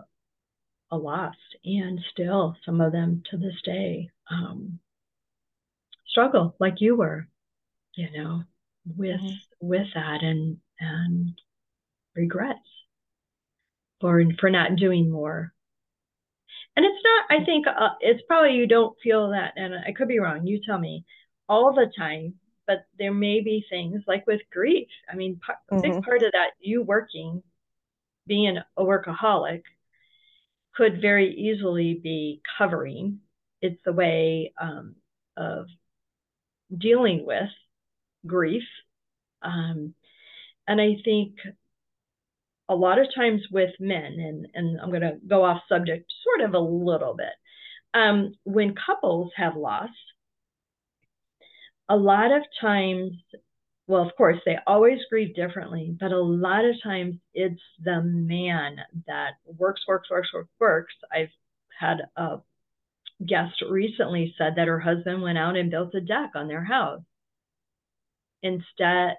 a 0.91 0.97
loss, 0.97 1.37
and 1.65 2.01
still 2.13 2.57
some 2.65 2.81
of 2.81 2.93
them 2.93 3.23
to 3.31 3.37
this 3.37 3.61
day 3.65 4.11
um, 4.31 4.79
struggle 6.09 6.55
like 6.59 6.81
you 6.81 6.97
were, 6.97 7.29
you 7.95 8.09
know, 8.17 8.43
with 8.97 9.21
mm-hmm. 9.21 9.67
with 9.67 9.87
that 9.95 10.23
and 10.23 10.59
and 10.81 11.41
regrets 12.15 12.61
for 14.01 14.23
for 14.41 14.51
not 14.51 14.77
doing 14.77 15.11
more 15.11 15.53
and 16.77 16.85
it's 16.85 17.05
not 17.05 17.41
i 17.41 17.45
think 17.45 17.67
uh, 17.67 17.91
it's 18.01 18.23
probably 18.27 18.55
you 18.55 18.67
don't 18.67 18.97
feel 19.03 19.31
that 19.31 19.53
and 19.57 19.75
i 19.87 19.93
could 19.93 20.09
be 20.09 20.19
wrong 20.19 20.47
you 20.47 20.61
tell 20.65 20.79
me 20.79 21.05
all 21.49 21.73
the 21.73 21.91
time 21.97 22.35
but 22.67 22.85
there 22.99 23.13
may 23.13 23.41
be 23.41 23.65
things 23.69 24.03
like 24.07 24.27
with 24.27 24.41
grief 24.53 24.89
i 25.11 25.17
mean 25.17 25.41
a 25.71 25.81
big 25.81 25.93
mm-hmm. 25.93 26.01
part 26.01 26.23
of 26.23 26.33
that 26.33 26.51
you 26.61 26.83
working 26.83 27.43
being 28.27 28.59
a 28.77 28.83
workaholic 28.83 29.63
could 30.75 31.01
very 31.01 31.35
easily 31.35 31.99
be 32.03 32.41
covering 32.59 33.21
it's 33.61 33.81
the 33.85 33.93
way 33.93 34.53
um, 34.61 34.95
of 35.37 35.67
dealing 36.77 37.25
with 37.27 37.51
grief 38.27 38.65
um, 39.43 39.95
and 40.67 40.81
i 40.81 40.97
think 41.05 41.35
a 42.69 42.75
lot 42.75 42.99
of 42.99 43.07
times 43.15 43.43
with 43.51 43.71
men, 43.79 44.17
and, 44.19 44.49
and 44.55 44.81
I'm 44.81 44.89
going 44.89 45.03
to 45.03 45.19
go 45.27 45.45
off 45.45 45.63
subject 45.69 46.11
sort 46.25 46.49
of 46.49 46.55
a 46.55 46.59
little 46.59 47.15
bit. 47.15 47.35
Um, 47.95 48.35
when 48.45 48.75
couples 48.75 49.31
have 49.37 49.57
loss, 49.57 49.91
a 51.93 51.97
lot 51.97 52.33
of 52.33 52.43
times, 52.59 53.13
well, 53.87 54.01
of 54.03 54.17
course, 54.17 54.39
they 54.47 54.57
always 54.67 54.99
grieve 55.11 55.35
differently, 55.35 55.95
but 56.01 56.11
a 56.11 56.19
lot 56.19 56.65
of 56.65 56.75
times 56.83 57.17
it's 57.35 57.61
the 57.85 58.01
man 58.03 58.79
that 59.07 59.33
works, 59.59 59.83
works, 59.87 60.09
works, 60.11 60.33
works, 60.33 60.49
works. 60.59 60.95
I've 61.13 61.29
had 61.79 61.99
a 62.17 62.39
guest 63.27 63.63
recently 63.69 64.35
said 64.39 64.55
that 64.57 64.69
her 64.69 64.81
husband 64.81 65.21
went 65.21 65.37
out 65.37 65.55
and 65.55 65.71
built 65.71 65.95
a 65.95 66.01
deck 66.01 66.31
on 66.35 66.49
their 66.49 66.65
house. 66.65 67.03
Instead, 68.43 69.19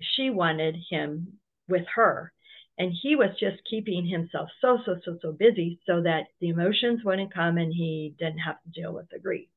she 0.00 0.28
wanted 0.28 0.74
him 0.90 1.38
with 1.68 1.84
her 1.94 2.32
and 2.78 2.92
he 3.00 3.14
was 3.14 3.30
just 3.38 3.62
keeping 3.68 4.06
himself 4.06 4.48
so 4.60 4.78
so 4.84 4.96
so 5.04 5.18
so 5.20 5.32
busy 5.32 5.80
so 5.86 6.02
that 6.02 6.24
the 6.40 6.48
emotions 6.48 7.00
wouldn't 7.04 7.34
come 7.34 7.58
and 7.58 7.72
he 7.72 8.14
didn't 8.18 8.38
have 8.38 8.56
to 8.62 8.80
deal 8.80 8.94
with 8.94 9.08
the 9.10 9.18
grief 9.18 9.48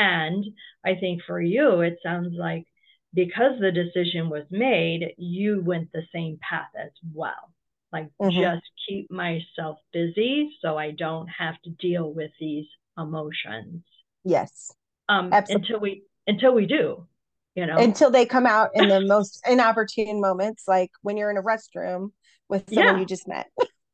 and 0.00 0.44
i 0.84 0.94
think 0.94 1.22
for 1.26 1.40
you 1.40 1.80
it 1.80 1.98
sounds 2.02 2.34
like 2.38 2.64
because 3.12 3.52
the 3.60 3.72
decision 3.72 4.30
was 4.30 4.44
made 4.50 5.14
you 5.18 5.62
went 5.64 5.90
the 5.92 6.02
same 6.14 6.38
path 6.48 6.70
as 6.82 6.90
well 7.12 7.52
like 7.92 8.08
mm-hmm. 8.20 8.40
just 8.40 8.62
keep 8.88 9.10
myself 9.10 9.78
busy 9.92 10.50
so 10.62 10.78
i 10.78 10.90
don't 10.90 11.28
have 11.28 11.60
to 11.62 11.70
deal 11.70 12.12
with 12.12 12.30
these 12.40 12.66
emotions 12.98 13.82
yes 14.24 14.72
um 15.08 15.32
Absolutely. 15.32 15.54
until 15.54 15.80
we 15.80 16.02
until 16.26 16.54
we 16.54 16.66
do 16.66 17.06
you 17.54 17.66
know 17.66 17.76
until 17.76 18.10
they 18.10 18.24
come 18.24 18.46
out 18.46 18.70
in 18.74 18.88
the 18.88 19.00
most 19.06 19.42
inopportune 19.46 20.20
moments 20.20 20.64
like 20.66 20.90
when 21.02 21.16
you're 21.16 21.30
in 21.30 21.36
a 21.36 21.42
restroom 21.42 22.10
with 22.48 22.68
someone 22.68 22.94
yeah. 22.94 23.00
you 23.00 23.06
just 23.06 23.28
met. 23.28 23.46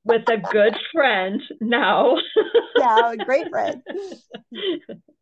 with 0.05 0.29
a 0.29 0.39
good 0.39 0.77
friend 0.93 1.43
now. 1.61 2.17
yeah, 2.77 3.13
a 3.13 3.17
great 3.17 3.49
friend. 3.51 3.83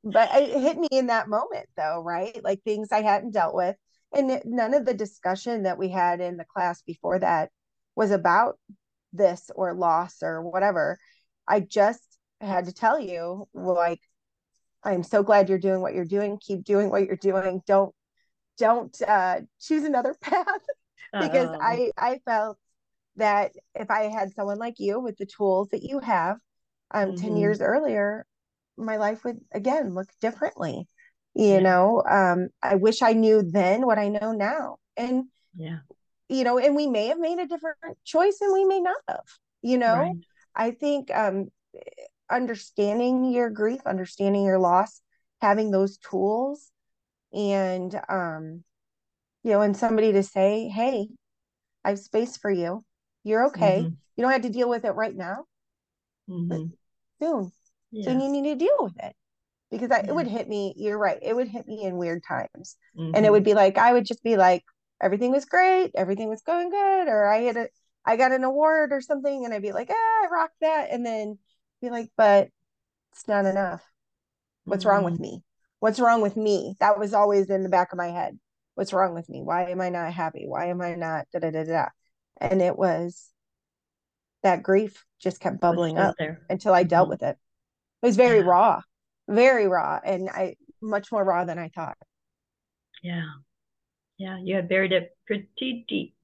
But 0.05 0.31
it 0.35 0.61
hit 0.61 0.79
me 0.79 0.89
in 0.91 1.07
that 1.07 1.29
moment 1.29 1.67
though, 1.77 2.03
right? 2.03 2.39
Like 2.45 2.63
things 2.63 2.93
I 2.93 3.03
hadn't 3.03 3.33
dealt 3.33 3.55
with. 3.55 3.77
And 4.15 4.41
none 4.45 4.75
of 4.75 4.85
the 4.85 4.95
discussion 4.95 5.65
that 5.65 5.79
we 5.79 5.89
had 5.89 6.21
in 6.21 6.37
the 6.37 6.45
class 6.45 6.83
before 6.83 7.19
that 7.19 7.51
was 7.97 8.11
about 8.11 8.59
this 9.13 9.51
or 9.55 9.75
loss 9.75 10.23
or 10.23 10.43
whatever. 10.43 10.99
I 11.49 11.61
just 11.61 12.19
had 12.41 12.67
to 12.67 12.73
tell 12.73 12.99
you, 13.01 13.49
like, 13.55 14.01
I'm 14.83 15.03
so 15.03 15.23
glad 15.23 15.49
you're 15.49 15.59
doing 15.59 15.81
what 15.81 15.95
you're 15.95 16.05
doing. 16.05 16.39
Keep 16.39 16.65
doing 16.65 16.91
what 16.91 17.07
you're 17.07 17.17
doing. 17.17 17.63
Don't 17.67 17.95
don't 18.59 18.97
uh 19.03 19.41
choose 19.61 19.85
another 19.85 20.15
path 20.21 20.45
because 21.13 21.49
Uh-oh. 21.49 21.59
I 21.61 21.91
I 21.97 22.21
felt 22.25 22.59
that 23.17 23.53
if 23.75 23.91
I 23.91 24.05
had 24.05 24.33
someone 24.33 24.59
like 24.59 24.75
you 24.79 25.01
with 25.01 25.17
the 25.17 25.27
tools 25.27 25.69
that 25.71 25.83
you 25.83 26.01
have 26.01 26.37
um 26.91 27.11
mm-hmm. 27.13 27.23
10 27.23 27.37
years 27.37 27.61
earlier, 27.61 28.27
my 28.77 28.97
life 28.97 29.25
would 29.25 29.41
again 29.53 29.95
look 29.95 30.09
differently. 30.21 30.89
You 31.35 31.55
yeah. 31.55 31.61
know, 31.61 32.03
um, 32.09 32.49
I 32.63 32.77
wish 32.77 33.03
I 33.03 33.13
knew 33.13 33.43
then 33.43 33.87
what 33.87 33.99
I 33.99 34.09
know 34.09 34.33
now. 34.33 34.77
And 34.97 35.25
yeah, 35.57 35.79
you 36.29 36.45
know, 36.45 36.59
and 36.59 36.77
we 36.77 36.87
may 36.87 37.09
have 37.09 37.19
made 37.19 37.39
a 37.39 37.47
different 37.47 37.77
choice 38.05 38.39
and 38.41 38.53
we 38.53 38.65
may 38.65 38.81
not 38.81 38.97
have, 39.09 39.25
you 39.63 39.79
know. 39.79 39.95
Right. 39.95 40.17
I 40.55 40.71
think 40.71 41.11
um 41.15 41.49
understanding 42.31 43.33
your 43.33 43.51
grief, 43.51 43.81
understanding 43.87 44.45
your 44.45 44.59
loss, 44.59 45.01
having 45.41 45.71
those 45.71 45.99
tools 45.99 46.71
and 47.33 47.95
um 48.09 48.65
you 49.43 49.51
know, 49.51 49.61
and 49.61 49.77
somebody 49.77 50.13
to 50.13 50.23
say, 50.23 50.69
Hey, 50.69 51.09
I 51.85 51.91
have 51.91 51.99
space 51.99 52.37
for 52.39 52.51
you 52.51 52.85
you're 53.25 53.47
okay. 53.47 53.81
Mm-hmm. 53.81 53.95
You 54.17 54.23
don't 54.23 54.33
have 54.33 54.43
to 54.43 54.51
deal 54.51 54.69
with 54.69 54.85
it 54.85 54.93
right 54.93 55.17
now, 55.17 55.47
mm-hmm. 56.29 56.67
soon. 57.21 57.53
Yeah. 57.95 58.05
So 58.05 58.11
you 58.13 58.29
need 58.29 58.45
to 58.45 58.57
deal 58.57 58.77
with 58.81 58.95
it 59.03 59.15
because 59.71 59.91
I, 59.91 59.99
yeah. 59.99 60.09
it 60.09 60.15
would 60.15 60.27
hit 60.27 60.49
me. 60.49 60.75
You're 60.77 60.99
right. 60.99 61.19
It 61.23 61.35
would 61.35 61.49
hit 61.49 61.67
me 61.67 61.85
in 61.85 61.97
weird 61.97 62.23
times, 62.27 62.77
mm-hmm. 62.97 63.15
and 63.15 63.17
it 63.17 63.23
mm-hmm. 63.23 63.33
would 63.33 63.45
be 63.45 63.55
like 63.55 63.79
I 63.79 63.93
would 63.93 64.05
just 64.05 64.23
be 64.23 64.37
like, 64.37 64.65
everything 65.01 65.31
was 65.31 65.45
great, 65.45 65.93
everything 65.95 66.29
was 66.29 66.43
going 66.43 66.71
good, 66.71 67.09
or 67.09 67.27
I 67.27 67.43
had 67.43 67.57
a, 67.57 67.69
I 68.05 68.17
got 68.17 68.33
an 68.33 68.45
award 68.45 68.93
or 68.93 69.01
something, 69.01 69.45
and 69.45 69.55
I'd 69.55 69.63
be 69.63 69.73
like, 69.73 69.89
ah, 69.91 69.95
I 69.95 70.29
rocked 70.31 70.61
that, 70.61 70.89
and 70.91 71.07
then 71.07 71.39
be 71.81 71.91
like, 71.91 72.11
but 72.17 72.49
it's 73.13 73.29
not 73.29 73.47
enough. 73.47 73.83
What's 74.65 74.85
wrong 74.85 75.05
with 75.05 75.15
mm-hmm. 75.15 75.23
me? 75.23 75.43
What's 75.79 76.01
wrong 76.01 76.23
with 76.23 76.37
me? 76.37 76.75
That 76.81 76.99
was 76.99 77.15
always 77.15 77.51
in 77.51 77.63
the 77.63 77.69
back 77.69 77.93
of 77.93 77.99
my 77.99 78.09
head. 78.09 78.39
What's 78.75 78.93
wrong 78.93 79.15
with 79.15 79.29
me? 79.29 79.43
Why 79.43 79.71
am 79.71 79.81
I 79.81 79.91
not 79.91 80.13
happy? 80.13 80.47
Why 80.49 80.67
am 80.67 80.81
I 80.81 80.95
not 80.95 81.27
da 81.33 81.39
da 81.39 81.51
da 81.51 81.65
da? 81.65 81.87
and 82.41 82.61
it 82.61 82.77
was 82.77 83.31
that 84.43 84.63
grief 84.63 85.05
just 85.21 85.41
kept 85.41 85.61
bubbling 85.61 85.99
up 85.99 86.17
there. 86.19 86.43
until 86.51 86.75
I 86.75 86.83
dealt 86.83 87.05
mm-hmm. 87.05 87.11
with 87.11 87.23
it. 87.23 87.39
It 88.05 88.09
was 88.09 88.17
very 88.17 88.41
yeah. 88.41 88.45
raw, 88.45 88.81
very 89.29 89.67
raw, 89.67 89.99
and 90.05 90.29
I 90.29 90.57
much 90.83 91.11
more 91.11 91.25
raw 91.25 91.47
than 91.47 91.59
I 91.59 91.71
thought. 91.71 91.97
Yeah, 93.03 93.31
yeah, 94.19 94.39
you 94.43 94.57
had 94.57 94.69
buried 94.69 94.93
it 94.93 95.17
pretty 95.27 95.87
deep, 95.89 96.15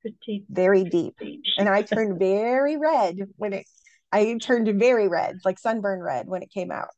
pretty 0.00 0.46
very 0.48 0.84
deep, 0.84 1.16
deep. 1.18 1.42
and 1.58 1.68
I 1.68 1.82
turned 1.94 2.20
very 2.20 2.76
red 2.76 3.16
when 3.34 3.54
it. 3.54 3.66
I 4.12 4.38
turned 4.40 4.72
very 4.78 5.08
red, 5.08 5.38
like 5.44 5.58
sunburn 5.58 6.00
red, 6.00 6.28
when 6.28 6.44
it 6.44 6.52
came 6.52 6.70
out. 6.70 6.90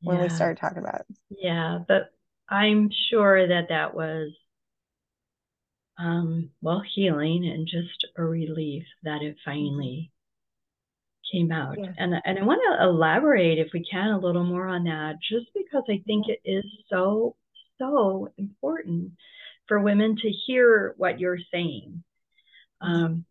When 0.00 0.16
yeah. 0.16 0.22
we 0.22 0.28
started 0.30 0.56
talking 0.56 0.78
about 0.78 1.02
it. 1.02 1.06
Yeah, 1.28 1.80
but 1.86 2.14
I'm 2.48 2.88
sure 3.10 3.46
that 3.46 3.68
that 3.68 3.94
was, 3.94 4.32
um, 5.98 6.48
well, 6.62 6.82
healing 6.94 7.44
and 7.46 7.66
just 7.66 8.06
a 8.16 8.24
relief 8.24 8.84
that 9.02 9.20
it 9.20 9.36
finally 9.44 10.11
came 11.32 11.50
out. 11.50 11.76
Yeah. 11.78 11.92
And, 11.96 12.14
and 12.24 12.38
I 12.38 12.42
want 12.42 12.60
to 12.68 12.84
elaborate, 12.84 13.58
if 13.58 13.68
we 13.72 13.84
can, 13.90 14.10
a 14.10 14.18
little 14.18 14.44
more 14.44 14.68
on 14.68 14.84
that, 14.84 15.14
just 15.20 15.46
because 15.54 15.84
I 15.88 16.02
think 16.06 16.26
it 16.28 16.40
is 16.44 16.64
so, 16.90 17.34
so 17.78 18.32
important 18.36 19.12
for 19.66 19.80
women 19.80 20.16
to 20.16 20.30
hear 20.46 20.94
what 20.98 21.18
you're 21.18 21.38
saying. 21.50 22.04
Mm-hmm. 22.82 22.92
Um, 22.92 23.24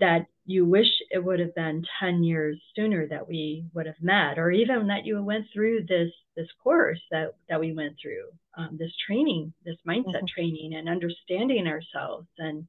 that 0.00 0.26
you 0.46 0.64
wish 0.64 0.86
it 1.10 1.22
would 1.22 1.40
have 1.40 1.54
been 1.54 1.84
10 2.00 2.22
years 2.22 2.60
sooner 2.74 3.06
that 3.08 3.28
we 3.28 3.64
would 3.74 3.86
have 3.86 4.00
met 4.00 4.38
or 4.38 4.50
even 4.50 4.86
that 4.86 5.04
you 5.04 5.22
went 5.22 5.46
through 5.52 5.84
this 5.88 6.10
this 6.36 6.48
course 6.62 7.00
that 7.10 7.34
that 7.48 7.60
we 7.60 7.72
went 7.72 7.96
through 8.00 8.24
um, 8.56 8.76
this 8.78 8.92
training 9.06 9.52
this 9.64 9.76
mindset 9.86 10.06
mm-hmm. 10.06 10.34
training 10.34 10.74
and 10.74 10.88
understanding 10.88 11.66
ourselves 11.66 12.28
and 12.38 12.66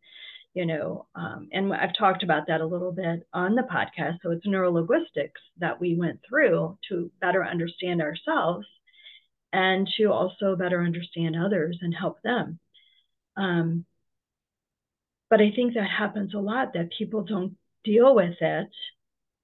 you 0.59 0.65
know 0.65 1.07
um, 1.15 1.47
and 1.53 1.73
i've 1.73 1.97
talked 1.97 2.23
about 2.23 2.47
that 2.47 2.61
a 2.61 2.65
little 2.65 2.91
bit 2.91 3.25
on 3.33 3.55
the 3.55 3.63
podcast 3.63 4.17
so 4.21 4.31
it's 4.31 4.45
neurolinguistics 4.45 5.41
that 5.57 5.79
we 5.79 5.95
went 5.95 6.19
through 6.27 6.77
to 6.89 7.09
better 7.21 7.45
understand 7.45 8.01
ourselves 8.01 8.67
and 9.53 9.87
to 9.97 10.11
also 10.11 10.55
better 10.55 10.83
understand 10.83 11.35
others 11.35 11.77
and 11.81 11.95
help 11.95 12.21
them 12.23 12.59
um, 13.37 13.85
but 15.29 15.41
I 15.41 15.51
think 15.55 15.75
that 15.75 15.87
happens 15.89 16.33
a 16.33 16.39
lot 16.39 16.73
that 16.73 16.91
people 16.97 17.23
don't 17.23 17.55
deal 17.83 18.15
with 18.15 18.35
it 18.41 18.69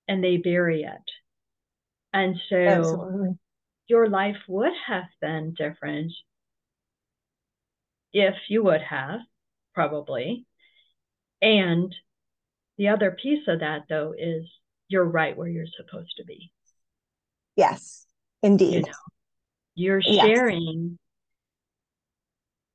and 0.08 0.24
they 0.24 0.38
bury 0.38 0.84
it. 0.84 1.12
And 2.14 2.36
so 2.50 2.56
Absolutely. 2.58 3.38
your 3.88 4.10
life 4.10 4.38
would 4.48 4.74
have 4.88 5.06
been 5.22 5.54
different 5.54 6.12
if 8.14 8.36
you 8.50 8.64
would 8.64 8.82
have, 8.82 9.20
probably. 9.74 10.46
And 11.46 11.96
the 12.78 12.90
other 12.90 13.12
piece 13.12 13.48
of 13.48 13.60
that, 13.60 13.84
though, 13.90 14.14
is 14.18 14.46
you're 14.88 15.06
right 15.06 15.38
where 15.38 15.48
you're 15.48 15.66
supposed 15.78 16.14
to 16.18 16.26
be. 16.26 16.52
Yes, 17.56 18.06
indeed. 18.44 18.74
You 18.74 18.82
know, 18.82 18.88
you're 19.76 20.02
sharing 20.02 20.90
yes. 20.92 21.00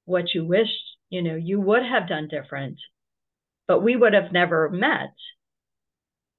what 0.04 0.34
you 0.34 0.44
wish, 0.44 0.70
you 1.10 1.22
know, 1.22 1.36
you 1.36 1.60
would 1.60 1.82
have 1.84 2.08
done 2.08 2.28
different 2.28 2.78
but 3.70 3.84
we 3.84 3.94
would 3.94 4.14
have 4.14 4.32
never 4.32 4.68
met 4.68 5.14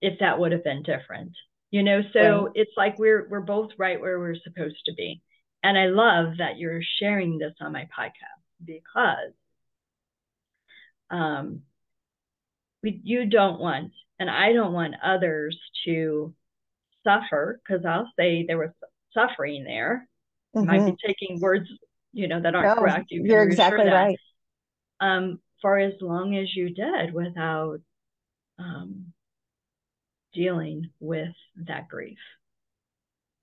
if 0.01 0.19
that 0.19 0.37
would 0.37 0.51
have 0.51 0.65
been 0.65 0.83
different 0.83 1.31
you 1.69 1.81
know 1.81 2.01
so 2.11 2.47
right. 2.47 2.51
it's 2.55 2.73
like 2.75 2.99
we're 2.99 3.25
we're 3.29 3.39
both 3.39 3.69
right 3.77 4.01
where 4.01 4.19
we're 4.19 4.35
supposed 4.43 4.81
to 4.85 4.93
be 4.97 5.21
and 5.63 5.77
i 5.77 5.85
love 5.85 6.33
that 6.39 6.57
you're 6.57 6.81
sharing 6.99 7.37
this 7.37 7.53
on 7.61 7.71
my 7.71 7.87
podcast 7.97 8.43
because 8.65 9.31
um 11.09 11.61
we 12.83 12.99
you 13.03 13.25
don't 13.25 13.59
want 13.59 13.91
and 14.19 14.29
i 14.29 14.53
don't 14.53 14.73
want 14.73 14.95
others 15.03 15.57
to 15.85 16.33
suffer 17.03 17.59
because 17.63 17.85
i'll 17.85 18.09
say 18.17 18.45
there 18.47 18.57
was 18.57 18.69
suffering 19.13 19.63
there 19.63 20.07
mm-hmm. 20.55 20.67
might 20.67 20.85
be 20.85 20.95
taking 21.05 21.39
words 21.39 21.67
you 22.13 22.27
know 22.27 22.41
that 22.41 22.55
aren't 22.55 22.75
no, 22.75 22.81
correct 22.81 23.05
you 23.09 23.23
you're 23.23 23.43
exactly 23.43 23.87
right 23.87 24.17
um 24.99 25.39
for 25.61 25.77
as 25.77 25.93
long 26.01 26.35
as 26.35 26.55
you 26.55 26.73
did 26.73 27.13
without 27.13 27.79
um, 28.61 29.13
dealing 30.33 30.89
with 30.99 31.33
that 31.67 31.87
grief. 31.87 32.17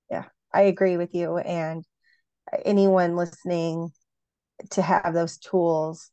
Yeah, 0.09 0.25
I 0.53 0.63
agree 0.63 0.97
with 0.97 1.13
you. 1.13 1.37
And 1.37 1.83
anyone 2.65 3.15
listening 3.15 3.91
to 4.71 4.81
have 4.81 5.13
those 5.13 5.37
tools, 5.37 6.11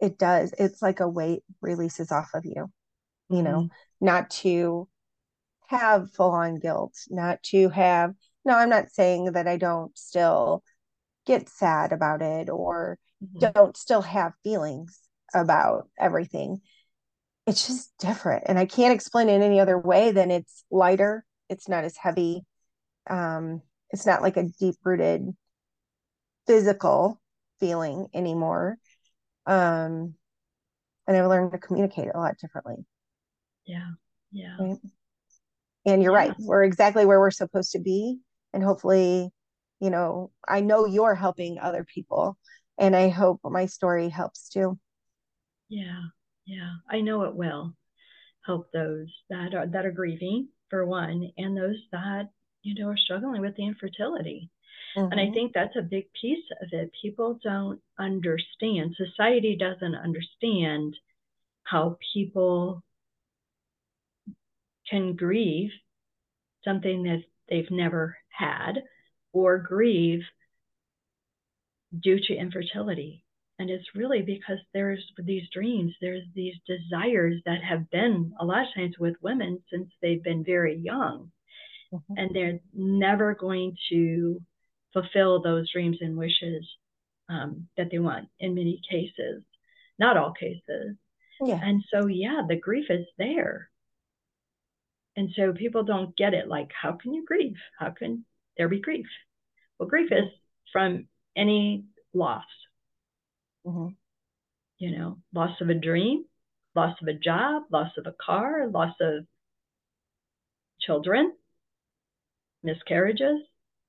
it 0.00 0.18
does, 0.18 0.54
it's 0.58 0.82
like 0.82 1.00
a 1.00 1.08
weight 1.08 1.42
releases 1.60 2.12
off 2.12 2.30
of 2.34 2.44
you, 2.44 2.70
you 3.28 3.42
know, 3.42 3.62
mm-hmm. 3.62 4.04
not 4.04 4.30
to 4.30 4.88
have 5.68 6.12
full 6.12 6.30
on 6.30 6.56
guilt, 6.56 6.94
not 7.08 7.42
to 7.44 7.68
have, 7.70 8.14
no, 8.44 8.54
I'm 8.54 8.68
not 8.68 8.90
saying 8.90 9.32
that 9.32 9.48
I 9.48 9.56
don't 9.56 9.96
still 9.96 10.62
get 11.26 11.48
sad 11.48 11.92
about 11.92 12.22
it 12.22 12.48
or 12.48 12.98
mm-hmm. 13.22 13.50
don't 13.52 13.76
still 13.76 14.02
have 14.02 14.32
feelings 14.44 15.00
about 15.34 15.88
everything. 15.98 16.60
It's 17.46 17.66
just 17.66 17.92
different. 17.98 18.44
And 18.46 18.58
I 18.58 18.66
can't 18.66 18.94
explain 18.94 19.28
it 19.28 19.40
any 19.40 19.60
other 19.60 19.78
way 19.78 20.12
than 20.12 20.30
it's 20.30 20.64
lighter. 20.70 21.24
It's 21.48 21.68
not 21.68 21.84
as 21.84 21.96
heavy. 21.96 22.44
Um, 23.08 23.62
it's 23.90 24.06
not 24.06 24.22
like 24.22 24.36
a 24.36 24.48
deep 24.58 24.76
rooted 24.84 25.28
physical 26.46 27.20
feeling 27.60 28.08
anymore. 28.14 28.78
Um, 29.46 30.14
and 31.06 31.16
I've 31.16 31.26
learned 31.26 31.52
to 31.52 31.58
communicate 31.58 32.08
a 32.14 32.18
lot 32.18 32.38
differently. 32.38 32.84
Yeah. 33.66 33.90
Yeah. 34.32 34.56
Right? 34.58 34.78
And 35.86 36.02
you're 36.02 36.12
yeah. 36.12 36.18
right. 36.18 36.34
We're 36.38 36.64
exactly 36.64 37.06
where 37.06 37.20
we're 37.20 37.30
supposed 37.30 37.72
to 37.72 37.78
be. 37.78 38.18
And 38.52 38.62
hopefully, 38.62 39.30
you 39.80 39.90
know, 39.90 40.32
I 40.48 40.60
know 40.60 40.86
you're 40.86 41.14
helping 41.14 41.58
other 41.58 41.84
people. 41.84 42.36
And 42.78 42.94
I 42.94 43.08
hope 43.08 43.40
my 43.44 43.66
story 43.66 44.08
helps 44.08 44.48
too. 44.48 44.78
Yeah, 45.68 46.02
yeah, 46.46 46.74
I 46.88 47.00
know 47.00 47.22
it 47.22 47.34
will 47.34 47.74
help 48.44 48.70
those 48.72 49.08
that 49.30 49.54
are 49.54 49.66
that 49.66 49.84
are 49.84 49.92
grieving 49.92 50.48
for 50.70 50.86
one, 50.86 51.32
and 51.36 51.56
those 51.56 51.80
that 51.90 52.28
you 52.62 52.74
know 52.74 52.90
are 52.90 52.96
struggling 52.96 53.40
with 53.40 53.56
the 53.56 53.66
infertility. 53.66 54.50
Mm-hmm. 54.96 55.12
And 55.12 55.20
I 55.20 55.24
mm-hmm. 55.24 55.34
think 55.34 55.52
that's 55.52 55.76
a 55.76 55.82
big 55.82 56.06
piece 56.20 56.44
of 56.62 56.68
it. 56.72 56.90
People 57.00 57.38
don't 57.42 57.80
understand. 57.98 58.96
Society 58.96 59.56
doesn't 59.58 59.94
understand 59.94 60.96
how 61.64 61.98
people 62.14 62.82
can 64.88 65.16
grieve 65.16 65.70
something 66.64 67.02
that 67.04 67.22
they've 67.48 67.70
never 67.70 68.16
had 68.28 68.82
or 69.32 69.58
grieve 69.58 70.22
due 72.00 72.18
to 72.18 72.34
infertility 72.34 73.24
and 73.58 73.70
it's 73.70 73.94
really 73.94 74.22
because 74.22 74.58
there's 74.74 75.02
these 75.18 75.48
dreams, 75.52 75.94
there's 76.00 76.24
these 76.34 76.54
desires 76.66 77.40
that 77.46 77.62
have 77.62 77.88
been 77.90 78.32
a 78.38 78.44
lot 78.44 78.62
of 78.62 78.74
times 78.74 78.96
with 78.98 79.14
women 79.22 79.62
since 79.70 79.88
they've 80.02 80.22
been 80.22 80.44
very 80.44 80.76
young. 80.76 81.30
Mm-hmm. 81.92 82.14
And 82.18 82.30
they're 82.34 82.60
never 82.74 83.34
going 83.34 83.76
to 83.90 84.42
fulfill 84.96 85.42
those 85.42 85.70
dreams 85.70 85.98
and 86.00 86.16
wishes 86.16 86.66
um, 87.28 87.68
that 87.76 87.90
they 87.90 87.98
want 87.98 88.28
in 88.40 88.54
many 88.54 88.80
cases, 88.90 89.42
not 89.98 90.16
all 90.16 90.32
cases. 90.32 90.96
Yeah. 91.42 91.60
And 91.62 91.84
so, 91.92 92.06
yeah, 92.06 92.42
the 92.48 92.56
grief 92.56 92.86
is 92.88 93.04
there. 93.18 93.68
And 95.16 95.28
so 95.36 95.52
people 95.52 95.82
don't 95.82 96.16
get 96.16 96.32
it 96.32 96.48
like, 96.48 96.70
how 96.80 96.92
can 96.92 97.12
you 97.12 97.24
grieve? 97.26 97.56
How 97.78 97.90
can 97.90 98.24
there 98.56 98.68
be 98.68 98.80
grief? 98.80 99.06
Well, 99.78 99.88
grief 99.88 100.10
is 100.12 100.30
from 100.72 101.08
any 101.36 101.84
loss, 102.14 102.44
Mm-hmm. 103.66 103.88
You 104.78 104.96
know, 104.96 105.18
loss 105.34 105.60
of 105.60 105.68
a 105.70 105.74
dream, 105.74 106.24
loss 106.74 106.96
of 107.02 107.08
a 107.08 107.14
job, 107.14 107.64
loss 107.70 107.90
of 107.98 108.06
a 108.06 108.14
car, 108.24 108.68
loss 108.68 108.94
of 109.00 109.24
children, 110.80 111.32
miscarriages. 112.62 113.40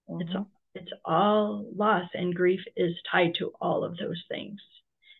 Mm-hmm. 0.09 0.21
It's 0.21 0.33
it's 0.81 0.91
all 1.05 1.65
loss, 1.75 2.09
and 2.13 2.35
grief 2.35 2.61
is 2.75 2.93
tied 3.11 3.35
to 3.35 3.51
all 3.61 3.83
of 3.83 3.97
those 3.97 4.21
things. 4.29 4.59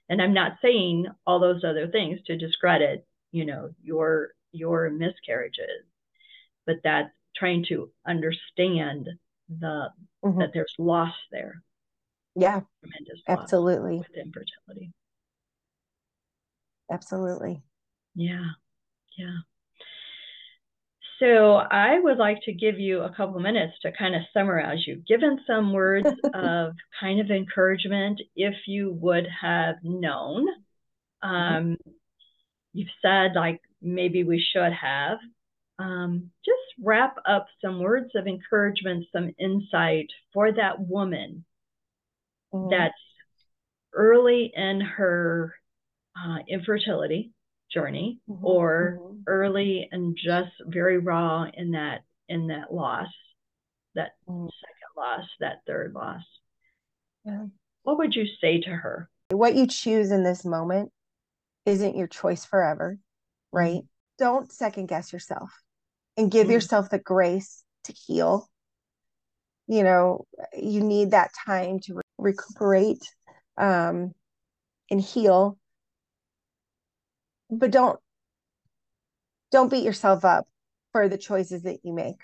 And 0.10 0.22
I'm 0.22 0.34
not 0.34 0.58
saying 0.62 1.08
all 1.26 1.40
those 1.40 1.64
other 1.64 1.88
things 1.88 2.20
to 2.28 2.38
discredit, 2.38 3.06
you 3.32 3.46
know, 3.46 3.72
your 3.84 4.30
your 4.52 4.90
miscarriages, 4.90 5.86
but 6.66 6.78
that's 6.84 7.12
trying 7.36 7.66
to 7.70 7.92
understand 8.08 9.10
the 9.50 9.90
mm-hmm. 10.24 10.40
that 10.40 10.52
there's 10.54 10.74
loss 10.78 11.14
there. 11.32 11.62
Yeah. 12.36 12.62
Tremendous 12.82 13.22
absolutely. 13.28 13.98
with 13.98 14.16
infertility. 14.16 14.94
Absolutely. 16.90 17.62
Yeah. 18.16 18.46
Yeah 19.18 19.38
so 21.20 21.56
I 21.56 22.00
would 22.00 22.18
like 22.18 22.42
to 22.44 22.54
give 22.54 22.80
you 22.80 23.02
a 23.02 23.14
couple 23.14 23.40
minutes 23.40 23.74
to 23.82 23.92
kind 23.92 24.16
of 24.16 24.22
summarize. 24.34 24.86
You've 24.86 25.06
given 25.06 25.40
some 25.48 25.74
words 25.74 26.08
of 26.34 26.74
kind 27.00 27.20
of 27.20 27.32
encouragement 27.32 28.22
if 28.36 28.56
you 28.68 28.92
would 29.02 29.28
have 29.42 29.76
known. 29.84 30.48
Mm-hmm. 31.24 31.28
Um, 31.28 31.78
you've 32.74 32.88
said 33.02 33.32
like 33.36 33.62
maybe 33.82 34.24
we 34.24 34.40
should 34.54 34.74
have. 34.74 35.18
Um, 35.80 36.32
just 36.44 36.84
wrap 36.84 37.18
up 37.28 37.48
some 37.64 37.80
words 37.80 38.12
of 38.16 38.26
encouragement, 38.28 39.06
some 39.12 39.34
insight 39.40 40.08
for 40.34 40.52
that 40.52 40.80
woman 40.80 41.46
mm-hmm. 42.54 42.70
that's 42.70 42.94
early 43.94 44.52
in 44.56 44.82
her 44.82 45.54
uh, 46.16 46.40
infertility 46.48 47.32
journey 47.74 48.20
mm-hmm. 48.30 48.46
or 48.46 49.00
mm-hmm. 49.02 49.18
early 49.28 49.90
and 49.92 50.18
just 50.18 50.52
very 50.66 50.98
raw 50.98 51.46
in 51.54 51.72
that 51.72 52.02
in 52.30 52.48
that 52.48 52.74
loss 52.74 53.08
that 53.96 54.12
mm-hmm. 54.28 54.46
second 54.46 54.92
loss 54.98 55.28
that 55.40 55.62
third 55.68 55.94
loss 55.94 56.24
yeah. 57.28 57.46
what 57.84 57.98
would 57.98 58.16
you 58.16 58.26
say 58.40 58.62
to 58.62 58.70
her? 58.70 59.10
What 59.30 59.56
you 59.56 59.68
choose 59.68 60.12
in 60.12 60.24
this 60.24 60.46
moment 60.46 60.92
isn't 61.66 61.98
your 61.98 62.08
choice 62.08 62.46
forever, 62.46 62.98
right? 63.52 63.82
Mm. 63.82 63.88
Don't 64.18 64.52
second 64.52 64.88
guess 64.88 65.12
yourself 65.12 65.52
and 66.16 66.32
give 66.32 66.48
mm. 66.48 66.52
yourself 66.52 66.90
the 66.90 67.00
grace 67.00 67.64
to 67.84 67.94
heal. 67.94 68.48
You 69.68 69.84
know, 69.84 70.26
you 70.58 70.82
need 70.82 71.12
that 71.12 71.32
time 71.46 71.80
to 71.82 71.96
re- 71.96 72.02
recuperate 72.18 73.04
um, 73.58 74.14
and 74.90 75.02
heal. 75.02 75.58
But 77.50 77.72
don't 77.72 78.00
don't 79.52 79.72
beat 79.72 79.84
yourself 79.84 80.26
up 80.26 80.48
for 80.92 81.08
the 81.08 81.18
choices 81.18 81.64
that 81.64 81.80
you 81.84 81.94
make, 81.94 82.20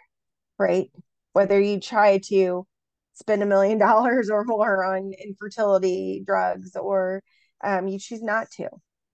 right? 0.60 0.92
Whether 1.34 1.60
you 1.60 1.80
try 1.80 2.20
to 2.30 2.68
spend 3.14 3.44
a 3.44 3.46
million 3.46 3.78
dollars 3.80 4.30
or 4.30 4.44
more 4.44 4.84
on 4.84 5.14
infertility 5.14 6.24
drugs 6.26 6.76
or 6.76 7.22
um, 7.64 7.88
you 7.88 8.00
choose 8.00 8.22
not 8.22 8.50
to. 8.52 8.68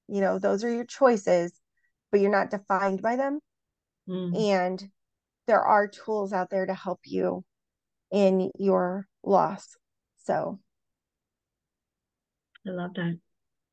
You 0.08 0.22
know, 0.22 0.40
those 0.40 0.64
are 0.64 0.74
your 0.74 0.86
choices, 0.86 1.54
but 2.12 2.20
you're 2.20 2.32
not 2.32 2.50
defined 2.50 3.02
by 3.02 3.16
them. 3.16 3.40
Mm. 4.08 4.36
And 4.40 4.90
there 5.46 5.62
are 5.62 5.88
tools 5.88 6.34
out 6.34 6.50
there 6.50 6.66
to 6.66 6.74
help 6.74 7.02
you 7.06 7.44
in 8.12 8.50
your 8.58 9.08
loss. 9.24 9.78
So 10.24 10.60
I 12.68 12.72
love 12.72 12.94
that. 12.96 13.20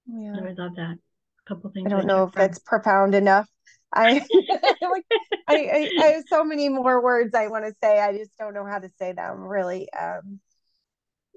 Yeah. 0.06 0.34
I 0.36 0.52
love 0.52 0.76
that. 0.76 0.98
Couple 1.46 1.70
things. 1.70 1.86
I 1.86 1.90
don't 1.90 2.06
know 2.06 2.24
if 2.24 2.32
from. 2.32 2.42
that's 2.42 2.58
profound 2.58 3.14
enough. 3.14 3.48
I 3.92 4.14
like 4.82 5.04
I, 5.48 5.54
I, 5.56 5.90
I, 6.00 6.06
have 6.06 6.24
so 6.28 6.44
many 6.44 6.68
more 6.68 7.02
words 7.02 7.34
I 7.34 7.46
want 7.46 7.64
to 7.66 7.74
say. 7.82 8.00
I 8.00 8.16
just 8.16 8.36
don't 8.38 8.54
know 8.54 8.66
how 8.66 8.78
to 8.78 8.90
say 8.98 9.12
them 9.12 9.40
really. 9.40 9.88
Um, 9.92 10.40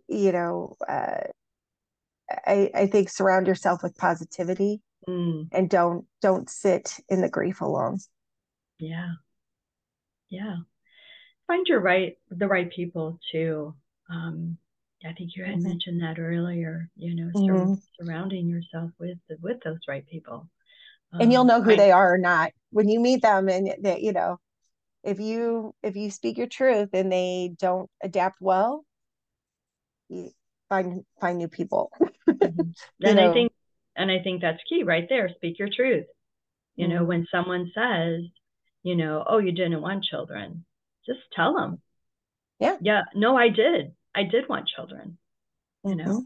you 0.07 0.32
know, 0.32 0.76
uh, 0.88 1.22
I, 2.45 2.72
I 2.74 2.86
think 2.88 3.10
surround 3.10 3.47
yourself 3.47 3.84
with 3.84 3.95
positivity 3.97 4.82
mm. 5.07 5.47
and 5.51 5.70
don't 5.70 6.05
don't 6.22 6.49
sit 6.49 6.99
in 7.07 7.22
the 7.22 7.30
grief 7.30 7.62
alone. 7.62 7.99
Yeah. 8.80 9.12
Yeah. 10.30 10.57
Find 11.47 11.68
your 11.68 11.80
right 11.80 12.18
the 12.30 12.47
right 12.47 12.72
people 12.72 13.20
too. 13.32 13.76
Um, 14.10 14.57
I 15.06 15.14
think 15.14 15.32
you 15.36 15.45
had 15.45 15.62
mentioned 15.62 16.02
that 16.02 16.20
earlier, 16.20 16.89
you 16.95 17.16
know, 17.16 17.32
mm-hmm. 17.34 17.74
surrounding 18.00 18.47
yourself 18.47 18.91
with 19.00 19.18
with 19.41 19.58
those 19.64 19.80
right 19.88 20.06
people. 20.08 20.50
Um, 21.14 21.22
and 21.22 21.32
you'll 21.32 21.41
um, 21.41 21.47
know 21.47 21.62
who 21.62 21.76
they 21.76 21.91
are 21.91 22.14
or 22.14 22.18
not 22.18 22.52
when 22.72 22.88
you 22.88 23.00
meet 23.00 23.22
them 23.22 23.50
and 23.50 23.74
that 23.82 24.02
you 24.02 24.14
know 24.14 24.39
if 25.04 25.20
you 25.20 25.74
if 25.82 25.95
you 25.95 26.12
speak 26.12 26.38
your 26.38 26.47
truth 26.47 26.89
and 26.93 27.12
they 27.12 27.56
don't 27.58 27.89
adapt 28.04 28.38
well 28.39 28.86
you 30.10 30.32
find 30.68 31.04
find 31.20 31.38
new 31.38 31.47
people 31.47 31.91
mm-hmm. 32.28 32.38
and 33.04 33.16
know. 33.16 33.30
i 33.30 33.34
think 33.34 33.52
and 33.95 34.12
i 34.12 34.20
think 34.20 34.41
that's 34.41 34.62
key 34.70 34.84
right 34.84 35.08
there 35.10 35.30
speak 35.36 35.58
your 35.58 35.70
truth 35.70 36.06
you 36.76 36.86
mm-hmm. 36.86 36.97
know 36.97 37.04
when 37.04 37.26
someone 37.32 37.72
says 37.74 38.22
you 38.84 38.95
know 38.95 39.24
oh 39.28 39.39
you 39.39 39.52
didn't 39.52 39.82
want 39.82 40.04
children 40.04 40.64
just 41.06 41.20
tell 41.36 41.56
them 41.56 41.82
yeah 42.60 42.78
yeah 42.82 43.02
no 43.16 43.36
i 43.36 43.50
did 43.50 43.93
i 44.16 44.24
did 44.24 44.47
want 44.49 44.68
children 44.68 45.18
you 45.84 45.95
mm-hmm. 45.95 46.07
know 46.07 46.26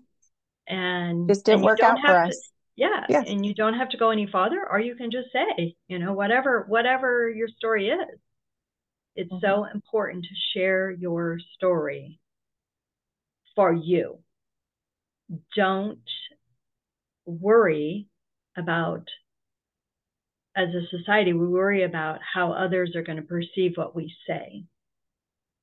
and 0.68 1.28
just 1.28 1.46
didn't 1.46 1.64
work 1.64 1.82
out 1.82 1.98
for 2.00 2.16
us. 2.16 2.50
Yeah 2.76 3.06
yes. 3.10 3.26
and 3.28 3.46
you 3.46 3.54
don't 3.54 3.76
have 3.76 3.90
to 3.90 3.98
go 3.98 4.10
any 4.10 4.28
farther 4.28 4.66
or 4.70 4.80
you 4.80 4.96
can 4.96 5.12
just 5.12 5.28
say 5.32 5.76
you 5.88 6.00
know 6.00 6.14
whatever 6.14 6.66
whatever 6.68 7.30
your 7.30 7.48
story 7.48 7.90
is. 7.90 8.20
It's 9.16 9.32
mm-hmm. 9.32 9.46
so 9.46 9.66
important 9.66 10.24
to 10.24 10.60
share 10.60 10.90
your 10.90 11.38
story 11.56 12.20
for 13.56 13.74
you. 13.74 14.20
Don't 15.56 16.00
worry 17.26 18.08
about 18.58 19.08
as 20.56 20.70
a 20.70 20.98
society 20.98 21.34
we 21.34 21.48
worry 21.48 21.84
about 21.84 22.20
how 22.22 22.54
others 22.54 22.96
are 22.96 23.04
going 23.04 23.18
to 23.18 23.24
perceive 23.24 23.74
what 23.76 23.96
we 23.96 24.14
say. 24.28 24.64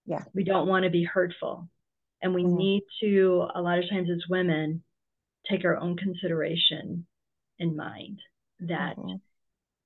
Yeah. 0.06 0.24
We 0.34 0.44
don't 0.44 0.68
want 0.68 0.84
to 0.84 0.90
be 0.90 1.04
hurtful 1.04 1.68
and 2.22 2.34
we 2.34 2.42
mm-hmm. 2.42 2.56
need 2.56 2.82
to 3.00 3.46
a 3.54 3.60
lot 3.60 3.78
of 3.78 3.88
times 3.88 4.08
as 4.10 4.28
women 4.28 4.82
take 5.48 5.64
our 5.64 5.76
own 5.76 5.96
consideration 5.96 7.06
in 7.58 7.76
mind 7.76 8.20
that 8.60 8.96
mm-hmm. 8.96 9.16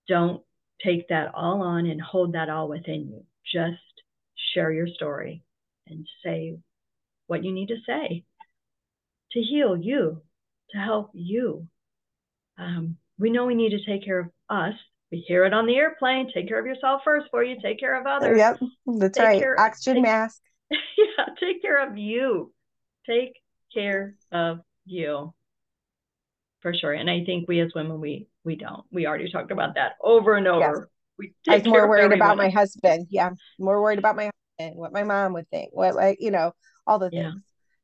don't 0.09 0.43
take 0.83 1.09
that 1.09 1.35
all 1.35 1.63
on 1.63 1.87
and 1.87 2.01
hold 2.01 2.35
that 2.35 2.49
all 2.49 2.69
within 2.69 3.09
you. 3.09 3.25
Just 3.53 3.81
share 4.53 4.73
your 4.73 4.89
story 4.89 5.43
and 5.87 6.07
say 6.25 6.57
what 7.27 7.45
you 7.45 7.53
need 7.53 7.69
to 7.69 7.77
say 7.87 8.25
to 9.33 9.41
heal 9.41 9.77
you, 9.77 10.23
to 10.71 10.79
help 10.79 11.11
you. 11.13 11.67
Um, 12.59 12.97
we 13.19 13.31
know 13.31 13.47
we 13.47 13.55
need 13.55 13.71
to 13.71 13.85
take 13.85 14.05
care 14.05 14.21
of 14.21 14.31
us. 14.49 14.75
We 15.11 15.19
hear 15.19 15.45
it 15.45 15.53
on 15.53 15.67
the 15.67 15.77
airplane. 15.77 16.31
Take 16.33 16.49
care 16.49 16.59
of 16.59 16.67
yourself 16.67 17.03
first 17.05 17.27
before 17.27 17.45
you 17.45 17.61
take 17.61 17.79
care 17.79 17.99
of 18.01 18.07
others. 18.07 18.39
Yep, 18.39 18.61
that's 18.99 19.19
take 19.19 19.27
right. 19.27 19.41
Care, 19.41 19.61
Oxygen 19.61 19.95
take, 19.95 20.03
mask. 20.05 20.41
yeah, 20.71 21.25
take 21.41 21.63
care 21.63 21.87
of 21.87 21.97
you. 21.97 22.53
Take 23.07 23.35
care 23.73 24.15
of 24.33 24.61
you 24.85 25.35
for 26.61 26.75
sure. 26.75 26.93
And 26.93 27.11
I 27.11 27.25
think 27.25 27.47
we 27.47 27.61
as 27.61 27.73
women, 27.75 28.01
we 28.01 28.27
we 28.45 28.57
don't. 28.57 28.85
We 28.91 29.07
already 29.07 29.31
talked 29.31 29.53
about 29.53 29.75
that 29.75 29.93
over 30.03 30.35
and 30.35 30.47
over. 30.47 30.61
Yes. 30.61 30.89
We 31.19 31.33
I 31.49 31.59
was 31.59 31.67
more 31.67 31.89
worried 31.89 32.13
about 32.13 32.37
my 32.37 32.49
husband. 32.49 33.07
Yeah, 33.11 33.31
more 33.59 33.81
worried 33.81 33.99
about 33.99 34.17
my 34.17 34.31
husband, 34.59 34.79
what 34.79 34.93
my 34.93 35.05
mom 35.05 35.35
would 35.35 35.49
think, 35.51 35.71
what 35.73 35.95
like 35.95 36.19
you 36.21 36.31
know, 36.31 36.53
all 36.87 36.99
the 36.99 37.11
things. 37.11 37.43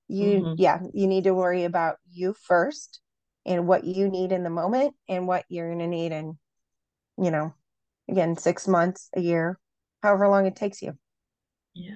You 0.09 0.41
mm-hmm. 0.41 0.55
yeah, 0.57 0.81
you 0.93 1.07
need 1.07 1.25
to 1.25 1.35
worry 1.35 1.65
about 1.65 1.97
you 2.11 2.35
first 2.43 3.01
and 3.47 3.69
what 3.69 3.85
you 3.85 4.09
need 4.09 4.33
in 4.33 4.43
the 4.43 4.51
moment 4.51 4.95
and 5.09 5.29
what 5.29 5.45
you're 5.49 5.71
gonna 5.71 5.87
need 5.87 6.13
in, 6.13 6.39
you 7.17 7.31
know, 7.31 7.55
again, 8.09 8.37
six 8.37 8.67
months, 8.67 9.09
a 9.15 9.21
year, 9.21 9.59
however 10.03 10.29
long 10.29 10.47
it 10.47 10.57
takes 10.57 10.83
you. 10.83 10.95
Yeah. 11.75 11.93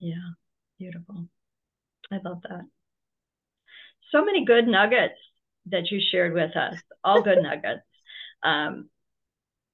Yeah. 0.00 0.30
Beautiful. 0.78 1.26
I 2.12 2.18
love 2.24 2.42
that. 2.48 2.64
So 4.12 4.24
many 4.24 4.44
good 4.44 4.66
nuggets 4.66 5.18
that 5.66 5.90
you 5.90 6.00
shared 6.00 6.32
with 6.32 6.56
us, 6.56 6.76
all 7.04 7.22
good 7.22 7.38
nuggets 7.42 7.82
um, 8.42 8.88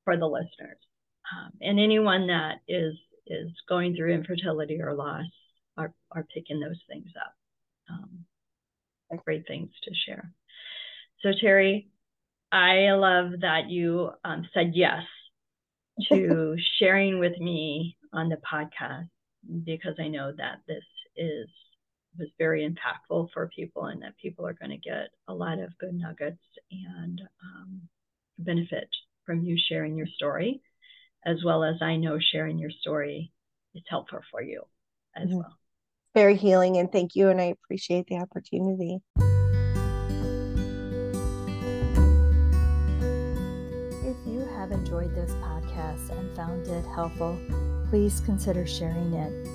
for 0.04 0.16
the 0.16 0.26
listeners. 0.26 0.78
Um, 1.32 1.52
and 1.60 1.78
anyone 1.78 2.26
that 2.28 2.56
is 2.68 2.94
is 3.26 3.50
going 3.68 3.96
through 3.96 4.12
infertility 4.12 4.80
or 4.82 4.94
loss 4.94 5.24
are, 5.78 5.94
are 6.10 6.26
picking 6.34 6.60
those 6.60 6.80
things 6.88 7.10
up. 7.18 7.32
Um, 7.90 8.24
great 9.24 9.46
things 9.46 9.70
to 9.84 9.94
share. 9.94 10.30
So 11.22 11.30
Terry, 11.40 11.88
I 12.52 12.90
love 12.92 13.40
that 13.40 13.70
you 13.70 14.10
um, 14.24 14.46
said 14.52 14.72
yes 14.74 15.02
to 16.08 16.56
sharing 16.78 17.18
with 17.18 17.38
me 17.38 17.96
on 18.12 18.28
the 18.28 18.36
podcast 18.36 19.08
because 19.64 19.94
I 19.98 20.08
know 20.08 20.32
that 20.36 20.60
this 20.66 20.84
is 21.16 21.48
was 22.18 22.28
very 22.38 22.68
impactful 22.68 23.28
for 23.32 23.48
people 23.48 23.86
and 23.86 24.02
that 24.02 24.16
people 24.18 24.46
are 24.46 24.52
going 24.52 24.70
to 24.70 24.76
get 24.76 25.08
a 25.28 25.34
lot 25.34 25.58
of 25.58 25.76
good 25.78 25.94
nuggets 25.94 26.42
and 26.70 27.20
um, 27.42 27.80
benefit 28.38 28.88
from 29.26 29.42
you 29.42 29.56
sharing 29.58 29.96
your 29.96 30.06
story, 30.06 30.62
as 31.24 31.42
well 31.44 31.64
as 31.64 31.76
I 31.80 31.96
know 31.96 32.18
sharing 32.20 32.58
your 32.58 32.70
story 32.70 33.32
is 33.74 33.82
helpful 33.88 34.20
for 34.30 34.42
you 34.42 34.62
as 35.16 35.28
mm-hmm. 35.28 35.38
well. 35.38 35.58
Very 36.14 36.36
healing, 36.36 36.76
and 36.76 36.92
thank 36.92 37.16
you. 37.16 37.28
And 37.28 37.40
I 37.40 37.46
appreciate 37.46 38.06
the 38.06 38.18
opportunity. 38.18 39.00
If 44.04 44.16
you 44.24 44.46
have 44.54 44.70
enjoyed 44.70 45.12
this 45.16 45.32
podcast 45.32 46.10
and 46.16 46.36
found 46.36 46.68
it 46.68 46.84
helpful, 46.94 47.36
please 47.94 48.18
consider 48.18 48.66
sharing 48.66 49.12
it. 49.12 49.48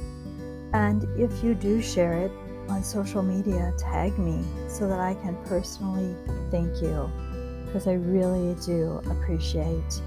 And 0.72 1.04
if 1.20 1.44
you 1.44 1.54
do 1.54 1.82
share 1.82 2.14
it, 2.14 2.32
on 2.70 2.82
social 2.82 3.22
media, 3.22 3.74
tag 3.78 4.18
me 4.18 4.42
so 4.70 4.88
that 4.88 4.98
I 4.98 5.16
can 5.16 5.36
personally 5.44 6.16
thank 6.50 6.82
you 6.82 7.12
because 7.66 7.86
I 7.86 7.96
really 7.96 8.56
do 8.66 9.02
appreciate 9.12 10.02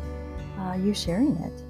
uh, 0.59 0.79
you 0.81 0.95
sharing 0.95 1.37
it. 1.37 1.61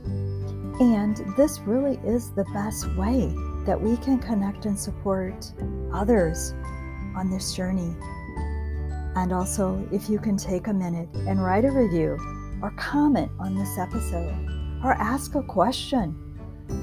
And 0.81 1.17
this 1.37 1.59
really 1.61 1.99
is 2.09 2.31
the 2.31 2.45
best 2.55 2.87
way 2.95 3.35
that 3.67 3.81
we 3.81 3.97
can 3.97 4.21
connect 4.21 4.65
and 4.65 4.79
support 4.79 5.51
others 5.93 6.53
on 7.17 7.29
this 7.29 7.57
journey. 7.57 7.93
And 9.17 9.33
also, 9.33 9.85
if 9.91 10.09
you 10.09 10.21
can 10.21 10.37
take 10.37 10.69
a 10.69 10.73
minute 10.73 11.09
and 11.27 11.43
write 11.43 11.65
a 11.65 11.73
review 11.73 12.17
or 12.63 12.71
comment 12.77 13.33
on 13.41 13.57
this 13.57 13.79
episode 13.79 14.79
or 14.85 14.93
ask 14.93 15.35
a 15.35 15.43
question 15.43 16.32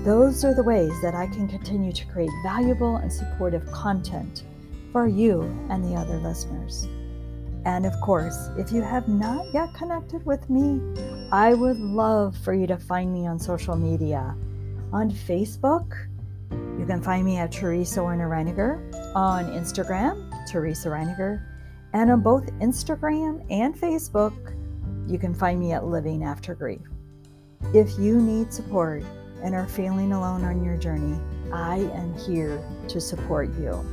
those 0.04 0.46
are 0.46 0.54
the 0.54 0.64
ways 0.64 0.94
that 1.02 1.16
I 1.16 1.28
can 1.28 1.48
continue 1.48 1.92
to 1.92 2.06
create 2.08 2.32
valuable 2.44 2.98
and 2.98 3.12
supportive 3.12 3.70
content 3.72 4.44
for 4.92 5.08
you 5.08 5.42
and 5.70 5.84
the 5.84 5.96
other 5.96 6.18
listeners. 6.18 6.88
And 7.66 7.86
of 7.86 7.94
course, 8.02 8.50
if 8.58 8.72
you 8.72 8.82
have 8.82 9.08
not 9.08 9.54
yet 9.54 9.74
connected 9.74 10.26
with 10.26 10.50
me, 10.50 10.82
I 11.32 11.54
would 11.54 11.80
love 11.80 12.38
for 12.38 12.54
you 12.54 12.66
to 12.68 12.78
find 12.78 13.14
me 13.14 13.28
on 13.28 13.38
social 13.38 13.76
media. 13.76 14.36
On 14.92 15.12
Facebook, 15.12 16.08
you 16.80 16.86
can 16.86 17.02
find 17.02 17.26
me 17.26 17.38
at 17.38 17.52
Teresa 17.52 18.04
Werner 18.04 18.30
Reiniger 18.30 18.80
on 19.16 19.46
Instagram, 19.46 20.32
Teresa 20.50 20.90
Reiniger, 20.90 21.46
and 21.94 22.10
on 22.12 22.22
both 22.22 22.46
Instagram 22.60 23.46
and 23.52 23.76
Facebook, 23.76 24.56
you 25.08 25.18
can 25.18 25.34
find 25.34 25.60
me 25.60 25.74
at 25.74 25.86
Living 25.86 26.24
After 26.24 26.56
Grief. 26.56 26.82
If 27.74 28.00
you 28.00 28.22
need 28.22 28.54
support 28.54 29.04
and 29.44 29.56
are 29.56 29.68
feeling 29.68 30.12
alone 30.12 30.44
on 30.44 30.64
your 30.64 30.78
journey, 30.78 31.20
I 31.52 31.78
am 31.94 32.14
here 32.14 32.64
to 32.88 33.00
support 33.00 33.50
you. 33.58 33.86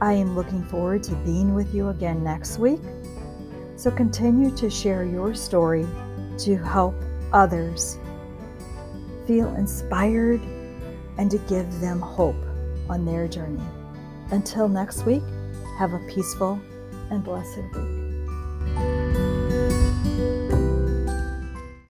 I 0.00 0.12
am 0.12 0.34
looking 0.34 0.64
forward 0.64 1.02
to 1.04 1.14
being 1.16 1.54
with 1.54 1.74
you 1.74 1.88
again 1.88 2.22
next 2.22 2.58
week. 2.58 2.80
So 3.76 3.90
continue 3.90 4.54
to 4.56 4.70
share 4.70 5.04
your 5.04 5.34
story 5.34 5.86
to 6.38 6.56
help 6.56 6.94
others 7.32 7.98
feel 9.26 9.54
inspired 9.54 10.40
and 11.18 11.30
to 11.30 11.38
give 11.48 11.80
them 11.80 12.00
hope 12.00 12.36
on 12.88 13.04
their 13.04 13.28
journey. 13.28 13.62
Until 14.30 14.68
next 14.68 15.04
week, 15.04 15.22
have 15.78 15.92
a 15.92 15.98
peaceful 16.08 16.60
and 17.10 17.22
blessed 17.22 17.62
week. 17.74 19.03